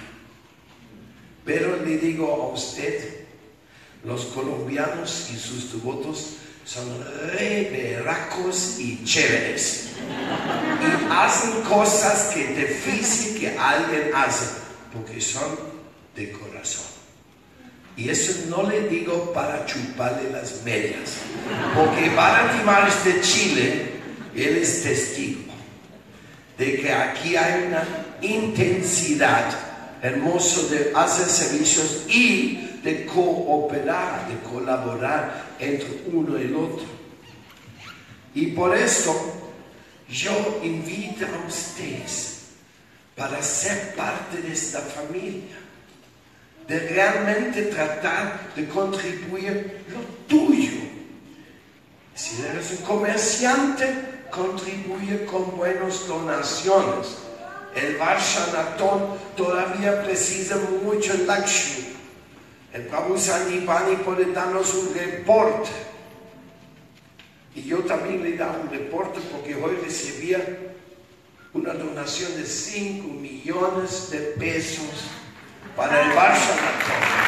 Pero 1.43 1.77
le 1.83 1.97
digo 1.97 2.31
a 2.31 2.53
usted, 2.53 3.25
los 4.03 4.25
colombianos 4.25 5.29
y 5.33 5.37
sus 5.37 5.71
devotos 5.73 6.33
son 6.63 6.85
re 7.33 7.71
y 8.77 9.03
chéveres. 9.03 9.89
Y 9.97 11.11
hacen 11.11 11.61
cosas 11.63 12.33
que 12.33 12.43
es 12.43 12.57
difícil 12.57 13.39
que 13.39 13.57
alguien 13.57 14.11
hace, 14.13 14.45
porque 14.93 15.19
son 15.19 15.57
de 16.15 16.31
corazón. 16.33 16.85
Y 17.95 18.09
eso 18.09 18.33
no 18.49 18.69
le 18.69 18.89
digo 18.89 19.33
para 19.33 19.65
chuparle 19.65 20.29
las 20.29 20.61
medias, 20.63 21.15
porque 21.73 22.11
para 22.11 22.55
Timares 22.55 23.03
de 23.03 23.21
Chile, 23.21 23.91
él 24.35 24.57
es 24.57 24.83
testigo 24.83 25.46
de 26.57 26.77
que 26.77 26.91
aquí 26.91 27.35
hay 27.35 27.67
una 27.67 27.83
intensidad 28.21 29.45
hermosa 30.01 30.67
de 30.73 30.91
hacer 30.95 31.27
servicios 31.27 32.05
y 32.07 32.79
de 32.83 33.05
cooperar, 33.05 34.27
de 34.27 34.39
colaborar 34.49 35.55
entre 35.59 36.03
uno 36.11 36.37
y 36.37 36.43
el 36.43 36.55
otro. 36.55 36.85
Y 38.33 38.47
por 38.47 38.75
eso 38.75 39.51
yo 40.09 40.59
invito 40.63 41.25
a 41.25 41.47
ustedes 41.47 42.37
para 43.15 43.41
ser 43.41 43.95
parte 43.95 44.41
de 44.41 44.53
esta 44.53 44.79
familia, 44.79 45.57
de 46.67 46.79
realmente 46.79 47.63
tratar 47.63 48.53
de 48.55 48.67
contribuir 48.67 49.83
lo 49.89 49.99
tuyo. 50.27 50.71
Si 52.13 52.41
eres 52.41 52.71
un 52.71 52.85
comerciante, 52.85 54.16
contribuye 54.31 55.25
con 55.25 55.57
buenas 55.57 56.07
donaciones. 56.07 57.17
El 57.75 57.97
Varshanatón 57.97 59.17
todavía 59.35 60.03
precisa 60.03 60.57
mucho 60.83 61.13
Lakshmi. 61.25 61.87
El 62.73 62.83
Prabhu 62.83 63.17
Sanipani 63.17 63.97
puede 63.97 64.31
darnos 64.31 64.73
un 64.73 64.93
reporte. 64.93 65.69
Y 67.55 67.63
yo 67.63 67.79
también 67.79 68.23
le 68.23 68.37
da 68.37 68.51
un 68.51 68.69
reporte 68.69 69.19
porque 69.31 69.55
hoy 69.55 69.77
recibía 69.83 70.39
una 71.53 71.73
donación 71.73 72.35
de 72.35 72.45
5 72.45 73.07
millones 73.07 74.11
de 74.11 74.19
pesos 74.37 75.05
para 75.75 76.01
el 76.01 76.15
Varshanatón. 76.15 77.26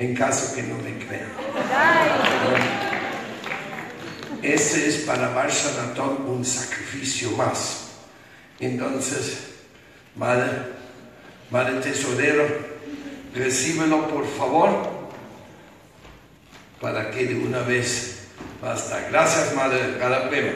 En 0.00 0.14
caso 0.14 0.54
que 0.54 0.62
no 0.62 0.76
me 0.76 0.98
crean. 0.98 1.28
Ese 4.42 4.88
es 4.88 4.96
para 5.02 5.28
Varshanatón 5.28 6.24
un 6.26 6.44
sacrificio 6.44 7.30
más. 7.32 7.90
Entonces, 8.58 9.50
madre, 10.16 10.50
madre 11.50 11.80
tesorero, 11.80 12.46
recíbelo 13.34 14.08
por 14.08 14.26
favor 14.26 14.88
para 16.80 17.10
que 17.10 17.26
de 17.26 17.34
una 17.34 17.60
vez 17.60 18.28
basta. 18.62 19.06
Gracias, 19.10 19.54
madre 19.54 19.98
Galapema. 19.98 20.52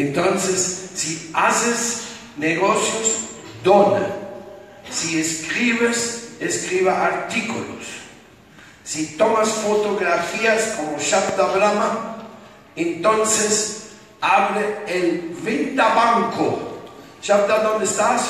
Entonces, 0.00 0.92
si 0.94 1.30
haces 1.34 2.04
negocios, 2.38 3.18
dona. 3.62 4.06
Si 4.90 5.20
escribes, 5.20 6.36
escriba 6.40 7.04
artículos. 7.04 7.84
Si 8.82 9.18
tomas 9.18 9.48
fotografías 9.48 10.74
como 10.76 10.98
Shabda 10.98 11.54
Brahma, 11.54 12.16
entonces 12.76 13.90
abre 14.22 14.78
el 14.86 15.36
Banco. 15.76 16.58
Shabda, 17.22 17.62
¿dónde 17.62 17.84
estás? 17.84 18.22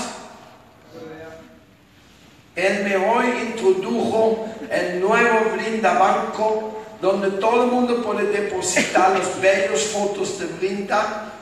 Él 2.56 2.82
me 2.82 2.96
hoy 2.96 3.26
introdujo 3.52 4.44
el 4.68 5.00
nuevo 5.00 5.52
Banco, 5.82 6.82
donde 7.00 7.30
todo 7.38 7.64
el 7.64 7.70
mundo 7.70 8.02
puede 8.02 8.24
depositar 8.24 9.16
los 9.16 9.40
bellos 9.40 9.84
fotos 9.84 10.40
de 10.40 10.46
Brinda 10.46 11.36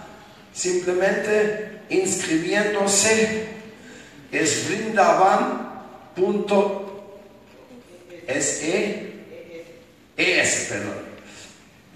simplemente 0.58 1.82
inscribiéndose 1.88 3.46
es 4.32 4.68
brindavan.se 4.68 5.48
es, 10.16 10.66
perdón. 10.68 11.08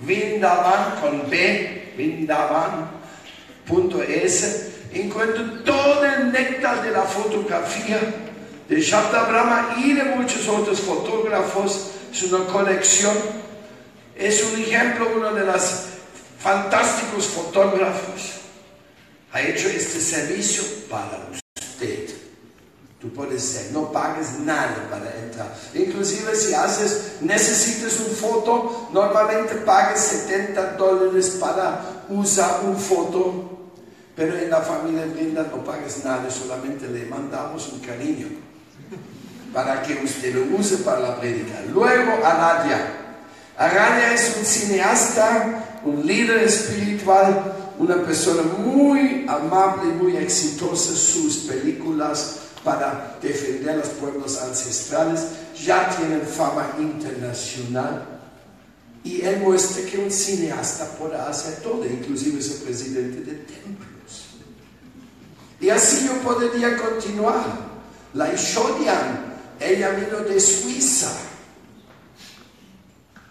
Vrindavan 0.01 1.01
con 1.01 1.29
B, 1.29 1.93
vrindavan.es. 1.97 3.09
Encuentro 4.93 5.65
todo 5.65 6.05
el 6.05 6.31
néctar 6.31 6.85
de 6.85 6.93
la 6.93 7.03
fotografía 7.03 7.99
de 8.69 8.81
Shabda 8.81 9.25
Brahma 9.25 9.75
y 9.79 9.95
de 9.95 10.05
muchos 10.05 10.47
otros 10.49 10.81
fotógrafos. 10.81 11.91
Es 12.13 12.23
una 12.23 12.47
colección. 12.47 13.17
Es 14.17 14.45
un 14.45 14.61
ejemplo, 14.61 15.09
uno 15.17 15.33
de 15.35 15.45
los 15.47 15.87
fantásticos 16.39 17.27
fotógrafos 17.27 18.42
ha 19.33 19.41
hecho 19.41 19.69
este 19.69 20.01
servicio 20.01 20.63
para 20.91 21.29
usted. 21.33 22.11
Tú 23.01 23.13
puedes 23.13 23.43
ser, 23.43 23.73
no 23.73 23.91
pagues 23.91 24.39
nada 24.41 24.87
para 24.89 25.13
entrar. 25.19 25.53
Inclusive 25.75 26.37
si 26.37 26.55
haces, 26.55 27.15
necesitas 27.21 27.99
un 27.99 28.15
foto, 28.15 28.91
normalmente 28.93 29.57
pagues 29.57 30.01
70 30.01 30.75
dólares 30.75 31.39
para 31.41 32.05
usar 32.09 32.61
un 32.65 32.77
foto. 32.77 33.49
Pero 34.15 34.37
en 34.37 34.51
la 34.51 34.61
familia 34.61 35.07
Brinda 35.07 35.43
no 35.45 35.65
pagues 35.65 36.05
nada, 36.05 36.31
solamente 36.31 36.87
le 36.87 37.07
mandamos 37.07 37.73
un 37.73 37.81
cariño 37.81 38.29
para 39.53 39.83
que 39.83 39.95
usted 39.95 40.35
lo 40.35 40.57
use 40.57 40.79
para 40.79 41.01
la 41.01 41.21
prédica. 41.21 41.61
Luego 41.73 42.25
Aradia. 42.25 42.99
Aradia 43.57 44.15
es 44.15 44.37
un 44.39 44.45
cineasta, 44.45 45.81
un 45.85 46.07
líder 46.07 46.45
espiritual, 46.45 47.62
una 47.83 47.97
persona 47.97 48.43
muy 48.43 49.27
amable 49.29 49.91
y 49.91 50.03
muy 50.03 50.17
exitosa, 50.17 50.95
sus 50.95 51.39
películas 51.39 52.37
para 52.63 53.19
defender 53.21 53.79
los 53.79 53.89
pueblos 53.89 54.41
ancestrales 54.41 55.27
ya 55.61 55.91
tienen 55.91 56.23
fama 56.23 56.77
internacional. 56.79 58.07
Y 59.03 59.23
él 59.23 59.41
muestra 59.41 59.85
que 59.85 59.99
un 59.99 60.13
cineasta 60.13 60.85
puede 60.97 61.17
hacer 61.17 61.57
todo, 61.57 61.85
inclusive 61.85 62.39
es 62.39 62.53
el 62.53 62.59
presidente 62.59 63.21
de 63.29 63.39
templos. 63.39 64.27
Y 65.61 65.69
así 65.69 66.07
yo 66.07 66.13
podría 66.21 66.77
continuar. 66.77 67.73
La 68.15 68.33
Ishodian, 68.33 69.39
ella 69.59 69.91
vino 69.91 70.19
de 70.19 70.39
Suiza. 70.39 71.11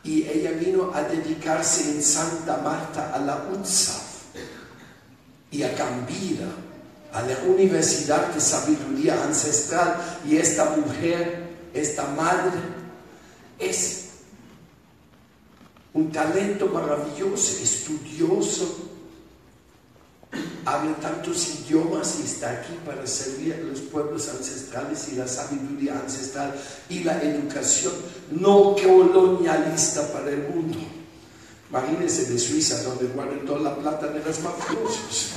Y 0.03 0.23
ella 0.23 0.51
vino 0.51 0.91
a 0.93 1.03
dedicarse 1.03 1.89
en 1.89 2.03
Santa 2.03 2.57
Marta 2.57 3.13
a 3.13 3.19
la 3.19 3.47
UNSA 3.49 4.10
y 5.51 5.63
a 5.63 5.69
Gambira, 5.73 6.47
a 7.11 7.21
la 7.21 7.37
Universidad 7.45 8.33
de 8.33 8.39
Sabiduría 8.39 9.23
Ancestral. 9.23 10.19
Y 10.27 10.37
esta 10.37 10.77
mujer, 10.77 11.49
esta 11.73 12.07
madre, 12.07 12.57
es 13.59 14.05
un 15.93 16.11
talento 16.11 16.67
maravilloso, 16.67 17.61
estudioso, 17.61 18.89
habla 20.63 20.95
tantos 20.95 21.55
idiomas 21.55 22.19
y 22.21 22.23
está 22.23 22.51
aquí 22.51 22.77
para 22.85 23.05
servir 23.05 23.53
a 23.53 23.57
los 23.57 23.79
pueblos 23.81 24.29
ancestrales 24.29 25.09
y 25.11 25.15
la 25.15 25.27
sabiduría 25.27 25.99
ancestral 25.99 26.53
y 26.89 27.03
la 27.03 27.21
educación 27.21 27.93
no 28.31 28.75
colonialista 28.75 30.13
para 30.13 30.29
el 30.29 30.47
mundo. 30.47 30.77
Imagínense 31.69 32.25
de 32.25 32.39
Suiza, 32.39 32.83
donde 32.83 33.07
guardan 33.07 33.45
toda 33.45 33.59
la 33.59 33.75
plata 33.75 34.07
de 34.07 34.23
los 34.23 34.39
mafiosos. 34.41 35.31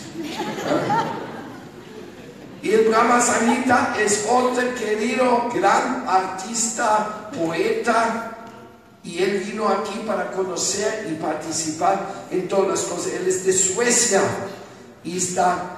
Y 2.63 2.71
el 2.71 2.89
Brahma 2.89 3.21
Sanita 3.21 3.95
es 4.01 4.27
otro 4.27 4.75
querido 4.75 5.51
gran 5.55 6.05
artista, 6.09 7.31
poeta, 7.37 8.31
y 9.03 9.23
él 9.23 9.45
vino 9.47 9.69
aquí 9.69 10.03
para 10.07 10.31
conocer 10.31 11.07
y 11.11 11.15
participar 11.17 12.27
en 12.31 12.49
todas 12.49 12.69
las 12.69 12.81
cosas. 12.81 13.13
Él 13.13 13.29
es 13.29 13.45
de 13.45 13.53
Suecia 13.53 14.23
y 15.05 15.19
está, 15.19 15.77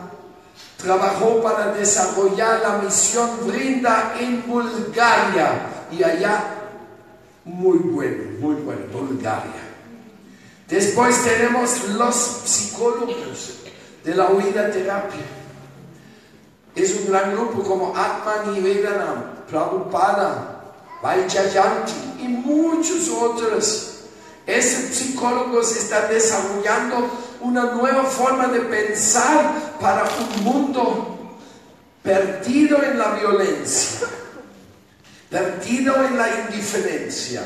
trabajó 0.77 1.43
para 1.43 1.73
desarrollar 1.73 2.61
la 2.61 2.79
misión 2.79 3.31
Brinda 3.49 4.15
en 4.21 4.47
Bulgaria. 4.47 5.67
Y 5.91 6.05
allá, 6.05 6.45
muy 7.45 7.79
bueno, 7.79 8.39
muy 8.39 8.55
bueno, 8.63 8.83
Bulgaria. 8.93 9.67
Después 10.69 11.25
tenemos 11.25 11.83
los 11.89 12.15
psicólogos 12.15 13.66
de 14.07 14.15
la 14.15 14.31
huida 14.31 14.71
terapia. 14.71 15.25
Es 16.77 16.95
un 16.95 17.09
gran 17.09 17.33
grupo 17.33 17.63
como 17.65 17.93
Atman 17.97 18.55
y 18.55 18.61
Vedanam, 18.61 19.35
Prabhupada, 19.51 20.75
Vaijayanti 21.03 22.23
y 22.23 22.29
muchos 22.29 23.09
otros. 23.09 24.05
Esos 24.47 24.95
psicólogos 24.95 25.77
están 25.77 26.09
desarrollando 26.09 27.11
una 27.41 27.73
nueva 27.73 28.05
forma 28.05 28.47
de 28.47 28.61
pensar 28.61 29.75
para 29.81 30.05
un 30.05 30.45
mundo 30.45 31.39
perdido 32.01 32.81
en 32.85 32.99
la 33.01 33.15
violencia, 33.15 34.07
perdido 35.29 35.97
en 36.05 36.17
la 36.17 36.29
indiferencia, 36.43 37.43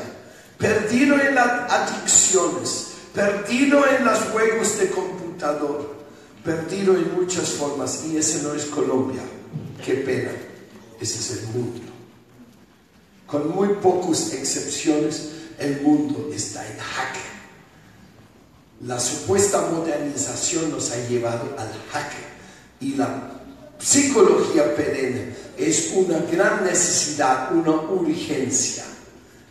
perdido 0.59 1.19
en 1.19 1.33
las 1.33 1.71
adicciones, 1.71 2.91
perdido 3.15 3.83
en 3.87 4.05
los 4.05 4.19
juegos 4.31 4.77
de 4.77 4.91
computador, 4.91 6.00
perdido 6.43 6.95
en 6.95 7.13
muchas 7.15 7.49
formas. 7.49 8.03
Y 8.05 8.17
ese 8.17 8.43
no 8.43 8.53
es 8.53 8.65
Colombia. 8.65 9.21
Qué 9.83 9.95
pena. 9.95 10.31
Ese 10.99 11.19
es 11.19 11.31
el 11.39 11.47
mundo. 11.47 11.81
Con 13.25 13.55
muy 13.55 13.69
pocas 13.75 14.33
excepciones, 14.33 15.29
el 15.57 15.81
mundo 15.81 16.29
está 16.33 16.65
en 16.67 16.77
jaque. 16.77 17.19
La 18.85 18.99
supuesta 18.99 19.69
modernización 19.71 20.71
nos 20.71 20.91
ha 20.91 21.07
llevado 21.07 21.55
al 21.57 21.71
jaque 21.91 22.17
y 22.79 22.95
la 22.95 23.31
psicología 23.77 24.75
perenne 24.75 25.35
es 25.57 25.91
una 25.93 26.17
gran 26.31 26.63
necesidad, 26.63 27.53
una 27.53 27.71
urgencia. 27.71 28.83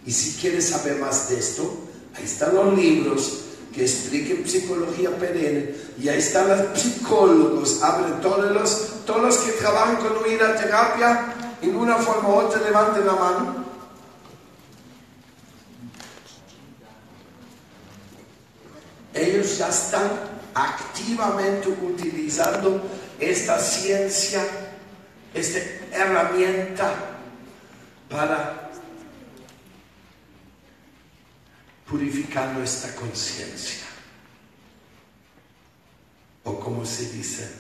Y 0.04 0.10
si 0.10 0.40
quieres 0.40 0.68
saber 0.68 0.98
más 0.98 1.28
de 1.28 1.38
esto, 1.38 1.88
ahí 2.14 2.24
están 2.24 2.54
los 2.54 2.76
libros 2.76 3.44
que 3.72 3.82
expliquen 3.82 4.48
psicología 4.48 5.10
perenne 5.16 5.74
y 5.98 6.08
ahí 6.08 6.18
están 6.18 6.48
los 6.48 6.80
psicólogos, 6.80 7.82
abren 7.82 8.20
todos 8.20 8.50
los, 8.50 9.04
todos 9.04 9.22
los 9.22 9.36
que 9.38 9.52
trabajan 9.52 9.96
con 9.96 10.22
huida 10.22 10.56
terapia, 10.56 11.34
en 11.62 11.76
una 11.76 11.96
forma 11.96 12.28
u 12.28 12.32
otra 12.32 12.60
levanten 12.62 13.06
la 13.06 13.12
mano. 13.12 13.60
ellos 19.12 19.58
ya 19.58 19.68
están 19.68 20.10
activamente 20.54 21.68
utilizando 21.68 22.82
esta 23.18 23.58
ciencia, 23.58 24.42
esta 25.34 25.58
herramienta 25.92 26.92
para 28.08 28.69
purificar 31.90 32.54
nuestra 32.54 32.94
conciencia. 32.94 33.82
O 36.44 36.60
como 36.60 36.86
se 36.86 37.10
dice 37.10 37.50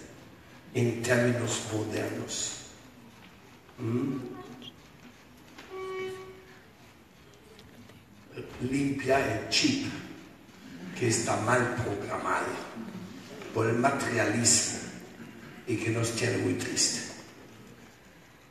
en 0.72 1.02
términos 1.02 1.62
modernos. 1.72 2.56
Limpia 8.62 9.18
el 9.18 9.48
chip 9.48 9.90
que 10.98 11.08
está 11.08 11.36
mal 11.38 11.74
programado 11.76 12.52
por 13.52 13.66
el 13.66 13.76
materialismo 13.76 14.78
y 15.66 15.76
que 15.76 15.90
nos 15.90 16.12
tiene 16.12 16.38
muy 16.38 16.54
triste. 16.54 17.00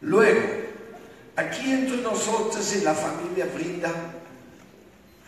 Luego, 0.02 0.42
aquí 1.36 1.72
entre 1.72 1.98
nosotros 1.98 2.74
en 2.74 2.84
la 2.84 2.94
familia 2.94 3.46
Brinda 3.54 4.09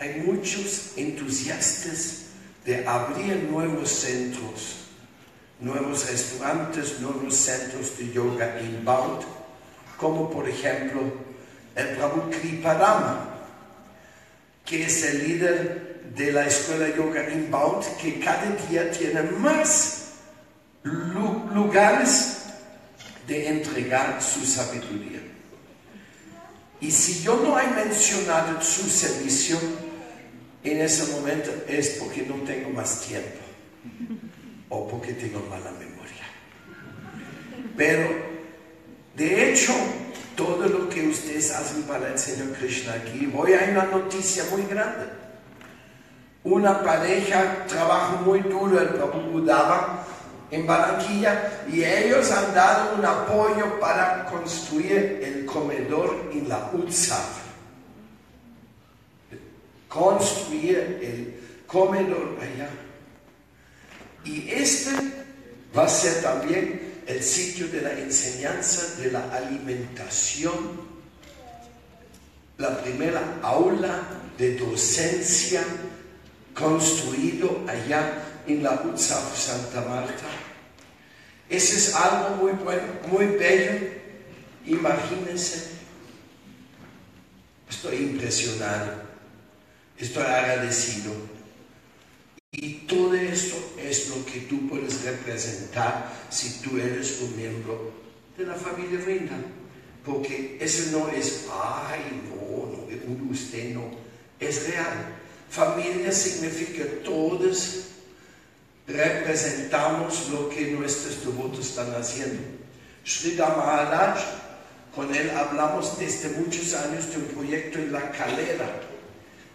hay 0.02 0.16
muchos 0.26 0.94
entusiastas 0.98 2.24
de 2.66 2.88
abrir 2.88 3.48
nuevos 3.52 3.88
centros, 3.88 4.78
nuevos 5.60 6.10
restaurantes, 6.10 7.00
nuevos 7.00 7.36
centros 7.36 8.00
de 8.00 8.12
yoga 8.12 8.60
inbound, 8.62 9.22
como 9.98 10.28
por 10.32 10.50
ejemplo 10.50 11.02
el 11.76 11.88
Prabhu 11.90 12.32
Kriparama, 12.32 13.30
que 14.66 14.88
es 14.88 15.04
el 15.06 15.28
líder 15.28 16.02
de 16.16 16.32
la 16.32 16.48
escuela 16.48 16.90
yoga 16.96 17.30
inbound 17.30 17.86
que 18.02 18.20
cada 18.20 18.56
día 18.68 18.90
tiene 18.90 19.22
más 19.22 20.14
lugares 20.84 22.38
de 23.28 23.50
entregar 23.50 24.20
su 24.20 24.44
sabiduría. 24.48 25.22
Y 26.80 26.90
si 26.90 27.22
yo 27.22 27.36
no 27.36 27.60
he 27.60 27.68
mencionado 27.68 28.60
su 28.64 28.90
servicio 28.90 29.60
en 30.64 30.82
ese 30.82 31.12
momento 31.12 31.52
es 31.68 31.98
porque 32.00 32.24
no 32.24 32.36
tengo 32.44 32.70
más 32.70 33.02
tiempo 33.02 33.40
o 34.70 34.88
porque 34.88 35.14
tengo 35.14 35.40
mala 35.50 35.72
memoria. 35.72 36.26
Pero, 37.76 38.10
de 39.16 39.52
hecho, 39.52 39.74
todo 40.36 40.68
lo 40.68 40.90
que 40.90 41.08
ustedes 41.08 41.52
hacen 41.52 41.84
para 41.84 42.14
el 42.14 42.20
Señor 42.20 42.54
Krishna 42.54 42.94
aquí, 42.94 43.32
hoy 43.36 43.54
hay 43.54 43.72
una 43.72 43.86
noticia 43.86 44.44
muy 44.52 44.64
grande 44.64 45.22
una 46.44 46.82
pareja 46.82 47.66
trabaja 47.68 48.16
muy 48.26 48.40
duro 48.40 48.80
el 48.80 48.90
Prabhu 48.90 49.46
en 50.50 50.68
Barranquilla 50.68 51.64
y 51.72 51.84
ellos 51.84 52.32
han 52.32 52.54
dado 52.56 52.96
un 52.96 53.06
apoyo 53.06 53.80
para 53.80 54.26
construir 54.26 55.22
el 55.24 55.46
comedor 55.46 56.30
en 56.34 56.50
la 56.50 56.72
UTSAF. 56.74 57.51
Construir 59.92 60.78
el 61.02 61.66
comedor 61.68 62.38
allá. 62.40 62.70
Y 64.24 64.50
este 64.50 64.92
va 65.76 65.84
a 65.84 65.90
ser 65.90 66.22
también 66.22 67.04
el 67.06 67.22
sitio 67.22 67.68
de 67.68 67.82
la 67.82 67.92
enseñanza 68.00 69.02
de 69.02 69.12
la 69.12 69.30
alimentación, 69.36 70.80
la 72.58 72.82
primera 72.82 73.40
aula 73.42 74.02
de 74.38 74.56
docencia 74.56 75.62
construido 76.54 77.66
allá 77.68 78.24
en 78.48 78.64
la 78.64 78.82
UTSAF 78.86 79.38
Santa 79.38 79.82
Marta. 79.90 80.24
Ese 81.50 81.76
es 81.76 81.96
algo 81.96 82.38
muy 82.38 82.54
bueno, 82.54 82.84
muy 83.08 83.26
bello. 83.26 83.90
Imagínense. 84.66 85.72
Estoy 87.70 87.98
impresionado. 87.98 89.11
Estoy 90.02 90.24
agradecido. 90.24 91.14
Y 92.52 92.74
todo 92.88 93.14
esto 93.14 93.56
es 93.78 94.10
lo 94.10 94.26
que 94.26 94.42
tú 94.42 94.68
puedes 94.68 95.04
representar 95.04 96.12
si 96.32 96.60
tú 96.62 96.80
eres 96.80 97.22
un 97.22 97.38
miembro 97.38 97.94
de 98.36 98.46
la 98.46 98.56
familia 98.56 99.00
Rinda. 99.06 99.38
Porque 100.04 100.58
eso 100.60 100.98
no 100.98 101.10
es, 101.10 101.46
ay, 101.52 102.20
no, 102.28 102.66
no, 102.66 103.32
usted 103.32 103.76
no, 103.76 103.92
es 104.40 104.68
real. 104.68 105.16
Familia 105.52 106.12
significa 106.12 106.84
todos 107.04 107.92
representamos 108.88 110.30
lo 110.30 110.50
que 110.50 110.72
nuestros 110.72 111.24
devotos 111.24 111.68
están 111.68 111.94
haciendo. 111.94 112.42
Sridhar 113.06 113.56
Maharaj, 113.56 114.20
con 114.96 115.14
él 115.14 115.30
hablamos 115.30 116.00
desde 116.00 116.30
muchos 116.40 116.74
años 116.74 117.12
de 117.12 117.18
un 117.18 117.26
proyecto 117.26 117.78
en 117.78 117.94
la 117.94 118.12
calera, 118.12 118.82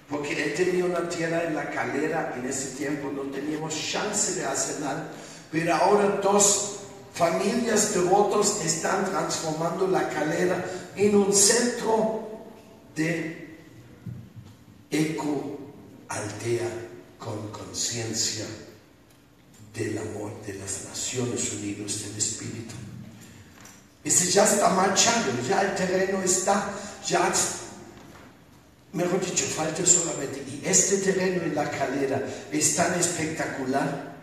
porque 0.09 0.43
él 0.43 0.55
tenía 0.55 0.85
una 0.85 1.09
tierra 1.09 1.45
en 1.45 1.55
la 1.55 1.71
calera, 1.71 2.35
en 2.37 2.49
ese 2.49 2.77
tiempo 2.77 3.11
no 3.11 3.23
teníamos 3.23 3.75
chance 3.75 4.35
de 4.35 4.45
hacer 4.45 4.81
nada, 4.81 5.11
pero 5.51 5.75
ahora 5.75 6.21
dos 6.23 6.77
familias 7.13 7.95
devotos 7.95 8.65
están 8.65 9.05
transformando 9.07 9.89
la 9.89 10.09
calera 10.09 10.65
en 10.95 11.17
un 11.17 11.33
centro 11.33 12.29
de 12.95 13.59
eco 14.91 15.59
aldea 16.09 16.69
con 17.19 17.51
conciencia 17.51 18.47
del 19.75 19.99
amor 19.99 20.33
de 20.47 20.55
las 20.55 20.85
Naciones 20.89 21.53
Unidas 21.53 22.03
del 22.03 22.17
Espíritu. 22.17 22.75
Ese 24.05 24.31
ya 24.31 24.45
está 24.45 24.69
marchando, 24.71 25.33
ya 25.47 25.63
el 25.63 25.75
terreno 25.75 26.23
está, 26.23 26.71
ya 27.07 27.33
mejor 28.97 29.25
dicho, 29.25 29.45
falta 29.45 29.85
solamente. 29.85 30.43
Y 30.49 30.63
este 30.67 30.99
terreno 30.99 31.43
en 31.43 31.55
la 31.55 31.71
calera 31.71 32.23
es 32.51 32.75
tan 32.75 32.99
espectacular 32.99 34.17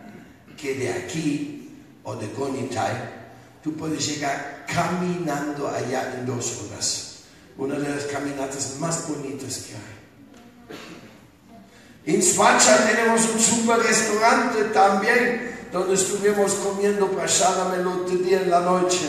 que 0.56 0.74
de 0.74 0.92
aquí 0.92 1.70
o 2.02 2.16
de 2.16 2.26
Gonitay 2.28 3.24
tú 3.62 3.74
puedes 3.74 4.06
llegar 4.06 4.66
caminando 4.66 5.68
allá 5.68 6.14
en 6.18 6.26
dos 6.26 6.62
horas. 6.62 7.10
Una 7.56 7.78
de 7.78 7.88
las 7.88 8.04
caminatas 8.04 8.76
más 8.80 9.08
bonitas 9.08 9.58
que 9.58 9.74
hay. 9.74 9.94
En 12.14 12.22
Swacha 12.22 12.86
tenemos 12.86 13.26
un 13.32 13.40
super 13.40 13.78
restaurante 13.78 14.64
también, 14.74 15.68
donde 15.72 15.94
estuvimos 15.94 16.52
comiendo 16.54 17.10
pasada 17.12 17.74
el 17.76 17.86
otro 17.86 18.16
día 18.16 18.42
en 18.42 18.50
la 18.50 18.60
noche. 18.60 19.08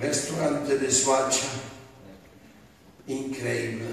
Restaurante 0.00 0.78
de 0.78 0.90
Swacha. 0.90 1.46
Increíble. 3.06 3.84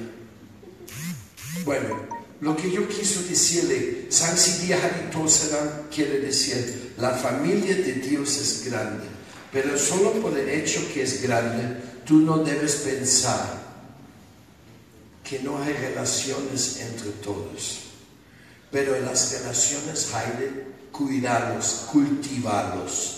Bueno, 1.66 1.98
lo 2.40 2.56
que 2.56 2.72
yo 2.72 2.88
quiso 2.88 3.24
decirle, 3.24 4.08
San 4.10 4.36
Haritosaran 4.38 5.88
quiere 5.94 6.20
decir, 6.20 6.94
la 6.98 7.12
familia 7.12 7.76
de 7.76 7.94
Dios 7.94 8.38
es 8.38 8.70
grande, 8.70 9.06
pero 9.52 9.78
solo 9.78 10.14
por 10.14 10.38
el 10.38 10.48
hecho 10.48 10.82
que 10.94 11.04
es 11.04 11.22
grande, 11.22 11.78
tú 12.06 12.20
no 12.20 12.38
debes 12.38 12.76
pensar 12.76 13.68
que 15.24 15.40
no 15.40 15.62
hay 15.62 15.74
relaciones 15.74 16.80
entre 16.80 17.10
todos. 17.24 17.80
Pero 18.72 18.96
en 18.96 19.06
las 19.06 19.32
relaciones 19.34 20.14
hay 20.14 20.32
de 20.40 20.68
cuidarlos, 20.92 21.88
cultivarlos. 21.92 23.17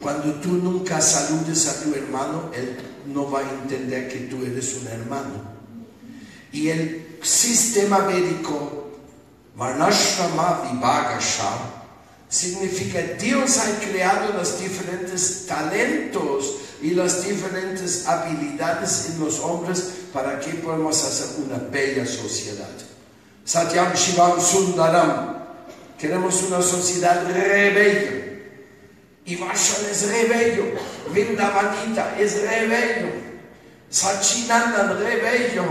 Cuando 0.00 0.34
tú 0.40 0.48
nunca 0.52 1.00
saludes 1.00 1.68
a 1.68 1.82
tu 1.82 1.94
hermano, 1.94 2.50
él 2.54 2.76
no 3.06 3.30
va 3.30 3.40
a 3.40 3.50
entender 3.50 4.08
que 4.08 4.20
tú 4.20 4.44
eres 4.44 4.74
un 4.74 4.86
hermano. 4.86 5.60
Y 6.52 6.68
el 6.68 7.18
sistema 7.22 7.98
médico, 8.00 8.90
Varnashrama 9.56 10.62
Vibhagasha, 10.72 11.52
significa 12.28 13.00
Dios 13.20 13.58
ha 13.58 13.78
creado 13.78 14.32
los 14.32 14.58
diferentes 14.58 15.46
talentos 15.46 16.54
y 16.80 16.90
las 16.92 17.24
diferentes 17.24 18.06
habilidades 18.06 19.10
en 19.10 19.20
los 19.20 19.38
hombres 19.40 19.84
para 20.14 20.40
que 20.40 20.54
podamos 20.54 21.04
hacer 21.04 21.44
una 21.44 21.58
bella 21.58 22.06
sociedad. 22.06 22.70
Satyam 23.44 23.92
Shivam 23.92 24.40
Sundaram. 24.40 25.40
Queremos 25.98 26.42
una 26.44 26.62
sociedad 26.62 27.26
rebello. 27.30 28.29
Ivashan 29.30 29.86
es 29.90 30.08
rebello. 30.08 30.64
Vindavanita 31.10 32.16
es 32.18 32.42
rebello. 32.42 33.08
Sachinandan 33.88 34.98
rebello. 34.98 35.64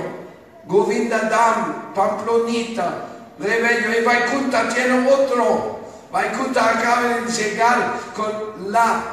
Govindadam, 0.65 1.93
Pamplonita, 1.93 3.05
rebello. 3.39 3.99
Y 3.99 4.03
Vaikunta 4.03 4.69
tiene 4.69 5.09
otro. 5.09 5.79
Vaikunta 6.11 6.69
acaba 6.69 7.19
de 7.19 7.31
llegar 7.31 7.99
con 8.15 8.71
la 8.71 9.03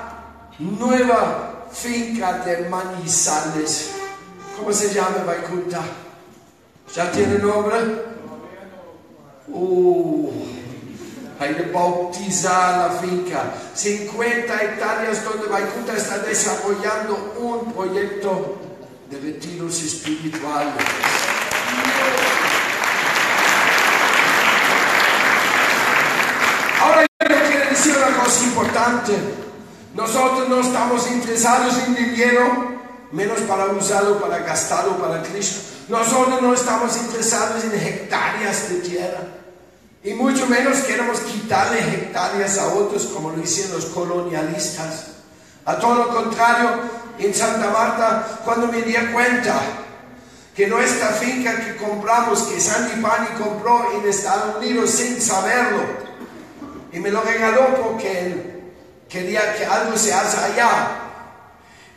nueva 0.58 1.66
finca 1.72 2.38
de 2.44 2.68
Manizales. 2.68 3.90
¿Cómo 4.56 4.72
se 4.72 4.92
llama 4.92 5.24
Vaikunta? 5.26 5.82
¿Ya 6.94 7.10
tiene 7.10 7.38
nombre? 7.38 7.76
Uh, 9.48 10.30
hay 11.38 11.54
que 11.54 11.62
bautizar 11.64 12.90
la 12.90 12.98
finca. 12.98 13.54
50 13.74 14.62
hectáreas 14.62 15.24
donde 15.24 15.48
Vaikunta 15.48 15.94
está 15.94 16.18
desarrollando 16.18 17.34
un 17.38 17.72
proyecto 17.72 18.58
de 19.10 19.20
retiros 19.20 19.82
espirituales. 19.82 20.74
Ahora 26.80 27.02
yo 27.02 27.36
quiero 27.48 27.70
decir 27.70 27.94
una 27.96 28.16
cosa 28.24 28.44
importante. 28.44 29.12
Nosotros 29.94 30.48
no 30.48 30.60
estamos 30.60 31.10
interesados 31.10 31.74
en 31.86 31.94
dinero 31.94 32.76
menos 33.12 33.40
para 33.42 33.66
usarlo, 33.66 34.20
para 34.20 34.38
gastarlo 34.38 34.98
para 34.98 35.22
Cristo. 35.22 35.60
Nosotros 35.88 36.42
no 36.42 36.52
estamos 36.52 36.96
interesados 36.96 37.64
en 37.64 37.74
hectáreas 37.74 38.68
de 38.68 38.74
tierra. 38.80 39.20
Y 40.06 40.14
mucho 40.14 40.46
menos 40.46 40.78
queremos 40.84 41.18
quitarle 41.18 41.80
hectáreas 41.80 42.58
a 42.58 42.68
otros 42.68 43.06
como 43.06 43.30
lo 43.30 43.42
hicieron 43.42 43.72
los 43.72 43.86
colonialistas. 43.86 45.06
A 45.64 45.80
todo 45.80 45.96
lo 45.96 46.14
contrario, 46.14 46.70
en 47.18 47.34
Santa 47.34 47.70
Marta, 47.70 48.40
cuando 48.44 48.68
me 48.68 48.82
di 48.82 48.94
cuenta 49.12 49.60
que 50.54 50.68
nuestra 50.68 51.08
finca 51.08 51.56
que 51.56 51.74
compramos, 51.74 52.44
que 52.44 52.60
Sandy 52.60 53.02
Pani 53.02 53.26
compró 53.36 53.90
en 53.94 54.08
Estados 54.08 54.58
Unidos 54.58 54.90
sin 54.90 55.20
saberlo, 55.20 55.82
y 56.92 57.00
me 57.00 57.10
lo 57.10 57.22
regaló 57.22 57.74
porque 57.82 58.20
él 58.20 58.62
quería 59.08 59.56
que 59.56 59.66
algo 59.66 59.98
se 59.98 60.14
haga 60.14 60.44
allá, 60.44 60.88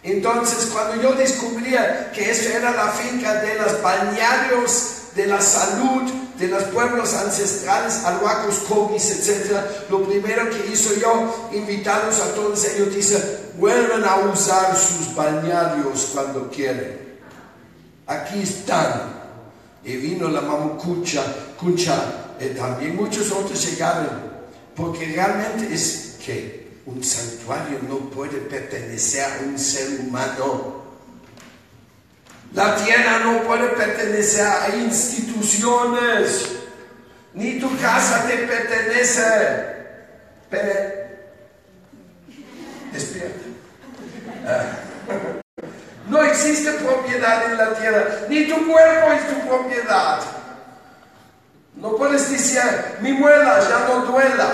entonces, 0.01 0.71
cuando 0.73 0.99
yo 0.99 1.13
descubría 1.13 2.11
que 2.11 2.31
eso 2.31 2.57
era 2.57 2.71
la 2.71 2.87
finca 2.87 3.35
de 3.35 3.53
los 3.53 3.83
balnearios 3.83 4.98
de 5.15 5.27
la 5.27 5.41
salud, 5.41 6.09
de 6.37 6.47
los 6.47 6.63
pueblos 6.65 7.13
ancestrales, 7.13 8.03
alhuacos, 8.05 8.59
cogis, 8.67 9.11
etc., 9.11 9.57
lo 9.89 10.03
primero 10.03 10.49
que 10.49 10.71
hizo 10.71 10.93
yo, 10.95 11.49
invitarlos 11.53 12.19
a 12.19 12.33
todos 12.33 12.63
ellos, 12.65 12.93
dice, 12.93 13.51
vuelvan 13.57 14.03
a 14.05 14.17
usar 14.31 14.75
sus 14.77 15.13
balnearios 15.13 16.09
cuando 16.13 16.49
quieren. 16.49 17.19
Aquí 18.07 18.41
están. 18.41 19.19
Y 19.83 19.95
vino 19.95 20.27
la 20.27 20.41
mamucucha, 20.41 21.23
cucha, 21.57 22.35
y 22.39 22.49
también 22.49 22.95
muchos 22.95 23.31
otros 23.31 23.65
llegaron, 23.65 24.09
porque 24.75 25.05
realmente 25.07 25.73
es 25.73 26.17
que 26.23 26.69
un 26.85 27.03
santuario 27.03 27.79
no 27.87 27.97
puede 28.09 28.39
pertenecer 28.39 29.23
a 29.23 29.43
un 29.45 29.57
ser 29.57 29.99
humano. 30.01 30.78
La 32.53 32.75
tierra 32.75 33.19
no 33.19 33.43
puede 33.43 33.69
pertenecer 33.69 34.47
a 34.47 34.75
instituciones. 34.75 36.49
Ni 37.33 37.59
tu 37.59 37.69
casa 37.79 38.25
te 38.27 38.37
pertenece. 38.37 39.23
Pero, 40.49 40.73
despierta. 42.91 43.39
Ah. 44.47 44.89
No 46.09 46.23
existe 46.23 46.71
propiedad 46.73 47.51
en 47.51 47.57
la 47.57 47.73
tierra. 47.75 48.05
Ni 48.29 48.47
tu 48.47 48.67
cuerpo 48.67 49.11
es 49.11 49.27
tu 49.29 49.47
propiedad. 49.47 50.19
No 51.75 51.95
puedes 51.95 52.29
decir, 52.31 52.61
mi 52.99 53.13
muela 53.13 53.59
ya 53.61 53.87
no 53.87 54.05
duela. 54.05 54.51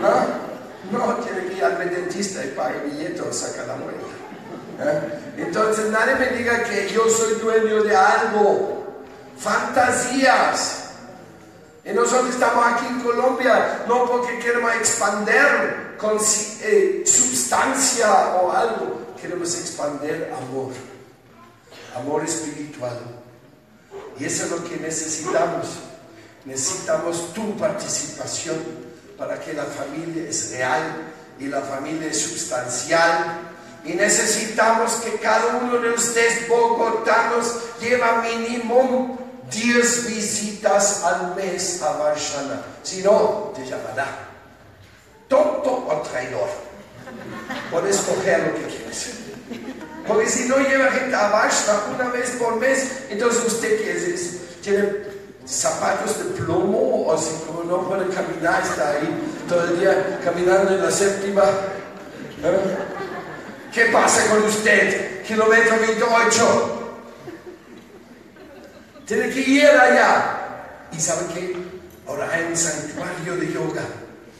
¿No? 0.00 0.46
No, 0.92 1.14
tiene 1.16 1.48
que 1.48 1.54
ir 1.54 1.64
al 1.64 1.78
dentista 1.90 2.44
y 2.44 2.48
paga 2.48 2.80
billete 2.84 3.22
o 3.22 3.32
saca 3.32 3.66
la 3.66 3.76
muela. 3.76 3.98
¿Eh? 4.78 5.34
Entonces 5.38 5.90
nadie 5.90 6.14
me 6.16 6.26
diga 6.36 6.64
que 6.64 6.88
yo 6.88 7.08
soy 7.08 7.34
dueño 7.34 7.82
de 7.82 7.96
algo. 7.96 8.84
Fantasías. 9.38 10.86
Y 11.84 11.92
nosotros 11.92 12.30
estamos 12.30 12.64
aquí 12.66 12.86
en 12.86 13.00
Colombia 13.00 13.84
no 13.86 14.10
porque 14.10 14.38
queremos 14.40 14.74
expandir 14.74 15.96
con 15.98 16.18
eh, 16.62 17.04
sustancia 17.06 18.36
o 18.42 18.50
algo, 18.50 19.14
queremos 19.20 19.56
expandir 19.56 20.28
amor, 20.36 20.72
amor 21.94 22.24
espiritual. 22.24 22.98
Y 24.18 24.24
eso 24.24 24.44
es 24.44 24.50
lo 24.50 24.64
que 24.64 24.78
necesitamos. 24.78 25.66
Necesitamos 26.44 27.32
tu 27.32 27.56
participación 27.56 28.56
para 29.16 29.38
que 29.38 29.52
la 29.52 29.64
familia 29.64 30.28
es 30.28 30.50
real 30.50 31.12
y 31.38 31.46
la 31.46 31.60
familia 31.60 32.08
es 32.08 32.20
sustancial. 32.20 33.55
Y 33.86 33.92
necesitamos 33.94 34.92
que 34.96 35.12
cada 35.18 35.58
uno 35.58 35.78
de 35.78 35.90
ustedes 35.90 36.48
bogotanos 36.48 37.56
lleva 37.80 38.22
mínimo 38.22 39.18
10 39.50 40.08
visitas 40.08 41.04
al 41.04 41.36
mes 41.36 41.80
a 41.82 41.92
Varshana. 41.92 42.62
Si 42.82 43.02
no, 43.02 43.52
te 43.54 43.64
llamará 43.64 44.06
tonto 45.28 45.86
o 45.88 46.02
traidor. 46.02 46.48
Puedes 47.70 47.96
escoger 47.96 48.40
lo 48.40 48.54
que 48.54 48.74
quieres. 48.74 49.10
Porque 50.06 50.28
si 50.28 50.48
no 50.48 50.58
lleva 50.58 50.90
gente 50.90 51.14
a 51.14 51.28
Varshana 51.28 51.80
una 51.94 52.10
vez 52.10 52.30
por 52.32 52.56
mes, 52.56 53.04
entonces 53.08 53.44
usted 53.44 53.78
¿qué 53.78 54.16
tiene 54.62 55.16
zapatos 55.46 56.18
de 56.18 56.24
plomo 56.42 57.06
o 57.06 57.16
si 57.16 57.32
como 57.46 57.62
no 57.62 57.88
puede 57.88 58.08
caminar, 58.08 58.62
está 58.62 58.90
ahí 58.90 59.08
todo 59.48 59.64
el 59.64 59.78
día 59.78 60.20
caminando 60.24 60.74
en 60.74 60.82
la 60.82 60.90
séptima. 60.90 61.42
¿Eh? 62.42 63.05
¿Qué 63.76 63.84
pasa 63.92 64.30
con 64.30 64.42
usted? 64.42 65.22
Kilómetro 65.22 65.78
28. 65.78 66.98
Tiene 69.04 69.28
que 69.28 69.40
ir 69.40 69.66
allá. 69.66 70.86
¿Y 70.96 70.98
sabe 70.98 71.26
qué? 71.34 71.56
Ahora 72.08 72.30
hay 72.32 72.44
un 72.44 72.56
santuario 72.56 73.36
de 73.36 73.52
yoga 73.52 73.82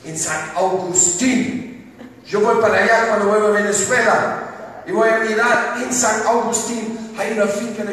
en 0.07 0.19
San 0.19 0.57
Agustín. 0.57 1.93
Yo 2.25 2.41
voy 2.41 2.63
para 2.63 2.83
allá 2.83 3.09
cuando 3.09 3.27
vuelvo 3.27 3.49
a 3.49 3.61
Venezuela. 3.61 4.83
y 4.87 4.93
voy 4.93 5.11
a 5.11 5.19
mirar 5.19 5.83
en 5.83 5.93
San 5.93 6.27
Agustín, 6.27 7.15
hay 7.19 7.33
una 7.33 7.47
finca 7.47 7.85
de, 7.85 7.93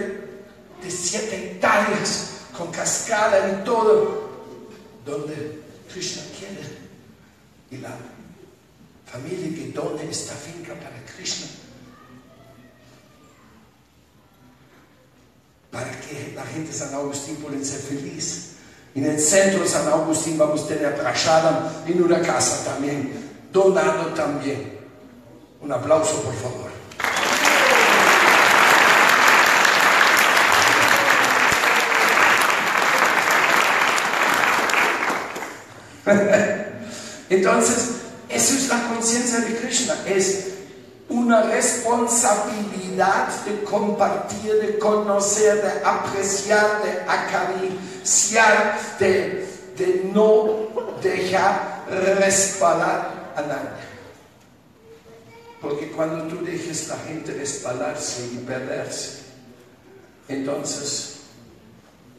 de 0.81 0.91
siete 0.91 1.35
hectáreas 1.35 2.45
con 2.57 2.71
cascada 2.71 3.49
y 3.49 3.65
todo, 3.65 4.29
donde 5.05 5.61
Krishna 5.91 6.23
quiere. 6.39 6.61
Y 7.69 7.79
la 7.79 7.89
familia 9.13 9.53
que 9.55 9.71
done 9.71 10.09
esta 10.09 10.33
finca 10.33 10.73
para 10.73 10.97
Krishna. 11.05 11.45
Para 15.71 15.91
que 15.99 16.33
la 16.35 16.43
gente 16.43 16.71
de 16.71 16.77
San 16.77 16.95
Agustín 16.95 17.35
pueda 17.35 17.63
ser 17.63 17.79
feliz. 17.79 18.53
En 18.95 19.05
el 19.05 19.19
centro 19.19 19.61
de 19.61 19.69
San 19.69 19.87
Agustín 19.87 20.35
vamos 20.35 20.63
a 20.63 20.67
tener 20.67 20.97
Prashadam 20.97 21.69
en 21.85 22.01
una 22.01 22.21
casa 22.21 22.65
también, 22.65 23.11
donado 23.51 24.13
también. 24.15 24.79
Un 25.61 25.71
aplauso, 25.71 26.23
por 26.23 26.33
favor. 26.33 26.73
Entonces, 37.29 38.02
eso 38.43 38.55
es 38.55 38.67
la 38.67 38.89
conciencia 38.89 39.39
de 39.39 39.55
Krishna, 39.55 39.95
es 40.05 40.47
una 41.07 41.43
responsabilidad 41.43 43.29
de 43.45 43.63
compartir, 43.63 44.55
de 44.55 44.77
conocer, 44.77 45.61
de 45.61 45.85
apreciar, 45.85 46.83
de 46.83 46.91
acariciar, 47.07 48.77
de, 48.99 49.47
de 49.77 50.11
no 50.13 50.67
dejar 51.01 51.85
resbalar 52.19 53.31
a 53.33 53.41
nadie. 53.43 53.83
Porque 55.61 55.89
cuando 55.91 56.25
tú 56.25 56.43
dejes 56.43 56.89
la 56.89 56.97
gente 56.97 57.31
resbalarse 57.31 58.25
y 58.25 58.37
perderse, 58.39 59.19
entonces 60.27 61.19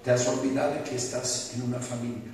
te 0.02 0.10
has 0.10 0.26
olvidado 0.26 0.82
que 0.84 0.96
estás 0.96 1.50
en 1.54 1.64
una 1.64 1.80
familia. 1.80 2.32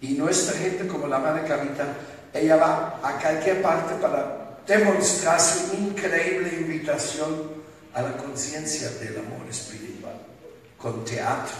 Y 0.00 0.14
nuestra 0.14 0.56
gente, 0.56 0.86
como 0.86 1.06
la 1.06 1.18
madre 1.18 1.46
Capitán, 1.46 1.94
ella 2.38 2.56
va 2.56 3.00
a 3.02 3.18
cualquier 3.18 3.62
parte 3.62 3.94
para 3.94 4.58
demostrar 4.66 5.40
su 5.40 5.74
increíble 5.76 6.50
invitación 6.54 7.50
a 7.94 8.02
la 8.02 8.16
conciencia 8.16 8.90
del 9.00 9.18
amor 9.18 9.46
espiritual, 9.48 10.14
con 10.76 11.04
teatro, 11.04 11.56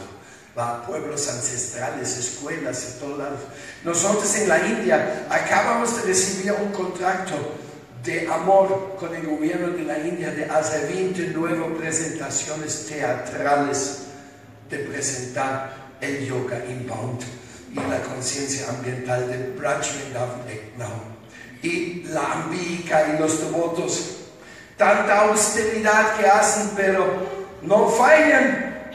va 0.56 0.76
a 0.76 0.86
pueblos 0.86 1.28
ancestrales, 1.28 2.16
escuelas 2.16 2.96
y 2.96 3.00
todo 3.00 3.16
lado. 3.16 3.36
Nosotros 3.84 4.34
en 4.36 4.48
la 4.48 4.66
India 4.66 5.26
acabamos 5.30 5.96
de 5.96 6.02
recibir 6.02 6.52
un 6.52 6.72
contrato 6.72 7.34
de 8.04 8.28
amor 8.28 8.96
con 8.98 9.14
el 9.14 9.26
gobierno 9.26 9.68
de 9.68 9.82
la 9.82 9.98
India 9.98 10.30
de 10.30 10.44
hacer 10.44 10.86
29 10.88 11.76
presentaciones 11.78 12.86
teatrales 12.86 14.02
de 14.70 14.78
presentar 14.78 15.74
el 16.00 16.26
yoga 16.26 16.64
inbound 16.68 17.22
y 17.76 17.90
la 17.90 18.00
conciencia 18.00 18.68
ambiental 18.70 19.28
de 19.28 19.54
Eknam 20.52 21.16
y 21.62 22.02
la 22.04 22.32
ambica 22.32 23.14
y 23.14 23.18
los 23.18 23.40
devotos. 23.40 24.16
Tanta 24.76 25.22
austeridad 25.22 26.16
que 26.16 26.26
hacen, 26.26 26.70
pero 26.76 27.06
no 27.62 27.88
fallan. 27.88 28.92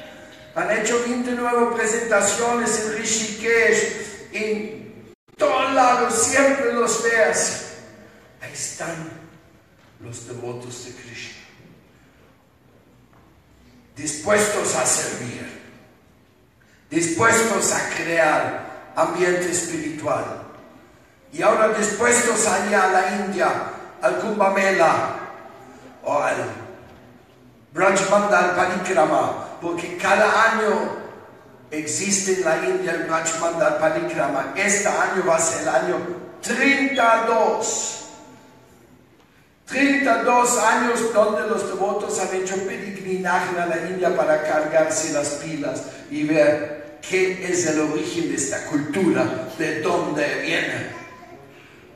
Han 0.55 0.71
hecho 0.71 1.01
29 1.03 1.75
presentaciones 1.75 2.85
en 2.85 2.97
Rishikesh, 2.97 4.33
en 4.33 5.13
todos 5.37 5.73
lados, 5.73 6.13
siempre 6.13 6.73
los 6.73 7.03
veas. 7.03 7.73
Ahí 8.41 8.53
están 8.53 9.09
los 10.01 10.27
devotos 10.27 10.85
de 10.85 10.91
Krishna, 10.93 11.43
dispuestos 13.95 14.75
a 14.75 14.85
servir, 14.85 15.61
dispuestos 16.89 17.71
a 17.71 17.89
crear 17.95 18.70
ambiente 18.95 19.51
espiritual. 19.51 20.23
Y 21.33 21.41
ahora 21.41 21.69
dispuestos 21.69 22.45
allá 22.47 22.83
a 22.83 22.91
la 22.91 23.25
India, 23.25 23.49
al 24.01 24.17
Kumbh 24.17 24.53
Mela 24.53 25.19
o 26.03 26.19
al 26.21 26.35
Brajmandal 27.73 28.55
Parikrama, 28.55 29.47
porque 29.61 29.95
cada 29.97 30.51
año 30.51 31.01
existe 31.69 32.33
en 32.33 32.45
la 32.45 32.57
India 32.57 32.91
el 32.91 33.03
Brajmandal 33.03 33.77
Parikrama. 33.77 34.53
Este 34.55 34.87
año 34.87 35.23
va 35.27 35.37
a 35.37 35.39
ser 35.39 35.61
el 35.61 35.69
año 35.69 35.97
32. 36.41 37.97
32 39.67 40.57
años 40.57 41.13
donde 41.13 41.47
los 41.47 41.65
devotos 41.69 42.19
han 42.19 42.35
hecho 42.35 42.55
peregrinaje 42.67 43.57
a 43.57 43.67
la 43.67 43.77
India 43.89 44.13
para 44.17 44.43
cargarse 44.43 45.13
las 45.13 45.29
pilas 45.35 45.83
y 46.09 46.25
ver 46.25 46.80
qué 47.07 47.47
es 47.51 47.65
el 47.67 47.79
origen 47.79 48.29
de 48.29 48.35
esta 48.35 48.65
cultura, 48.65 49.49
de 49.57 49.81
dónde 49.81 50.41
viene. 50.41 51.01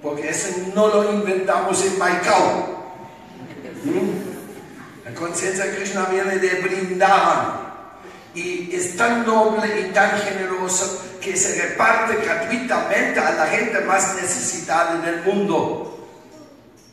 Porque 0.01 0.30
eso 0.30 0.49
no 0.74 0.88
lo 0.88 1.14
inventamos 1.14 1.84
en 1.86 1.97
Maicao. 1.97 2.93
¿Mm? 3.84 5.06
La 5.06 5.14
conciencia 5.14 5.66
de 5.66 5.76
Krishna 5.78 6.06
viene 6.06 6.38
de 6.38 6.62
Brindavan 6.62 7.66
y 8.34 8.76
es 8.76 8.97
tan 8.97 9.26
noble 9.26 9.82
y 9.82 9.93
tan 9.93 10.20
generosa 10.20 10.86
que 11.22 11.38
se 11.38 11.62
reparte 11.62 12.18
gratuitamente 12.24 13.20
a 13.20 13.32
la 13.32 13.47
gente 13.47 13.80
más 13.82 14.16
necesitada 14.16 15.01
en 15.01 15.14
el 15.14 15.24
mundo. 15.24 16.05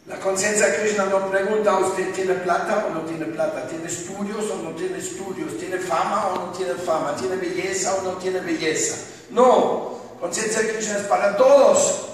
La 0.06 0.18
conciencia 0.18 0.76
Krishna 0.80 1.06
no 1.06 1.30
pregunta, 1.30 1.78
¿usted 1.78 2.12
tiene 2.12 2.34
plata 2.34 2.86
o 2.88 2.94
no 2.94 3.02
tiene 3.02 3.26
plata? 3.26 3.68
¿Tiene 3.68 3.86
estudios 3.86 4.50
o 4.50 4.56
no 4.56 4.70
tiene 4.70 4.98
estudios? 4.98 5.56
¿Tiene 5.58 5.78
fama 5.78 6.26
o 6.26 6.46
no 6.46 6.52
tiene 6.52 6.74
fama? 6.74 7.14
¿Tiene 7.14 7.36
belleza 7.36 7.94
o 7.94 8.02
no 8.02 8.10
tiene 8.14 8.40
belleza? 8.40 8.96
No, 9.30 10.00
conciencia 10.18 10.60
Krishna 10.72 10.98
es 10.98 11.04
para 11.04 11.36
todos. 11.36 12.08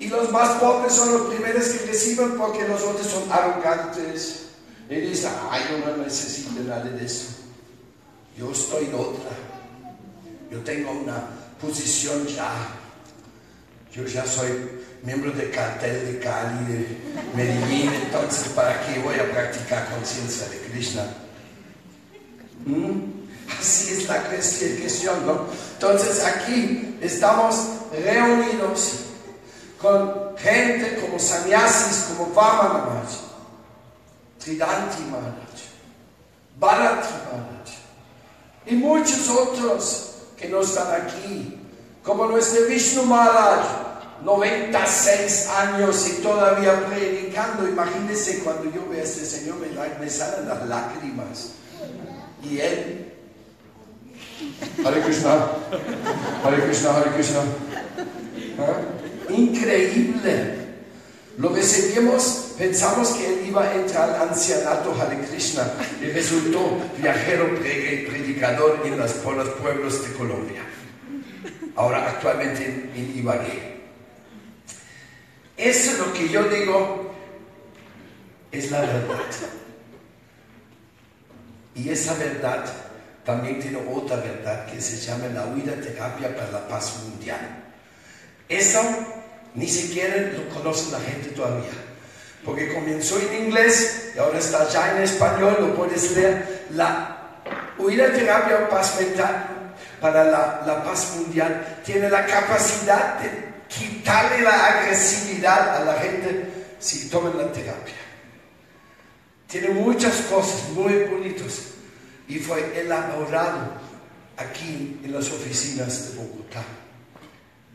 Y 0.00 0.08
los 0.08 0.30
más 0.30 0.60
pobres 0.60 0.92
son 0.92 1.12
los 1.12 1.22
primeros 1.32 1.64
que 1.68 1.86
reciben 1.86 2.36
porque 2.36 2.66
los 2.66 2.82
otros 2.82 3.06
son 3.06 3.30
arrogantes. 3.30 4.46
Y 4.90 4.94
dicen, 4.96 5.32
ay, 5.50 5.62
yo 5.70 5.78
no 5.86 5.96
necesito 5.98 6.50
nada 6.62 6.84
de 6.84 7.04
eso. 7.04 7.28
Yo 8.36 8.50
estoy 8.50 8.86
en 8.86 8.94
otra. 8.94 9.30
Yo 10.50 10.60
tengo 10.60 10.90
una 10.90 11.22
posición 11.60 12.26
ya. 12.26 12.77
Yo 13.92 14.04
ya 14.04 14.26
soy 14.26 14.50
miembro 15.02 15.30
del 15.32 15.50
cartel 15.50 16.12
de 16.12 16.18
Cali, 16.18 16.72
de 16.72 16.98
Medellín, 17.34 17.92
entonces 17.94 18.48
¿para 18.48 18.80
qué 18.86 18.98
voy 19.00 19.14
a 19.16 19.30
practicar 19.30 19.88
conciencia 19.88 20.48
de 20.48 20.58
Krishna? 20.60 21.04
¿Mm? 22.66 23.18
Así 23.58 23.94
es 23.94 24.08
la 24.08 24.22
cuestión, 24.24 25.26
¿no? 25.26 25.46
Entonces 25.74 26.24
aquí 26.24 26.98
estamos 27.00 27.56
reunidos 27.92 29.04
con 29.80 30.36
gente 30.36 30.98
como 31.00 31.18
sannyasis, 31.18 32.06
como 32.08 32.34
Vamana 32.34 32.84
Maharaj, 32.84 33.10
Tridanti 34.38 35.02
Maharaj, 35.04 35.58
Bharati 36.58 37.08
Maharaj 37.08 37.48
y 38.66 38.74
muchos 38.74 39.28
otros 39.28 40.10
que 40.36 40.48
no 40.48 40.60
están 40.60 41.02
aquí, 41.02 41.57
como 42.08 42.24
nuestro 42.24 42.64
Vishnu 42.66 43.04
Maharaj, 43.04 43.66
96 44.24 45.48
años 45.48 46.08
y 46.08 46.22
todavía 46.22 46.86
predicando. 46.86 47.68
Imagínense 47.68 48.38
cuando 48.38 48.64
yo 48.64 48.88
veo 48.88 49.02
a 49.02 49.04
este 49.04 49.26
Señor, 49.26 49.56
me, 49.56 49.68
me 50.00 50.10
salen 50.10 50.48
las 50.48 50.66
lágrimas. 50.66 51.50
Y 52.42 52.60
él, 52.60 53.12
Hare 54.82 55.02
Krishna, 55.02 55.48
Hare 56.42 56.62
Krishna, 56.64 56.96
Hare 56.96 57.10
Krishna. 57.10 57.40
¿Ah? 58.58 59.30
Increíble. 59.30 60.54
Lo 61.36 61.50
recibimos, 61.50 62.54
pensamos 62.56 63.10
que 63.10 63.34
él 63.34 63.48
iba 63.48 63.64
a 63.64 63.74
entrar 63.74 64.10
al 64.14 64.30
ancianato 64.30 64.96
Hare 64.98 65.18
Krishna 65.28 65.70
y 66.00 66.06
resultó 66.06 66.78
viajero 66.96 67.54
predicador 67.54 68.80
en 68.86 68.96
los, 68.96 69.12
por 69.12 69.36
los 69.36 69.50
pueblos 69.50 70.08
de 70.08 70.14
Colombia. 70.14 70.62
Ahora 71.78 72.08
actualmente 72.08 72.64
en, 72.64 72.90
en. 72.96 73.78
Eso 75.56 75.90
es 75.92 75.98
lo 76.00 76.12
que 76.12 76.28
yo 76.28 76.42
digo, 76.48 77.14
es 78.50 78.72
la 78.72 78.80
verdad. 78.80 79.16
Y 81.76 81.88
esa 81.90 82.14
verdad 82.14 82.64
también 83.24 83.60
tiene 83.60 83.78
otra 83.94 84.16
verdad 84.16 84.66
que 84.66 84.80
se 84.80 84.96
llama 84.96 85.28
la 85.28 85.46
huida 85.46 85.80
terapia 85.80 86.34
para 86.34 86.50
la 86.50 86.66
paz 86.66 86.96
mundial. 87.04 87.62
Eso 88.48 88.82
ni 89.54 89.68
siquiera 89.68 90.32
lo 90.32 90.48
conoce 90.48 90.90
la 90.90 90.98
gente 90.98 91.28
todavía. 91.28 91.70
Porque 92.44 92.74
comenzó 92.74 93.20
en 93.20 93.44
inglés 93.44 94.14
y 94.16 94.18
ahora 94.18 94.40
está 94.40 94.68
ya 94.68 94.96
en 94.96 95.04
español, 95.04 95.56
lo 95.60 95.76
puedes 95.76 96.10
leer. 96.16 96.66
La 96.74 97.38
huida 97.78 98.12
terapia 98.12 98.68
paz 98.68 99.00
mental 99.00 99.57
para 100.00 100.24
la, 100.24 100.62
la 100.66 100.82
paz 100.84 101.16
mundial 101.16 101.80
tiene 101.84 102.08
la 102.08 102.24
capacidad 102.26 103.18
de 103.20 103.30
quitarle 103.68 104.42
la 104.42 104.66
agresividad 104.66 105.76
a 105.76 105.84
la 105.84 105.94
gente 105.94 106.48
si 106.78 107.08
toman 107.08 107.36
la 107.36 107.52
terapia. 107.52 107.94
Tiene 109.46 109.70
muchas 109.70 110.14
cosas 110.22 110.68
muy 110.70 111.04
bonitas 111.04 111.68
y 112.28 112.38
fue 112.38 112.80
elaborado 112.80 113.72
aquí 114.36 115.00
en 115.02 115.12
las 115.12 115.30
oficinas 115.30 116.10
de 116.10 116.22
Bogotá 116.22 116.62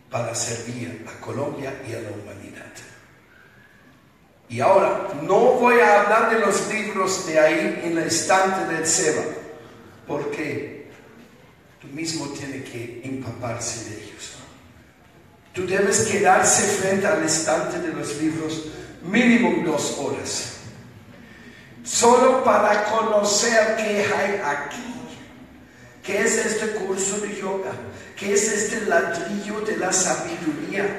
para 0.09 0.35
servir 0.35 1.05
a 1.09 1.19
Colombia 1.19 1.73
y 1.87 1.93
a 1.93 2.01
la 2.01 2.09
humanidad. 2.11 2.71
Y 4.49 4.59
ahora, 4.59 5.07
no 5.23 5.39
voy 5.53 5.79
a 5.79 6.01
hablar 6.01 6.29
de 6.29 6.45
los 6.45 6.71
libros 6.71 7.25
de 7.25 7.39
ahí 7.39 7.81
en 7.83 7.97
el 7.97 8.07
estante 8.07 8.71
del 8.71 8.85
Seba, 8.85 9.23
porque 10.05 10.82
tú 11.83 11.87
mismo 11.93 12.29
tienes 12.29 12.67
que 12.69 13.01
empaparse 13.03 13.89
de 13.89 14.03
ellos. 14.03 14.33
Tú 15.53 15.67
debes 15.67 16.07
quedarse 16.07 16.63
frente 16.63 17.05
al 17.05 17.23
estante 17.23 17.79
de 17.79 17.89
los 17.89 18.19
libros 18.19 18.69
mínimo 19.03 19.63
dos 19.69 19.97
horas, 19.99 20.53
solo 21.83 22.43
para 22.43 22.85
conocer 22.85 23.75
qué 23.75 24.05
hay 24.15 24.41
aquí, 24.43 24.93
qué 26.01 26.21
es 26.21 26.37
este 26.37 26.67
curso 26.71 27.19
de 27.19 27.35
yoga, 27.35 27.73
qué 28.15 28.33
es 28.33 28.51
este 28.51 28.85
ladrillo 28.87 29.61
de 29.61 29.77
la 29.77 29.93
sabiduría 29.93 30.97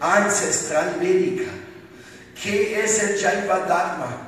ancestral 0.00 0.96
médica 0.98 1.52
¿Qué 2.42 2.84
es 2.84 3.02
el 3.02 3.18
Jaiva 3.18 3.60
Dharma? 3.60 4.25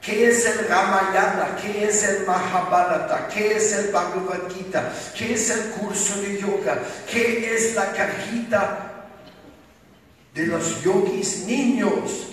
¿Qué 0.00 0.28
es 0.28 0.46
el 0.46 0.66
Ramayana? 0.66 1.56
¿Qué 1.60 1.84
es 1.84 2.02
el 2.04 2.26
Mahabharata? 2.26 3.28
¿Qué 3.28 3.56
es 3.56 3.72
el 3.72 3.92
Bhagavad 3.92 4.50
Gita? 4.50 4.92
¿Qué 5.16 5.34
es 5.34 5.50
el 5.50 5.70
curso 5.72 6.20
de 6.22 6.40
yoga? 6.40 6.82
¿Qué 7.10 7.54
es 7.54 7.74
la 7.74 7.92
cajita 7.92 9.08
de 10.34 10.46
los 10.46 10.82
yogis 10.82 11.44
niños? 11.44 12.28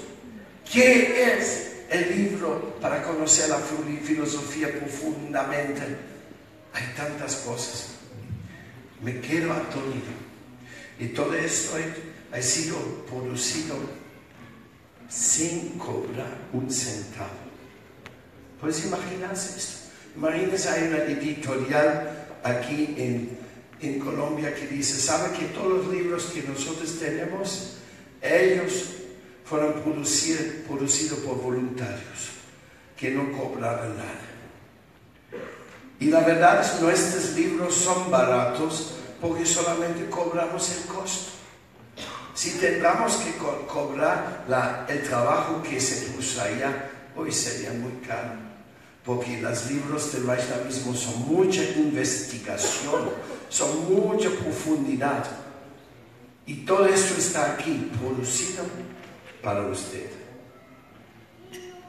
¿Qué 0.72 1.34
es 1.34 1.74
el 1.89 2.15
libro 2.15 2.78
para 2.80 3.03
conocer 3.03 3.49
la 3.49 3.57
filosofía 3.57 4.72
profundamente? 4.72 5.82
Hay 6.74 6.93
tantas 6.95 7.36
cosas. 7.38 7.89
Me 9.01 9.20
quedo 9.20 9.51
atónito. 9.51 10.11
Y 10.99 11.07
todo 11.09 11.34
esto 11.34 11.78
ha 12.32 12.41
sido 12.41 12.78
producido 13.09 13.76
sin 15.09 15.78
cobrar 15.78 16.38
un 16.53 16.72
centavo. 16.72 17.36
¿Puedes 18.59 18.85
imaginarse 18.85 19.57
esto? 19.57 19.77
Imagínense, 20.15 20.69
hay 20.69 20.87
una 20.87 20.97
editorial 21.03 22.27
aquí 22.43 22.95
en, 22.97 23.37
en 23.81 23.99
Colombia 23.99 24.53
que 24.55 24.65
dice, 24.67 24.99
¿sabe 24.99 25.37
que 25.37 25.45
todos 25.47 25.85
los 25.85 25.87
libros 25.93 26.25
que 26.33 26.41
nosotros 26.41 26.97
tenemos, 26.99 27.77
ellos 28.21 28.93
fueron 29.45 29.73
producidos 29.73 31.19
por 31.19 31.41
voluntarios 31.41 32.31
que 32.97 33.11
no 33.11 33.31
cobraron 33.31 33.95
nada? 33.95 34.21
Y 35.99 36.07
la 36.07 36.21
verdad 36.21 36.61
es 36.61 36.81
nuestros 36.81 37.35
libros 37.35 37.75
son 37.75 38.09
baratos 38.09 38.93
porque 39.21 39.45
solamente 39.45 40.09
cobramos 40.09 40.71
el 40.71 40.83
costo. 40.85 41.31
Si 42.33 42.51
tendríamos 42.51 43.17
que 43.17 43.33
cobrar 43.67 44.45
el 44.87 45.03
trabajo 45.03 45.61
que 45.63 45.79
se 45.79 46.07
puso 46.11 46.41
allá, 46.41 46.91
hoy 47.15 47.31
sería 47.31 47.71
muy 47.73 47.93
caro. 48.07 48.46
Porque 49.07 49.41
los 49.41 49.71
libros 49.71 50.13
del 50.13 50.23
Vaishnavismo 50.23 50.93
son 50.93 51.27
mucha 51.27 51.63
investigación, 51.63 53.09
son 53.49 53.91
mucha 53.91 54.29
profundidad. 54.29 55.25
Y 56.45 56.65
todo 56.65 56.85
esto 56.85 57.15
está 57.17 57.53
aquí, 57.53 57.89
producido 57.99 58.63
para 59.41 59.65
usted. 59.65 60.11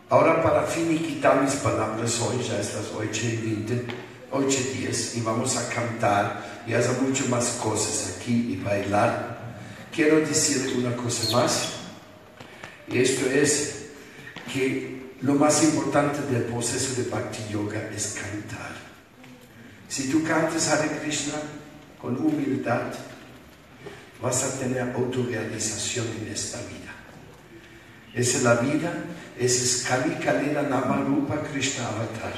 Ahora 0.08 0.42
para 0.42 0.62
finiquitar 0.62 1.42
mis 1.42 1.56
palabras 1.56 2.18
hoy, 2.22 2.42
ya 2.42 2.58
estas 2.58 2.86
8 2.96 3.26
y 3.26 3.36
20, 3.36 3.84
8 4.30 4.58
y 4.74 4.78
10, 4.78 5.16
y 5.16 5.20
vamos 5.20 5.56
a 5.58 5.68
cantar 5.68 6.62
y 6.66 6.72
hacer 6.72 7.02
muchas 7.02 7.28
más 7.28 7.58
cosas 7.60 8.16
aquí 8.16 8.52
y 8.52 8.56
bailar 8.64 9.38
quiero 9.98 10.20
decirle 10.20 10.86
una 10.86 10.94
cosa 10.94 11.36
más. 11.36 11.72
Y 12.86 12.98
esto 12.98 13.28
es 13.28 13.86
que 14.52 14.97
lo 15.22 15.34
más 15.34 15.64
importante 15.64 16.20
del 16.32 16.44
proceso 16.44 17.00
de 17.00 17.08
Bhakti 17.08 17.52
Yoga 17.52 17.90
es 17.94 18.14
cantar. 18.20 18.72
Si 19.88 20.10
tú 20.10 20.22
cantas 20.22 20.68
Hare 20.68 21.00
Krishna 21.00 21.34
con 22.00 22.16
humildad, 22.16 22.92
vas 24.22 24.44
a 24.44 24.58
tener 24.58 24.92
autorrealización 24.94 26.06
en 26.20 26.32
esta 26.32 26.58
vida. 26.58 26.94
Esa 28.14 28.38
es 28.38 28.42
la 28.44 28.54
vida, 28.56 28.92
ese 29.38 29.64
es 29.64 29.84
Kali 29.88 30.14
Kalina 30.16 30.62
Nama 30.62 31.04
Rupa 31.04 31.42
Krishna 31.52 31.88
Avatar. 31.88 32.34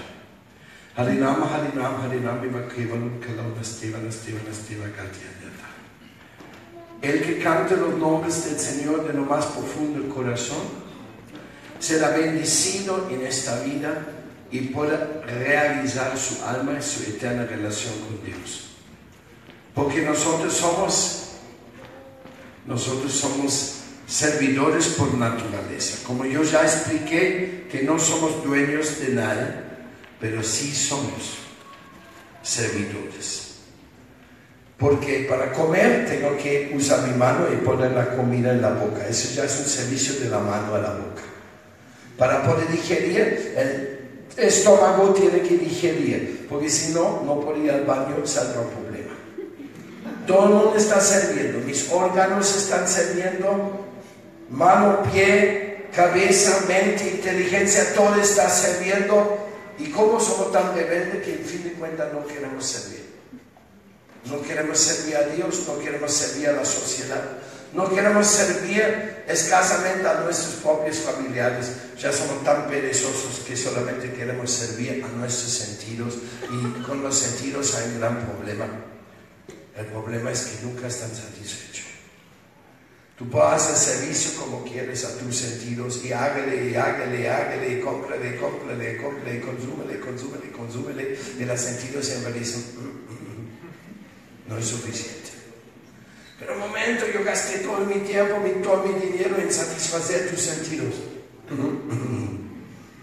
Harinama 0.96 1.46
Harinama 1.46 2.04
Harinama 2.04 2.40
Harinama 2.40 2.68
Kevalam 2.68 3.20
Kalau 3.20 3.54
Nasteva 3.56 3.98
Nasteva 3.98 4.40
Nasteva 4.46 4.86
Gatyanyata. 4.86 5.68
El 7.02 7.22
que 7.22 7.38
cante 7.38 7.76
los 7.76 7.94
nombres 7.96 8.44
del 8.44 8.58
Señor 8.58 9.06
de 9.06 9.14
lo 9.14 9.24
más 9.24 9.46
profundo 9.46 10.00
del 10.00 10.08
corazón 10.08 10.89
será 11.80 12.10
bendecido 12.10 13.08
en 13.10 13.26
esta 13.26 13.60
vida 13.62 14.06
y 14.52 14.60
podrá 14.68 15.22
realizar 15.26 16.16
su 16.16 16.44
alma 16.44 16.76
y 16.78 16.82
su 16.82 17.02
eterna 17.10 17.46
relación 17.46 17.94
con 18.00 18.24
Dios. 18.24 18.68
Porque 19.74 20.02
nosotros 20.02 20.52
somos, 20.52 21.30
nosotros 22.66 23.12
somos 23.12 23.76
servidores 24.06 24.88
por 24.88 25.14
naturaleza. 25.14 25.98
Como 26.06 26.24
yo 26.26 26.42
ya 26.42 26.62
expliqué 26.62 27.66
que 27.70 27.82
no 27.82 27.98
somos 27.98 28.44
dueños 28.44 29.00
de 29.00 29.14
nada, 29.14 29.64
pero 30.20 30.42
sí 30.42 30.74
somos 30.74 31.38
servidores. 32.42 33.46
Porque 34.76 35.26
para 35.28 35.52
comer 35.52 36.06
tengo 36.06 36.36
que 36.36 36.72
usar 36.74 37.06
mi 37.06 37.14
mano 37.16 37.46
y 37.52 37.56
poner 37.64 37.92
la 37.92 38.16
comida 38.16 38.50
en 38.50 38.60
la 38.60 38.70
boca. 38.70 39.06
Eso 39.06 39.34
ya 39.34 39.44
es 39.44 39.60
un 39.60 39.66
servicio 39.66 40.18
de 40.18 40.28
la 40.28 40.38
mano 40.40 40.74
a 40.74 40.78
la 40.78 40.90
boca. 40.94 41.29
Para 42.20 42.42
poder 42.42 42.68
digerir, 42.68 43.54
el 43.56 44.44
estómago 44.44 45.14
tiene 45.14 45.40
que 45.40 45.56
digerir. 45.56 46.46
Porque 46.50 46.68
si 46.68 46.92
no, 46.92 47.22
no 47.24 47.40
puedo 47.40 47.56
ir 47.56 47.70
al 47.70 47.86
baño, 47.86 48.26
saldrá 48.26 48.60
un 48.60 48.68
problema. 48.68 49.14
Todo 50.26 50.44
el 50.44 50.50
mundo 50.50 50.74
está 50.76 51.00
sirviendo. 51.00 51.60
Mis 51.60 51.90
órganos 51.90 52.54
están 52.54 52.86
sirviendo. 52.86 53.86
Mano, 54.50 55.02
pie, 55.10 55.86
cabeza, 55.96 56.66
mente, 56.68 57.08
inteligencia, 57.08 57.94
todo 57.94 58.14
está 58.16 58.50
sirviendo. 58.50 59.38
Y 59.78 59.88
como 59.90 60.20
somos 60.20 60.52
tan 60.52 60.74
rebeldes 60.74 61.24
que 61.24 61.32
en 61.32 61.44
fin 61.46 61.64
de 61.64 61.72
cuentas 61.72 62.12
no 62.12 62.26
queremos 62.26 62.66
servir. 62.66 63.00
No 64.26 64.42
queremos 64.42 64.78
servir 64.78 65.16
a 65.16 65.22
Dios, 65.22 65.64
no 65.66 65.78
queremos 65.78 66.12
servir 66.12 66.50
a 66.50 66.52
la 66.52 66.66
sociedad, 66.66 67.38
no 67.72 67.88
queremos 67.88 68.26
servir 68.26 69.24
escasamente 69.28 70.06
a 70.08 70.20
nuestros 70.20 70.54
propios 70.56 70.98
familiares. 70.98 71.70
Ya 71.98 72.12
somos 72.12 72.42
tan 72.42 72.66
perezosos 72.68 73.44
que 73.46 73.56
solamente 73.56 74.12
queremos 74.12 74.50
servir 74.50 75.04
a 75.04 75.08
nuestros 75.08 75.52
sentidos 75.52 76.14
y 76.50 76.82
con 76.82 77.02
los 77.02 77.16
sentidos 77.16 77.74
hay 77.74 77.92
un 77.92 78.00
gran 78.00 78.26
problema. 78.26 78.66
El 79.76 79.86
problema 79.86 80.32
es 80.32 80.42
que 80.42 80.66
nunca 80.66 80.88
están 80.88 81.10
satisfechos. 81.14 81.86
Tú 83.16 83.28
puedes 83.28 83.52
hacer 83.52 83.76
servicio 83.76 84.40
como 84.40 84.64
quieres 84.64 85.04
a 85.04 85.18
tus 85.18 85.36
sentidos 85.36 86.02
y 86.04 86.12
hágale, 86.12 86.70
y 86.70 86.74
hágale, 86.74 87.28
hágale, 87.28 87.74
y 87.74 87.80
cómprale, 87.80 88.36
cómprale, 88.36 88.96
cómprale, 88.96 89.40
consúmele, 89.42 90.00
consúmele, 90.00 90.50
consúmele. 90.50 91.18
Y 91.38 91.44
los 91.44 91.60
sentidos 91.60 92.06
siempre 92.06 92.32
dicen, 92.32 92.64
no 94.48 94.56
es 94.56 94.64
suficiente. 94.64 95.19
Pero 96.41 96.55
un 96.55 96.61
momento, 96.61 97.05
yo 97.07 97.22
gasté 97.22 97.59
todo 97.59 97.80
mi 97.80 98.01
tiempo, 98.01 98.36
todo 98.62 98.82
mi 98.84 98.99
dinero 98.99 99.36
en 99.38 99.53
satisfacer 99.53 100.30
tus 100.30 100.41
sentidos. 100.41 100.95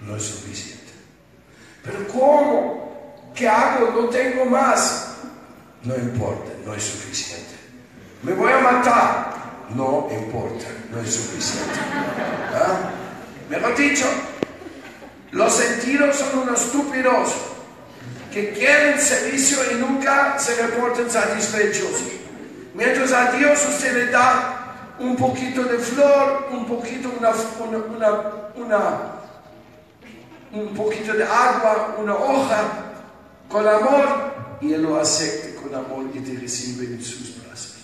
No 0.01 0.15
es 0.17 0.23
suficiente. 0.23 0.91
Pero 1.83 2.07
¿cómo? 2.07 3.31
¿Qué 3.35 3.47
hago? 3.47 3.91
No 3.91 4.09
tengo 4.09 4.45
más. 4.45 5.09
No 5.83 5.95
importa, 5.95 6.51
no 6.65 6.73
es 6.73 6.83
suficiente. 6.83 7.53
Me 8.23 8.33
voy 8.33 8.51
a 8.51 8.59
matar. 8.59 9.37
No 9.75 10.07
importa, 10.11 10.65
no 10.89 10.99
es 10.99 11.13
suficiente. 11.13 11.79
¿Ah? 12.55 12.89
Mejor 13.49 13.75
dicho, 13.77 14.05
los 15.31 15.53
sentidos 15.53 16.15
son 16.15 16.39
unos 16.39 16.59
estúpidos 16.59 17.33
que 18.33 18.51
quieren 18.53 18.99
servicio 18.99 19.57
y 19.71 19.75
nunca 19.75 20.39
se 20.39 20.55
reportan 20.55 21.11
satisfechos. 21.11 22.01
Mientras 22.77 23.11
a 23.11 23.31
Dios 23.31 23.59
usted 23.67 23.91
le 23.91 24.11
da 24.11 24.95
un 24.99 25.15
poquito 25.15 25.63
de 25.63 25.79
flor, 25.79 26.47
un 26.51 26.67
poquito, 26.67 27.11
una, 28.55 29.13
un 30.53 30.75
poquito 30.75 31.13
de 31.13 31.23
agua, 31.23 31.95
una 31.97 32.13
hoja, 32.13 32.63
con 33.49 33.67
amor, 33.67 34.59
y 34.61 34.73
Él 34.73 34.83
lo 34.83 34.99
acepta 34.99 35.59
con 35.59 35.73
amor 35.73 36.05
y 36.13 36.19
te 36.19 36.39
recibe 36.39 36.85
en 36.85 37.03
sus 37.03 37.43
brazos. 37.43 37.77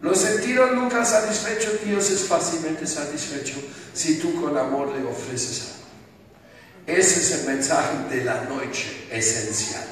Los 0.00 0.18
sentidos 0.18 0.70
nunca 0.72 1.04
satisfechos, 1.04 1.84
Dios 1.84 2.08
es 2.10 2.28
fácilmente 2.28 2.86
satisfecho 2.86 3.56
si 3.92 4.20
tú 4.20 4.40
con 4.40 4.56
amor 4.56 4.92
le 4.94 5.04
ofreces 5.04 5.72
algo. 5.72 6.98
Ese 7.00 7.20
es 7.20 7.40
el 7.40 7.46
mensaje 7.48 7.96
de 8.08 8.24
la 8.24 8.42
noche 8.42 9.08
esencial. 9.10 9.84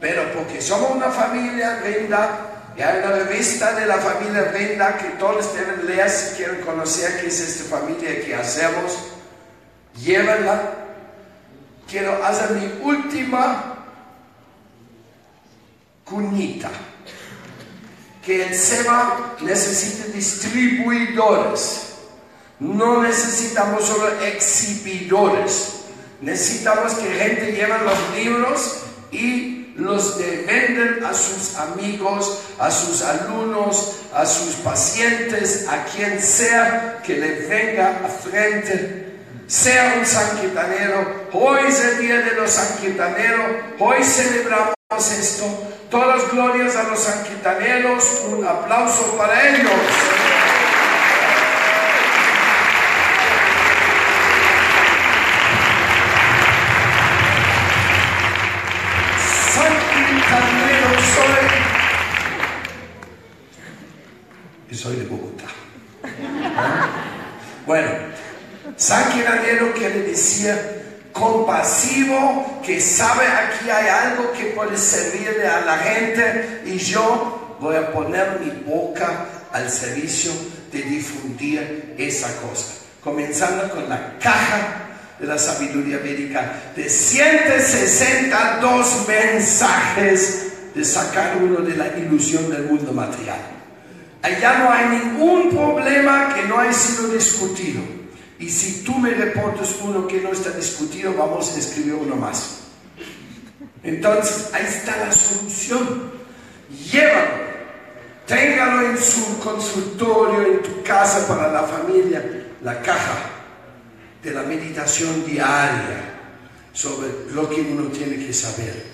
Pero 0.00 0.32
porque 0.32 0.60
somos 0.60 0.90
una 0.90 1.10
familia 1.10 1.82
linda, 1.82 2.50
y 2.80 2.82
hay 2.82 3.00
una 3.00 3.10
revista 3.10 3.74
de 3.74 3.84
la 3.84 3.98
familia 3.98 4.52
linda 4.52 4.96
que 4.96 5.10
todos 5.18 5.52
deben 5.52 5.86
leer 5.86 6.08
si 6.08 6.36
quieren 6.36 6.62
conocer 6.62 7.20
qué 7.20 7.26
es 7.26 7.38
esta 7.38 7.76
familia 7.76 8.10
y 8.10 8.22
qué 8.22 8.34
hacemos, 8.34 8.96
llévenla. 10.02 10.76
Quiero 11.86 12.24
hacer 12.24 12.52
mi 12.52 12.80
última 12.82 13.84
cuñita. 16.06 16.70
Que 18.24 18.46
el 18.46 18.54
SEBA 18.54 19.36
necesita 19.42 20.06
distribuidores. 20.14 21.96
No 22.60 23.02
necesitamos 23.02 23.84
solo 23.84 24.08
exhibidores. 24.22 25.82
Necesitamos 26.22 26.94
que 26.94 27.10
gente 27.10 27.52
lleve 27.52 27.78
los 27.84 28.16
libros 28.16 28.84
y 29.12 29.59
los 29.80 30.18
venden 30.18 31.04
a 31.04 31.12
sus 31.14 31.56
amigos, 31.56 32.42
a 32.58 32.70
sus 32.70 33.02
alumnos, 33.02 33.96
a 34.14 34.26
sus 34.26 34.54
pacientes, 34.56 35.66
a 35.68 35.84
quien 35.84 36.20
sea 36.20 37.00
que 37.04 37.16
le 37.16 37.46
venga 37.46 38.00
a 38.04 38.08
frente. 38.08 39.06
Sea 39.46 39.96
un 39.98 40.06
sanquitanero, 40.06 41.28
hoy 41.32 41.60
es 41.66 41.80
el 41.80 41.98
día 41.98 42.18
de 42.18 42.36
los 42.36 42.50
sanquitaneros, 42.52 43.46
hoy 43.80 44.04
celebramos 44.04 44.74
esto. 45.18 45.44
Todas 45.90 46.30
glorias 46.30 46.76
a 46.76 46.84
los 46.84 47.00
sanquitaneros, 47.00 48.22
un 48.28 48.46
aplauso 48.46 49.16
para 49.16 49.48
ellos. 49.48 50.39
Soy. 61.14 61.46
Y 64.70 64.74
soy 64.74 64.96
de 64.96 65.06
Bogotá. 65.06 65.44
Bueno, 67.66 67.90
San 68.76 69.12
Quiraniero 69.12 69.72
quiere 69.74 70.02
decir 70.02 70.80
compasivo, 71.12 72.60
que 72.64 72.80
sabe 72.80 73.26
aquí 73.26 73.68
hay 73.68 73.88
algo 73.88 74.32
que 74.32 74.46
puede 74.46 74.76
servirle 74.76 75.46
a 75.46 75.60
la 75.60 75.78
gente 75.78 76.62
y 76.64 76.78
yo 76.78 77.56
voy 77.60 77.76
a 77.76 77.92
poner 77.92 78.40
mi 78.40 78.50
boca 78.64 79.26
al 79.52 79.70
servicio 79.70 80.32
de 80.72 80.82
difundir 80.82 81.94
esa 81.98 82.28
cosa. 82.40 82.74
Comenzando 83.02 83.68
con 83.70 83.88
la 83.88 84.18
caja 84.18 84.89
de 85.20 85.26
la 85.26 85.38
sabiduría 85.38 86.00
médica 86.02 86.72
de 86.74 86.88
162 86.88 89.06
mensajes 89.06 90.46
de 90.74 90.82
sacar 90.84 91.36
uno 91.42 91.60
de 91.60 91.76
la 91.76 91.98
ilusión 91.98 92.50
del 92.50 92.64
mundo 92.64 92.92
material. 92.92 93.38
Allá 94.22 94.58
no 94.58 94.72
hay 94.72 94.98
ningún 94.98 95.50
problema 95.50 96.34
que 96.34 96.48
no 96.48 96.58
haya 96.58 96.72
sido 96.72 97.06
discutido. 97.08 97.82
Y 98.38 98.48
si 98.48 98.82
tú 98.82 98.98
me 98.98 99.10
reportas 99.10 99.76
uno 99.82 100.06
que 100.06 100.22
no 100.22 100.32
está 100.32 100.48
discutido, 100.50 101.12
vamos 101.14 101.54
a 101.54 101.58
escribir 101.58 101.94
uno 101.94 102.16
más. 102.16 102.60
Entonces, 103.82 104.50
ahí 104.54 104.64
está 104.66 104.96
la 104.96 105.12
solución. 105.12 106.12
Llévalo. 106.90 107.50
Téngalo 108.26 108.90
en 108.90 108.98
su 108.98 109.38
consultorio, 109.40 110.42
en 110.42 110.62
tu 110.62 110.82
casa 110.82 111.26
para 111.26 111.52
la 111.52 111.64
familia, 111.64 112.24
la 112.62 112.80
caja 112.80 113.39
de 114.22 114.30
la 114.32 114.42
meditación 114.42 115.24
diaria 115.24 116.10
sobre 116.72 117.08
lo 117.32 117.48
que 117.48 117.60
uno 117.60 117.90
tiene 117.90 118.16
que 118.16 118.32
saber. 118.32 118.84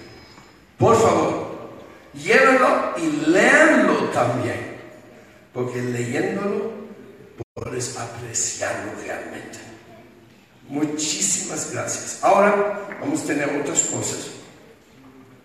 Por 0.78 1.00
favor, 1.00 1.70
llévenlo 2.14 2.94
y 2.96 3.30
léanlo 3.30 4.10
también, 4.10 4.76
porque 5.52 5.82
leyéndolo 5.82 6.72
puedes 7.54 7.96
apreciarlo 7.96 8.92
realmente. 9.04 9.58
Muchísimas 10.68 11.72
gracias. 11.72 12.18
Ahora 12.22 12.88
vamos 13.00 13.22
a 13.22 13.26
tener 13.26 13.60
otras 13.60 13.82
cosas, 13.82 14.28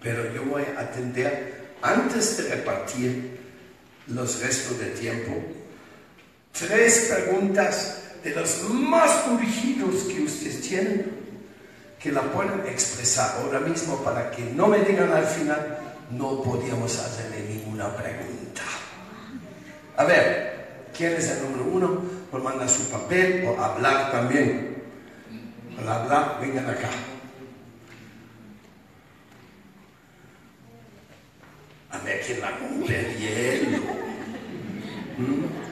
pero 0.02 0.34
yo 0.34 0.44
voy 0.46 0.64
a 0.76 0.82
atender, 0.82 1.76
antes 1.82 2.38
de 2.38 2.56
repartir 2.56 3.40
los 4.08 4.42
restos 4.42 4.80
de 4.80 4.88
tiempo, 4.88 5.44
tres 6.52 7.12
preguntas 7.14 8.02
de 8.24 8.30
los 8.32 8.70
más 8.70 9.28
urgidos 9.28 10.04
que 10.04 10.22
ustedes 10.22 10.62
tienen, 10.62 11.22
que 12.00 12.12
la 12.12 12.22
pueden 12.22 12.66
expresar 12.68 13.40
ahora 13.40 13.60
mismo 13.60 13.98
para 14.04 14.32
que 14.32 14.44
no 14.44 14.68
me 14.68 14.80
digan 14.80 15.12
al 15.12 15.26
final, 15.26 15.78
no 16.12 16.42
podíamos 16.42 16.98
hacerle 17.00 17.44
ninguna 17.48 17.96
pregunta. 17.96 18.62
A 19.98 20.04
ver, 20.04 20.88
¿quién 20.96 21.14
es 21.14 21.30
el 21.30 21.44
número 21.44 21.64
uno? 21.66 22.02
Por 22.32 22.44
mandar 22.44 22.70
su 22.70 22.90
papel 22.90 23.46
o 23.46 23.62
hablar 23.62 24.12
también. 24.12 24.84
Para 25.76 26.04
hablar, 26.04 26.38
vengan 26.42 26.70
acá. 26.70 26.90
A 31.92 32.00
ver 32.00 32.22
quién 32.26 32.42
la 32.42 32.58
cumple 32.58 33.16
hielo. 33.20 33.78
¿Mm? 35.18 35.71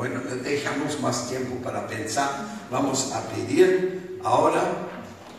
Bueno, 0.00 0.22
dejamos 0.42 0.98
más 1.02 1.28
tiempo 1.28 1.56
para 1.56 1.86
pensar. 1.86 2.30
Vamos 2.70 3.12
a 3.12 3.20
pedir 3.28 4.18
ahora 4.24 4.62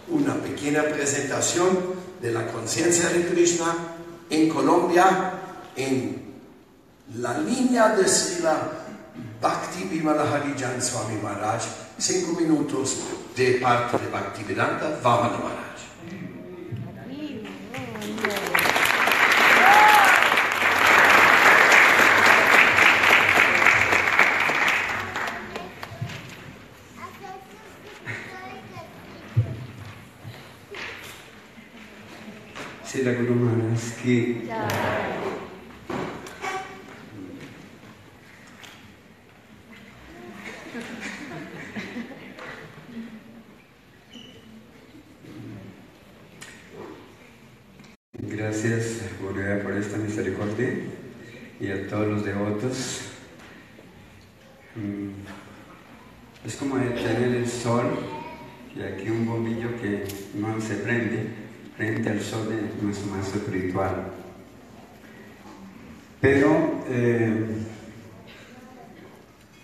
una 0.07 0.35
pequeña 0.35 0.83
presentación 0.83 1.95
de 2.21 2.31
la 2.31 2.45
conciencia 2.45 3.09
de 3.09 3.25
Krishna 3.25 3.73
en 4.29 4.49
Colombia, 4.49 5.31
en 5.75 6.35
la 7.15 7.39
línea 7.39 7.95
de 7.95 8.07
Sila 8.07 8.85
Bhakti 9.41 9.85
Vimalaharijan 9.85 10.79
Swami 10.79 11.19
Maharaj, 11.23 11.63
cinco 11.97 12.39
minutos 12.39 12.97
de 13.35 13.53
parte 13.53 13.97
de 13.97 14.11
Bhaktivedanta 14.11 14.99
Vamana 15.01 15.39
Maharaj. 15.39 15.71
La 32.99 33.13
Guru 33.13 33.35
Maharaj 33.35 34.03
ki 34.03 34.41
Gracias, 48.13 49.01
Gurudeva, 49.21 49.63
por 49.63 49.73
esta 49.73 49.97
misericordia 49.97 50.69
y 51.59 51.67
a 51.69 51.87
todos 51.87 52.07
los 52.07 52.25
devotos. 52.25 53.01
Mm, 54.75 56.45
es 56.45 56.55
como 56.57 56.75
tener 56.75 57.35
el 57.35 57.47
sol 57.47 57.85
y 58.75 58.81
aquí 58.81 59.09
un 59.09 59.25
bombillo 59.25 59.69
que 59.81 60.03
no 60.35 60.59
se 60.59 60.75
prende 60.75 61.41
sol 62.23 62.47
de 62.49 62.83
nuestro 62.83 63.11
maestro 63.11 63.41
espiritual. 63.41 64.11
Pero 66.19 66.83
eh, 66.87 67.45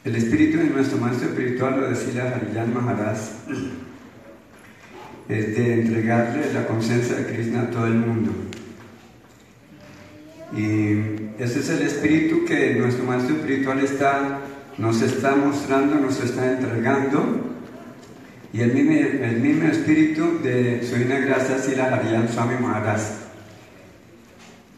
el 0.04 0.16
espíritu 0.16 0.58
de 0.58 0.66
nuestro 0.66 0.98
maestro 0.98 1.30
espiritual, 1.30 1.80
lo 1.80 1.90
decía 1.90 2.36
Harijan 2.36 2.74
Maharaj, 2.74 3.18
es 5.30 5.58
de 5.58 5.74
entregarle 5.74 6.54
la 6.54 6.66
conciencia 6.66 7.16
de 7.16 7.26
Krishna 7.26 7.64
a 7.64 7.70
todo 7.70 7.88
el 7.88 7.96
mundo. 7.96 8.32
Y 10.56 11.42
ese 11.42 11.60
es 11.60 11.70
el 11.70 11.82
espíritu 11.82 12.46
que 12.46 12.76
nuestro 12.76 13.04
maestro 13.04 13.36
espiritual 13.36 13.80
está, 13.80 14.40
nos 14.78 15.02
está 15.02 15.36
mostrando, 15.36 15.96
nos 15.96 16.24
está 16.24 16.54
entregando 16.54 17.47
y 18.58 18.62
el 18.62 18.74
mismo, 18.74 18.92
el 18.92 19.40
mismo 19.40 19.70
espíritu 19.70 20.40
de 20.42 20.82
Soina 20.84 21.20
Gracia 21.20 21.60
Sila 21.60 21.94
Hariyan 21.94 22.28
Swami 22.28 22.56
Maharaj. 22.60 23.02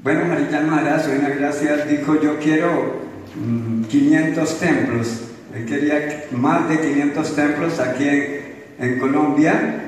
Bueno, 0.03 0.33
Hariyan 0.33 0.69
Maharaj, 0.69 1.05
Soina 1.05 1.29
Gracia 1.29 1.85
dijo, 1.85 2.21
yo 2.21 2.37
quiero 2.39 2.99
500 3.89 4.53
mm, 4.53 4.59
templos. 4.59 5.21
Él 5.55 5.65
quería 5.65 6.25
más 6.31 6.67
de 6.67 6.77
500 6.77 7.35
templos 7.35 7.79
aquí 7.79 8.05
en, 8.79 8.99
Colombia 8.99 9.85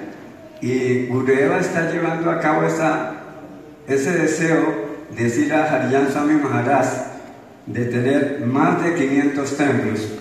y 0.61 1.07
Gureva 1.07 1.59
está 1.59 1.91
llevando 1.91 2.31
a 2.31 2.39
cabo 2.39 2.65
esa, 2.65 3.23
ese 3.87 4.13
deseo 4.13 4.85
de 5.17 5.29
Sila 5.29 5.65
Hariyan 5.65 6.09
Swami 6.13 6.35
Maharaj 6.35 6.87
de 7.65 7.85
tener 7.85 8.39
más 8.45 8.81
de 8.85 8.95
500 8.95 9.57
templos. 9.57 10.20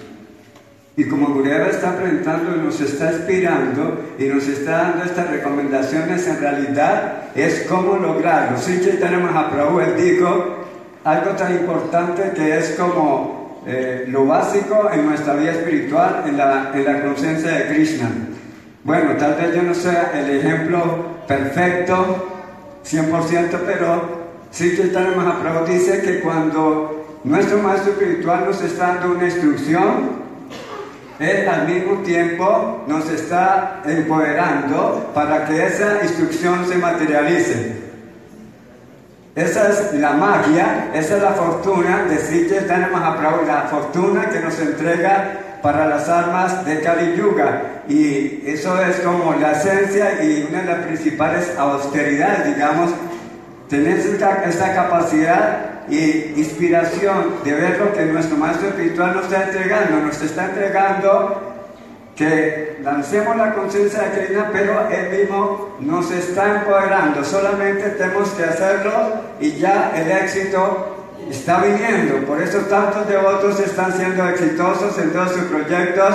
Y 0.96 1.04
como 1.04 1.28
Gureva 1.28 1.68
está 1.68 1.96
presentando 1.96 2.56
y 2.56 2.60
nos 2.60 2.80
está 2.80 3.12
inspirando 3.12 4.00
y 4.18 4.24
nos 4.24 4.46
está 4.46 4.70
dando 4.82 5.04
estas 5.04 5.30
recomendaciones, 5.30 6.26
en 6.26 6.40
realidad 6.40 7.22
es 7.34 7.66
cómo 7.68 7.96
lograrlo. 7.96 8.58
Sí 8.58 8.80
que 8.80 8.92
tenemos 8.94 9.34
a 9.34 9.50
Prabhu, 9.50 9.80
él 9.80 9.96
dijo 9.96 10.66
algo 11.04 11.30
tan 11.30 11.52
importante 11.52 12.32
que 12.34 12.58
es 12.58 12.70
como 12.72 13.62
eh, 13.66 14.04
lo 14.08 14.26
básico 14.26 14.90
en 14.92 15.06
nuestra 15.06 15.34
vida 15.34 15.52
espiritual, 15.52 16.24
en 16.26 16.36
la, 16.36 16.72
en 16.74 16.84
la 16.84 17.02
conciencia 17.02 17.50
de 17.50 17.66
Krishna. 17.68 18.10
Bueno, 18.82 19.12
tal 19.16 19.34
vez 19.34 19.54
yo 19.54 19.62
no 19.62 19.74
sea 19.74 20.12
el 20.14 20.38
ejemplo 20.38 21.20
perfecto, 21.26 22.28
100%, 22.84 23.58
pero 23.66 24.20
sí 24.50 24.74
que 24.74 24.84
tenemos 24.84 25.26
a 25.26 25.40
Prabhu 25.40 25.66
dice 25.66 26.02
que 26.02 26.20
cuando 26.20 27.20
nuestro 27.24 27.58
maestro 27.58 27.92
espiritual 27.92 28.46
nos 28.46 28.62
está 28.62 28.94
dando 28.94 29.12
una 29.12 29.26
instrucción, 29.26 30.19
él 31.20 31.46
al 31.48 31.68
mismo 31.68 31.98
tiempo 31.98 32.82
nos 32.86 33.08
está 33.10 33.82
empoderando 33.84 35.10
para 35.14 35.44
que 35.44 35.66
esa 35.66 36.02
instrucción 36.02 36.66
se 36.66 36.76
materialice. 36.76 37.80
Esa 39.34 39.68
es 39.68 39.94
la 39.94 40.12
magia, 40.12 40.90
esa 40.94 41.16
es 41.18 41.22
la 41.22 41.32
fortuna 41.32 42.04
de 42.04 42.16
Chaitanya 42.48 42.88
Mahaprabhu, 42.88 43.46
la 43.46 43.62
fortuna 43.70 44.30
que 44.30 44.40
nos 44.40 44.58
entrega 44.58 45.58
para 45.62 45.86
las 45.86 46.08
almas 46.08 46.64
de 46.64 46.80
Kali 46.80 47.14
Yuga. 47.16 47.82
Y 47.86 48.42
eso 48.46 48.82
es 48.82 48.96
como 49.00 49.34
la 49.34 49.52
esencia 49.52 50.24
y 50.24 50.46
una 50.48 50.62
de 50.62 50.66
las 50.72 50.86
principales 50.86 51.52
austeridades, 51.58 52.54
digamos, 52.54 52.90
tener 53.68 53.98
esta 53.98 54.74
capacidad 54.74 55.69
y 55.90 56.34
inspiración 56.36 57.36
de 57.44 57.52
ver 57.52 57.78
lo 57.78 57.92
que 57.92 58.04
nuestro 58.06 58.36
Maestro 58.36 58.68
Espiritual 58.68 59.14
nos 59.14 59.24
está 59.24 59.44
entregando. 59.44 60.00
Nos 60.06 60.22
está 60.22 60.46
entregando 60.46 61.50
que 62.14 62.78
lancemos 62.82 63.36
la 63.36 63.54
conciencia 63.54 64.02
de 64.02 64.10
Krishna, 64.18 64.50
pero 64.52 64.88
Él 64.90 65.18
mismo 65.18 65.76
nos 65.80 66.10
está 66.10 66.58
empoderando. 66.58 67.24
Solamente 67.24 67.90
tenemos 67.90 68.28
que 68.30 68.44
hacerlo 68.44 68.92
y 69.40 69.52
ya 69.52 69.92
el 69.96 70.10
éxito 70.10 70.96
está 71.30 71.62
viniendo. 71.62 72.26
Por 72.26 72.42
eso 72.42 72.58
tantos 72.60 73.08
devotos 73.08 73.58
están 73.60 73.92
siendo 73.92 74.28
exitosos 74.28 74.98
en 74.98 75.12
todos 75.12 75.32
sus 75.32 75.44
proyectos. 75.44 76.14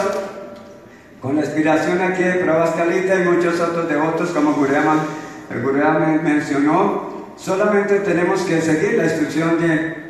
Con 1.22 1.38
la 1.38 1.42
inspiración 1.42 2.02
aquí 2.02 2.24
de 2.24 2.36
Prabhaskalita 2.36 3.16
y 3.16 3.24
muchos 3.24 3.60
otros 3.60 3.90
devotos 3.90 4.30
como 4.30 4.54
Gurema, 4.54 5.06
el 5.50 6.22
mencionó, 6.22 7.15
Solamente 7.38 8.00
tenemos 8.00 8.42
que 8.44 8.62
seguir 8.62 8.98
la 8.98 9.06
instrucción 9.06 9.60
de, 9.60 10.06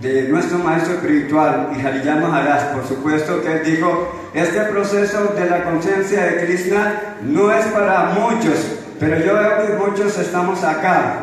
de 0.00 0.28
nuestro 0.28 0.58
maestro 0.58 0.94
espiritual, 0.94 1.70
y 1.76 1.86
Hariyama 1.86 2.28
Maharaj. 2.28 2.72
Por 2.72 2.86
supuesto 2.86 3.42
que 3.42 3.52
él 3.52 3.64
dijo, 3.64 4.30
este 4.32 4.60
proceso 4.62 5.34
de 5.36 5.48
la 5.50 5.64
conciencia 5.64 6.24
de 6.24 6.46
Krishna 6.46 7.16
no 7.22 7.52
es 7.52 7.66
para 7.66 8.14
muchos, 8.18 8.78
pero 8.98 9.18
yo 9.18 9.34
veo 9.34 9.66
que 9.66 9.72
muchos 9.74 10.18
estamos 10.18 10.64
acá. 10.64 11.16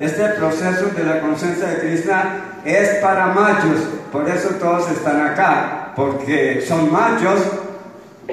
Este 0.00 0.24
proceso 0.30 0.86
de 0.96 1.04
la 1.04 1.20
conciencia 1.20 1.68
de 1.68 1.78
Krishna 1.80 2.22
es 2.64 2.88
para 3.02 3.26
machos, 3.26 3.80
por 4.10 4.28
eso 4.28 4.50
todos 4.60 4.90
están 4.90 5.20
acá, 5.20 5.92
porque 5.94 6.64
son 6.66 6.90
machos 6.90 7.40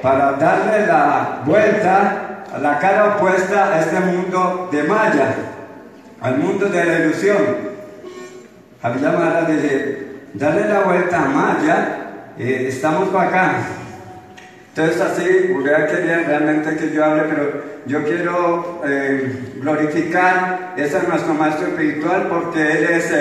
para 0.01 0.33
darle 0.33 0.87
la 0.87 1.41
vuelta, 1.45 2.43
a 2.53 2.59
la 2.59 2.79
cara 2.79 3.15
opuesta 3.17 3.73
a 3.73 3.81
este 3.81 3.99
mundo 3.99 4.69
de 4.71 4.83
Maya 4.83 5.35
al 6.21 6.37
mundo 6.37 6.67
de 6.67 6.85
la 6.85 6.99
ilusión. 6.99 7.37
Había 8.81 9.11
Mara 9.11 9.45
dice, 9.45 9.97
dale 10.33 10.67
la 10.67 10.81
vuelta 10.81 11.23
a 11.23 11.27
Maya, 11.27 11.97
eh, 12.37 12.67
estamos 12.69 13.09
para 13.09 13.29
acá. 13.29 13.55
Entonces 14.69 15.01
así, 15.01 15.53
Uriah 15.55 15.87
quería 15.87 16.23
realmente 16.27 16.75
que 16.75 16.93
yo 16.93 17.05
hable, 17.05 17.23
pero 17.23 17.63
yo 17.85 18.03
quiero 18.03 18.81
eh, 18.85 19.53
glorificar, 19.61 20.73
ese 20.75 20.97
es 20.97 21.07
nuestro 21.07 21.33
maestro 21.33 21.67
espiritual 21.67 22.27
porque 22.29 22.71
él 22.71 22.83
es 22.83 23.11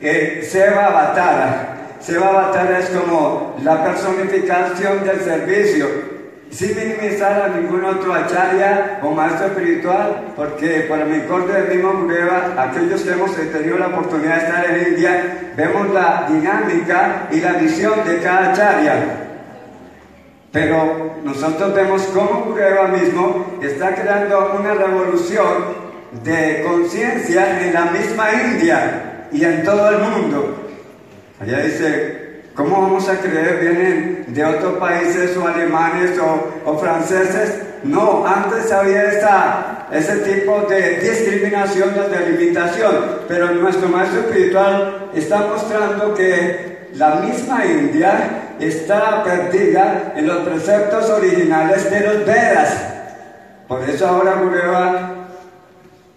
eh, 0.00 0.48
Seba 0.50 0.90
Batara. 0.90 1.68
Seba 2.00 2.30
Batara 2.30 2.78
es 2.78 2.86
como 2.86 3.56
la 3.62 3.84
personificación 3.84 5.04
del 5.04 5.20
servicio 5.20 6.11
sin 6.52 6.76
minimizar 6.76 7.42
a 7.42 7.48
ningún 7.48 7.82
otro 7.84 8.12
acharya 8.12 9.00
o 9.02 9.10
maestro 9.10 9.46
espiritual, 9.46 10.34
porque 10.36 10.84
por 10.86 11.04
mi 11.06 11.20
corte 11.20 11.52
de 11.52 11.74
mismo 11.74 12.06
prueba, 12.06 12.54
aquellos 12.58 13.00
que 13.00 13.12
hemos 13.12 13.34
tenido 13.34 13.78
la 13.78 13.86
oportunidad 13.86 14.36
de 14.36 14.46
estar 14.46 14.64
en 14.66 14.92
India, 14.92 15.52
vemos 15.56 15.90
la 15.90 16.26
dinámica 16.28 17.28
y 17.32 17.40
la 17.40 17.54
visión 17.54 18.04
de 18.06 18.18
cada 18.18 18.52
acharya. 18.52 18.94
Pero 20.52 21.16
nosotros 21.24 21.74
vemos 21.74 22.02
cómo 22.12 22.44
Gureva 22.44 22.88
mismo 22.88 23.58
está 23.62 23.94
creando 23.94 24.54
una 24.60 24.74
revolución 24.74 25.46
de 26.22 26.62
conciencia 26.68 27.62
en 27.62 27.72
la 27.72 27.86
misma 27.86 28.26
India 28.30 29.28
y 29.32 29.42
en 29.42 29.64
todo 29.64 29.88
el 29.88 29.98
mundo. 30.00 30.68
Allá 31.40 31.60
dice, 31.60 32.21
¿Cómo 32.54 32.82
vamos 32.82 33.08
a 33.08 33.16
creer? 33.18 33.60
¿Vienen 33.60 34.24
de 34.28 34.44
otros 34.44 34.74
países 34.78 35.36
o 35.38 35.48
alemanes 35.48 36.18
o, 36.66 36.78
franceses? 36.78 37.62
No, 37.82 38.26
antes 38.26 38.70
había 38.70 39.04
esta, 39.04 39.88
ese 39.90 40.16
tipo 40.16 40.60
de 40.68 40.98
discriminación, 40.98 41.94
de 41.94 42.30
limitación, 42.30 43.20
pero 43.26 43.52
nuestro 43.52 43.88
maestro 43.88 44.20
espiritual 44.20 45.10
está 45.14 45.46
mostrando 45.46 46.14
que 46.14 46.88
la 46.94 47.16
misma 47.16 47.64
India 47.64 48.54
está 48.60 49.24
perdida 49.24 50.12
en 50.14 50.26
los 50.26 50.46
preceptos 50.46 51.08
originales 51.08 51.90
de 51.90 52.00
los 52.00 52.26
Vedas. 52.26 52.84
Por 53.66 53.88
eso 53.88 54.06
ahora 54.06 54.34
Gureva 54.34 55.22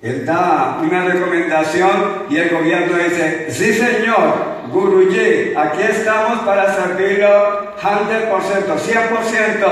él 0.01 0.25
da 0.25 0.79
una 0.83 1.05
recomendación 1.05 2.25
y 2.29 2.37
el 2.37 2.49
gobierno 2.49 2.97
dice, 2.97 3.47
sí 3.49 3.73
señor, 3.73 4.54
Guruji, 4.75 5.55
aquí 5.55 5.83
estamos 5.89 6.39
para 6.39 6.75
servirlo 6.75 7.77
100%, 7.81 8.27
100%. 8.27 9.67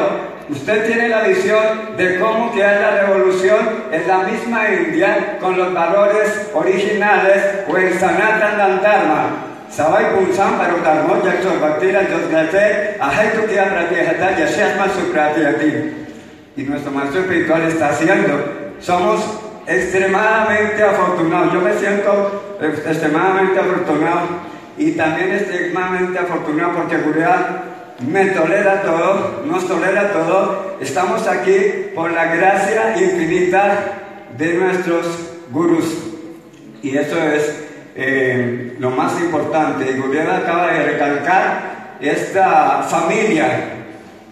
Usted 0.49 0.85
tiene 0.87 1.09
la 1.09 1.23
visión 1.23 1.97
de 1.97 2.19
cómo 2.19 2.53
crear 2.53 2.79
la 2.79 3.01
revolución 3.01 3.59
en 3.91 4.07
la 4.07 4.19
misma 4.19 4.69
India 4.69 5.39
con 5.41 5.57
los 5.57 5.73
valores 5.73 6.49
originales 6.53 7.65
o 7.67 7.77
en 7.77 7.99
Sanatan 7.99 8.81
Dharma. 8.81 9.25
Punsan 10.15 10.57
para 10.57 10.73
Dharma, 10.77 11.21
Yakso 11.21 11.59
Bhaktira, 11.59 12.03
Yosgate, 12.03 12.95
Ahaitu 13.01 13.45
Kia 13.47 13.65
Pratyahata, 13.65 14.37
Yashasma 14.37 14.85
Supratyati. 14.87 16.07
Y 16.55 16.63
nuestro 16.63 16.91
maestro 16.91 17.19
espiritual 17.19 17.63
está 17.63 17.89
haciendo. 17.89 18.39
Somos 18.79 19.19
extremadamente 19.67 20.81
afortunado. 20.81 21.51
Yo 21.51 21.59
me 21.59 21.73
siento 21.73 22.55
extremadamente 22.61 23.59
afortunado 23.59 24.52
y 24.77 24.91
también 24.93 25.33
extremadamente 25.33 26.19
afortunado 26.19 26.73
porque 26.73 26.97
Julián 26.97 27.73
me 28.07 28.25
tolera 28.27 28.81
todo, 28.81 29.43
nos 29.45 29.67
tolera 29.67 30.11
todo. 30.11 30.77
Estamos 30.81 31.27
aquí 31.27 31.91
por 31.93 32.11
la 32.11 32.35
gracia 32.35 32.95
infinita 32.97 33.93
de 34.37 34.53
nuestros 34.55 35.05
gurús. 35.51 35.85
Y 36.81 36.97
eso 36.97 37.17
es 37.17 37.63
eh, 37.95 38.75
lo 38.79 38.89
más 38.89 39.19
importante. 39.21 39.91
Y 39.91 40.01
Julián 40.01 40.29
acaba 40.29 40.73
de 40.73 40.83
recalcar 40.83 41.97
esta 42.01 42.83
familia, 42.83 43.47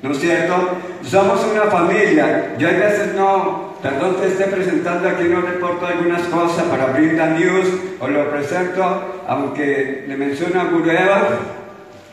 ¿no 0.01 0.11
es 0.11 0.19
cierto? 0.19 0.55
Somos 1.03 1.45
una 1.45 1.63
familia. 1.63 2.55
Yo 2.57 2.67
a 2.67 2.71
veces 2.71 3.13
no 3.13 3.70
Perdón 3.81 4.17
que 4.17 4.27
esté 4.27 4.43
presentando 4.45 5.09
aquí, 5.09 5.23
no 5.23 5.41
reporto 5.41 5.87
algunas 5.87 6.21
cosas 6.27 6.65
para 6.65 6.87
Brinda 6.87 7.27
News, 7.27 7.67
o 7.99 8.07
lo 8.07 8.29
presento, 8.29 9.23
aunque 9.27 10.05
le 10.07 10.17
menciona 10.17 10.65
Gureva, 10.65 11.29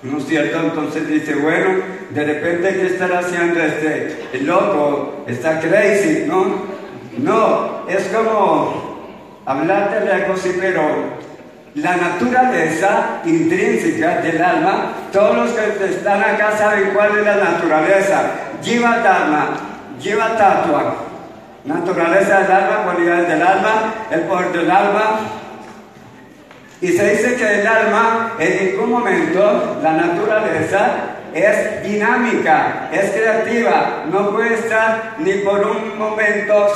¿no 0.03 0.17
es 0.17 0.27
cierto? 0.27 0.61
Entonces 0.61 1.07
dice, 1.07 1.35
bueno, 1.35 1.83
de 2.11 2.25
repente, 2.25 2.75
¿qué 2.75 2.87
estará 2.87 3.19
haciendo 3.19 3.61
este 3.61 4.29
el 4.33 4.47
loco? 4.47 5.25
Está 5.27 5.61
crazy, 5.61 6.25
¿no? 6.27 6.79
No, 7.19 7.87
es 7.87 8.05
como 8.09 8.99
hablar 9.45 10.05
de 10.05 10.11
algo 10.11 10.35
así, 10.35 10.57
pero 10.59 10.81
la 11.75 11.97
naturaleza 11.97 13.21
intrínseca 13.27 14.23
del 14.23 14.43
alma, 14.43 14.93
todos 15.13 15.37
los 15.37 15.51
que 15.51 15.85
están 15.85 16.23
acá 16.23 16.57
saben 16.57 16.93
cuál 16.95 17.19
es 17.19 17.25
la 17.27 17.37
naturaleza. 17.37 18.23
Jiva 18.63 18.99
Dharma, 18.99 19.51
Jiva 20.01 20.37
Tatua, 20.37 21.08
Naturaleza 21.69 22.41
del 22.41 22.51
alma, 22.51 22.83
cualidades 22.85 23.29
del 23.29 23.43
alma, 23.43 23.95
el 24.11 24.21
poder 24.23 24.53
del 24.53 24.71
alma. 24.71 25.21
Y 26.81 26.89
se 26.89 27.11
dice 27.11 27.37
que 27.37 27.61
el 27.61 27.67
alma 27.67 28.33
en 28.39 28.71
ningún 28.71 28.91
momento, 28.91 29.79
la 29.83 29.93
naturaleza, 29.93 30.81
es 31.35 31.83
dinámica, 31.83 32.89
es 32.91 33.11
creativa, 33.11 34.05
no 34.11 34.31
puede 34.31 34.55
estar 34.55 35.17
ni 35.19 35.35
por 35.35 35.61
un 35.61 35.99
momento, 35.99 36.73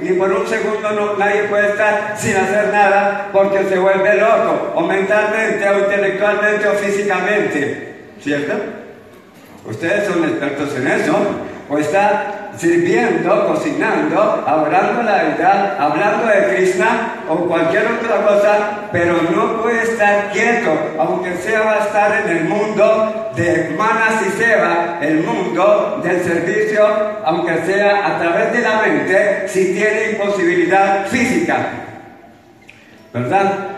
ni 0.00 0.10
por 0.10 0.30
un 0.30 0.46
segundo, 0.46 1.16
nadie 1.18 1.42
puede 1.44 1.70
estar 1.70 2.14
sin 2.16 2.36
hacer 2.36 2.68
nada 2.72 3.30
porque 3.32 3.64
se 3.64 3.78
vuelve 3.80 4.14
loco, 4.14 4.74
o 4.76 4.82
mentalmente, 4.82 5.68
o 5.68 5.78
intelectualmente, 5.80 6.68
o 6.68 6.72
físicamente, 6.74 7.96
¿cierto? 8.20 8.54
Ustedes 9.64 10.06
son 10.06 10.22
expertos 10.22 10.76
en 10.76 10.86
eso. 10.86 11.16
O 11.68 11.78
sirviendo, 12.56 13.46
cocinando, 13.48 14.44
hablando 14.46 15.02
la 15.02 15.22
verdad, 15.22 15.76
hablando 15.78 16.26
de 16.26 16.54
Krishna 16.54 17.22
o 17.28 17.36
cualquier 17.46 17.86
otra 17.86 18.24
cosa, 18.26 18.88
pero 18.92 19.14
no 19.34 19.62
puede 19.62 19.82
estar 19.82 20.30
quieto, 20.32 20.70
aunque 20.98 21.36
sea 21.36 21.72
a 21.72 21.78
estar 21.78 22.24
en 22.24 22.36
el 22.36 22.44
mundo 22.44 23.32
de 23.36 23.74
Manas 23.76 24.22
y 24.26 24.30
Seba, 24.30 24.98
el 25.02 25.22
mundo 25.22 26.00
del 26.02 26.22
servicio, 26.22 26.86
aunque 27.24 27.58
sea 27.66 28.06
a 28.06 28.18
través 28.18 28.52
de 28.52 28.60
la 28.60 28.82
mente, 28.82 29.48
si 29.48 29.74
tiene 29.74 30.12
imposibilidad 30.12 31.06
física. 31.06 31.56
¿Verdad? 33.12 33.68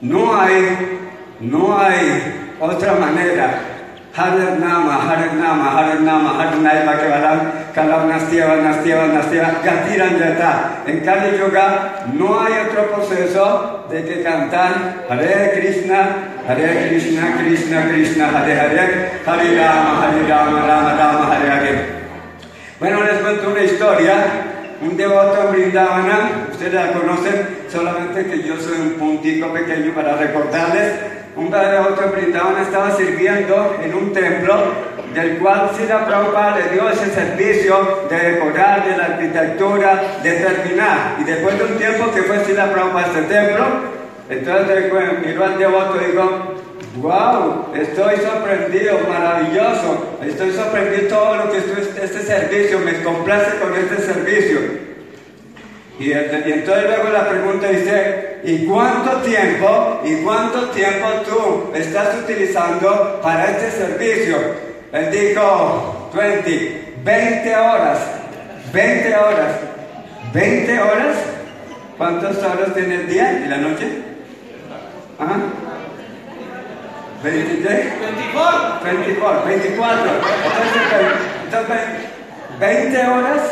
No 0.00 0.40
hay, 0.40 0.98
no 1.40 1.78
hay 1.78 2.56
otra 2.60 2.94
manera 2.94 3.79
Hare 4.12 4.58
Nama, 4.58 5.06
Hare 5.06 6.00
Nama, 6.00 6.50
que 6.50 7.06
Kalam, 7.06 7.72
Kalam 7.72 8.08
Nastieva, 8.08 8.56
Nastieva, 8.56 9.06
Nastieva, 9.06 9.62
Gatiran 9.62 10.18
Yata. 10.18 10.82
En 10.86 11.00
Kali 11.00 11.38
Yoga 11.38 12.06
no 12.12 12.40
hay 12.40 12.54
otro 12.66 12.90
proceso 12.90 13.86
de 13.88 14.04
que 14.04 14.22
cantar 14.22 15.06
Hare 15.08 15.52
Krishna, 15.54 16.42
Hare 16.46 16.88
Krishna, 16.88 17.36
Krishna, 17.38 17.88
Krishna, 17.88 18.28
Hare 18.28 18.60
Hare, 18.60 19.10
Hare 19.24 19.56
Rama, 19.56 20.02
Hare 20.02 20.28
Rama, 20.28 20.66
Rama 20.66 20.94
Rama, 20.96 21.36
Hare 21.36 21.50
Hare. 21.50 22.00
Bueno, 22.80 23.04
les 23.04 23.18
cuento 23.18 23.50
una 23.50 23.62
historia. 23.62 24.14
Un 24.82 24.96
devoto 24.96 25.42
en 25.42 25.52
Brindavana, 25.52 26.46
ustedes 26.50 26.72
la 26.72 26.92
conocen, 26.92 27.46
solamente 27.70 28.24
que 28.24 28.42
yo 28.42 28.56
soy 28.58 28.80
un 28.80 28.92
puntico 28.92 29.52
pequeño 29.52 29.92
para 29.92 30.16
recordarles 30.16 31.19
un 31.36 31.50
padre 31.50 31.78
otro 31.78 32.10
Brindavan 32.10 32.62
estaba 32.62 32.96
sirviendo 32.96 33.76
en 33.82 33.94
un 33.94 34.12
templo 34.12 34.54
del 35.14 35.38
cual 35.38 35.70
Sila 35.76 36.06
Prabhupada 36.06 36.58
le 36.58 36.68
dio 36.72 36.88
ese 36.88 37.10
servicio 37.10 38.06
de 38.08 38.16
decorar, 38.16 38.88
de 38.88 38.96
la 38.96 39.04
arquitectura, 39.04 40.02
de 40.22 40.32
terminar. 40.32 41.16
Y 41.20 41.24
después 41.24 41.58
de 41.58 41.64
un 41.64 41.78
tiempo 41.78 42.12
que 42.12 42.22
fue 42.22 42.44
Sila 42.44 42.70
Prabhupada 42.72 43.06
a 43.06 43.08
este 43.08 43.22
templo, 43.22 43.64
entonces 44.28 44.92
miró 45.26 45.44
al 45.44 45.58
devoto 45.58 45.98
y 46.00 46.12
dijo, 46.12 46.54
wow, 46.96 47.74
estoy 47.74 48.16
sorprendido, 48.18 48.98
maravilloso, 49.08 50.18
estoy 50.24 50.52
sorprendido 50.52 51.08
todo 51.08 51.36
lo 51.36 51.50
que 51.50 51.58
es 51.58 51.64
este 52.00 52.22
servicio, 52.22 52.78
me 52.80 53.02
complace 53.02 53.58
con 53.58 53.74
este 53.74 54.02
servicio. 54.02 54.89
Y, 56.00 56.12
entonces 56.12 56.84
luego 56.86 57.10
la 57.12 57.28
pregunta 57.28 57.68
dice, 57.68 58.38
¿y 58.42 58.64
cuánto 58.64 59.18
tiempo, 59.18 60.00
y 60.02 60.16
cuánto 60.22 60.70
tiempo 60.70 61.06
tú 61.28 61.72
estás 61.74 62.22
utilizando 62.24 63.20
para 63.22 63.50
este 63.50 63.70
servicio? 63.70 64.38
Él 64.92 65.10
dijo, 65.10 66.10
20, 66.14 66.94
20 67.04 67.54
horas, 67.54 67.98
20 68.72 69.14
horas, 69.14 69.56
20 70.32 70.80
horas. 70.80 71.16
¿Cuántas 71.98 72.38
horas 72.38 72.72
tiene 72.72 72.94
el 72.94 73.06
día 73.06 73.42
y 73.44 73.48
la 73.50 73.58
noche? 73.58 73.86
¿Ah? 75.18 75.36
23? 77.22 78.00
24. 78.00 78.84
24, 78.84 79.44
24. 79.44 80.10
Entonces, 81.44 81.78
20 82.58 83.06
horas. 83.06 83.42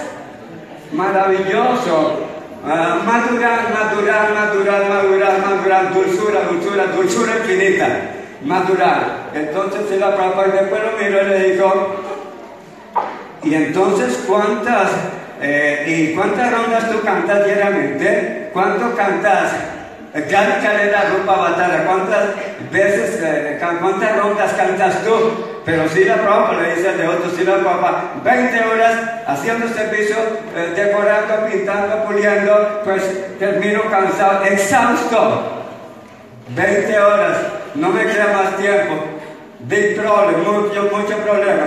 Maravilloso. 0.92 2.37
Uh, 2.58 3.04
madurar, 3.06 3.70
madurar, 3.72 4.34
madurar, 4.34 4.88
madurar, 4.88 5.38
madurar, 5.38 5.94
dulzura, 5.94 6.40
dulzura, 6.50 6.86
dulzura 6.86 7.36
infinita, 7.38 7.86
madurar. 8.42 9.30
Entonces 9.32 9.92
el 9.92 10.02
y 10.02 10.50
después 10.50 10.82
lo 10.82 10.98
miró 10.98 11.22
y 11.22 11.26
le 11.26 11.52
dijo, 11.52 11.96
¿y 13.44 13.54
entonces 13.54 14.24
cuántas, 14.26 14.90
eh, 15.40 15.84
y 15.86 16.14
cuántas 16.16 16.52
rondas 16.52 16.90
tú 16.90 17.00
cantas 17.02 17.46
diariamente? 17.46 18.50
¿Cuánto 18.52 18.94
cantas? 18.96 19.52
Cada 20.30 20.60
calera 20.60 21.10
rupa 21.10 21.36
batalla, 21.36 21.84
¿cuántas 21.84 22.24
veces, 22.72 23.20
eh, 23.22 23.60
cuántas 23.80 24.16
rondas 24.16 24.52
cantas 24.54 25.02
tú? 25.04 25.12
Pero 25.64 25.88
si 25.88 26.04
la 26.04 26.14
prueba 26.14 26.54
le 26.60 26.76
dice 26.76 26.88
al 26.88 27.08
otro, 27.10 27.30
si 27.36 27.44
la 27.44 27.56
prueba 27.56 28.12
20 28.24 28.64
horas 28.64 28.94
haciendo 29.26 29.68
servicio, 29.68 30.16
eh, 30.56 30.72
decorando, 30.74 31.46
pintando, 31.46 32.04
puliendo, 32.04 32.80
pues 32.84 33.02
termino 33.38 33.82
cansado, 33.90 34.44
exhausto. 34.44 35.64
20 36.48 36.98
horas, 36.98 37.36
no 37.74 37.90
me 37.90 38.02
queda 38.04 38.32
más 38.32 38.56
tiempo. 38.56 38.94
Big 39.60 39.96
problem, 40.00 40.40
mucho, 40.40 40.84
mucho 40.84 41.16
problema. 41.18 41.66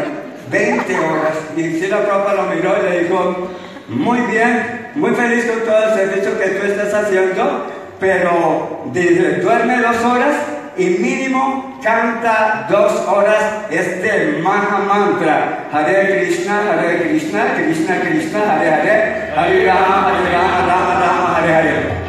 20 0.49 0.95
horas. 0.99 1.37
Y 1.55 1.79
si 1.79 1.87
la 1.87 1.99
prueba 1.99 2.33
lo 2.33 2.43
miró 2.43 2.75
y 2.79 2.89
le 2.89 2.99
dijo, 3.03 3.49
muy 3.87 4.19
bien, 4.21 4.89
muy 4.95 5.11
feliz 5.11 5.45
con 5.45 5.59
todo 5.61 5.83
el 5.83 5.93
servicio 5.93 6.39
que 6.39 6.47
tú 6.47 6.65
estás 6.65 6.93
haciendo, 6.93 7.67
pero 8.01 8.91
duerme 8.91 9.77
dos 9.77 10.03
horas 10.03 10.35
y 10.75 10.85
mínimo 10.85 11.79
canta 11.83 12.65
dos 12.67 12.91
horas 13.07 13.67
este 13.69 14.39
Maha 14.41 14.79
Mantra. 14.79 15.67
Hare 15.71 16.25
Krishna, 16.25 16.73
Hare 16.73 17.01
Krishna, 17.03 17.53
Krishna 17.53 18.01
Krishna, 18.01 18.39
Hare 18.39 18.69
Hare, 18.71 19.31
Hare 19.35 19.65
Rama, 19.67 20.09
Hare 20.09 20.33
Rama, 20.33 20.59
Rama 20.67 20.93
Rama, 20.99 21.35
Hare 21.37 21.53
Hare. 21.53 22.01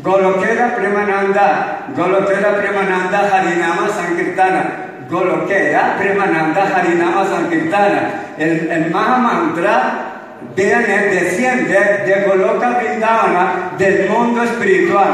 Golokera 0.00 0.76
Premananda, 0.76 1.86
Golokera 1.96 2.54
Premananda 2.54 3.30
Harinama 3.32 3.88
Sankirtana. 3.88 4.62
Golokera 5.10 5.96
Premananda 5.98 6.62
Harinama 6.72 7.26
Sankirtana. 7.26 8.36
El, 8.38 8.70
el 8.70 8.90
Maha 8.92 9.18
Mantra 9.18 10.13
desciende 10.62 12.04
de 12.06 12.24
Goloka 12.26 12.78
Vrindavana, 12.78 13.72
del 13.76 14.08
mundo 14.08 14.42
espiritual, 14.42 15.10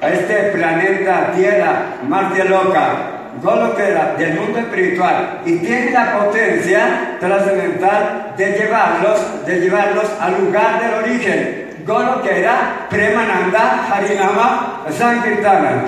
a 0.00 0.08
este 0.08 0.34
planeta 0.52 1.32
Tierra, 1.34 1.96
Marte 2.08 2.44
Loca, 2.44 3.14
Golokera, 3.42 4.14
del 4.18 4.34
mundo 4.34 4.58
espiritual, 4.58 5.40
y 5.44 5.58
tiene 5.58 5.90
la 5.90 6.18
potencia 6.18 7.16
trascendental 7.20 8.34
de 8.36 8.46
llevarlos, 8.52 9.46
de 9.46 9.60
llevarlos 9.60 10.06
al 10.20 10.44
lugar 10.44 10.80
del 10.80 10.94
origen. 10.94 11.64
Golokera, 11.86 12.86
Premananda, 12.88 13.86
Harinama, 13.90 14.84
Sankirtana. 14.90 15.84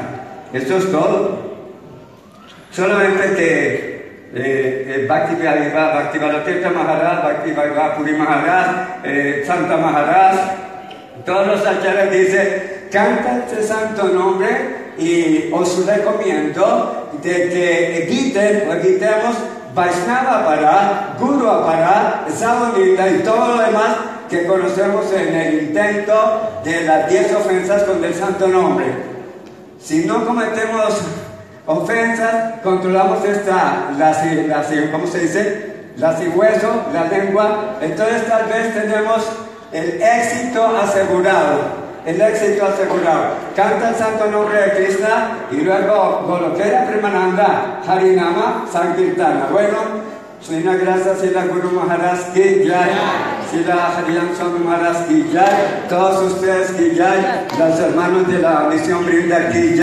Esto 0.52 0.76
es 0.76 0.92
todo. 0.92 1.46
Solamente 2.70 3.34
que 3.34 3.95
eh, 4.36 4.84
eh, 4.86 5.06
Bhakti 5.08 5.34
Bhakti 5.34 6.18
Maharaj, 6.18 7.22
Bhakti 7.22 7.52
Puri 7.96 8.12
Maharaj, 8.12 8.66
eh, 9.02 9.42
Santa 9.46 9.76
Maharaj, 9.78 10.36
todos 11.24 11.46
los 11.46 11.66
acharyas 11.66 12.10
dicen, 12.10 12.88
canta 12.92 13.38
este 13.38 13.62
santo 13.62 14.08
nombre 14.08 14.92
y 14.98 15.50
os 15.52 15.86
recomiendo 15.86 17.10
de 17.22 17.48
que 17.48 18.02
eviten 18.02 18.68
o 18.68 18.74
evitemos 18.74 19.36
Vaishnava 19.74 20.44
para, 20.44 21.16
Guru 21.18 21.46
para, 21.64 22.26
Savanita 22.28 23.08
y 23.08 23.18
todo 23.20 23.56
lo 23.56 23.62
demás 23.62 23.96
que 24.28 24.46
conocemos 24.46 25.10
en 25.12 25.34
el 25.34 25.62
intento 25.64 26.60
de 26.62 26.82
las 26.82 27.08
10 27.08 27.34
ofensas 27.36 27.84
con 27.84 28.04
el 28.04 28.14
santo 28.14 28.48
nombre. 28.48 28.86
Si 29.80 30.04
no 30.04 30.26
cometemos 30.26 31.00
ofensas, 31.66 32.60
controlamos 32.62 33.24
esta, 33.24 33.90
la, 33.98 34.10
la, 34.10 34.64
¿cómo 34.92 35.06
se 35.06 35.20
dice? 35.20 35.76
La 35.98 36.16
hueso, 36.34 36.84
la 36.92 37.04
lengua, 37.04 37.76
entonces 37.80 38.26
tal 38.28 38.46
vez 38.46 38.74
tenemos 38.74 39.26
el 39.72 40.00
éxito 40.00 40.76
asegurado. 40.76 41.86
El 42.04 42.20
éxito 42.20 42.64
asegurado. 42.66 43.34
Canta 43.56 43.88
el 43.88 43.96
santo 43.96 44.26
nombre 44.30 44.60
de 44.60 44.70
Krishna 44.74 45.38
y 45.50 45.56
luego 45.56 46.22
Golokera 46.28 46.86
Premananda, 46.86 47.80
Harinama, 47.84 48.64
Sankirtana. 48.70 49.48
Bueno, 49.50 49.78
la 50.48 51.46
Guru 51.46 51.70
Maharaj 51.72 52.32
Ki 52.32 52.68
Jai, 52.68 52.90
la 53.66 53.96
Hariam 53.96 54.36
Swami 54.36 54.60
Maharaj 54.60 55.08
Ki 55.08 55.30
Jai, 55.32 55.88
todos 55.88 56.32
ustedes 56.32 56.70
Ki 56.72 56.96
Jai, 56.96 57.46
los 57.58 57.80
hermanos 57.80 58.28
de 58.28 58.38
la 58.38 58.68
misión 58.70 59.04
Brinda 59.04 59.50
Ki 59.50 59.74
Jai. 59.74 59.74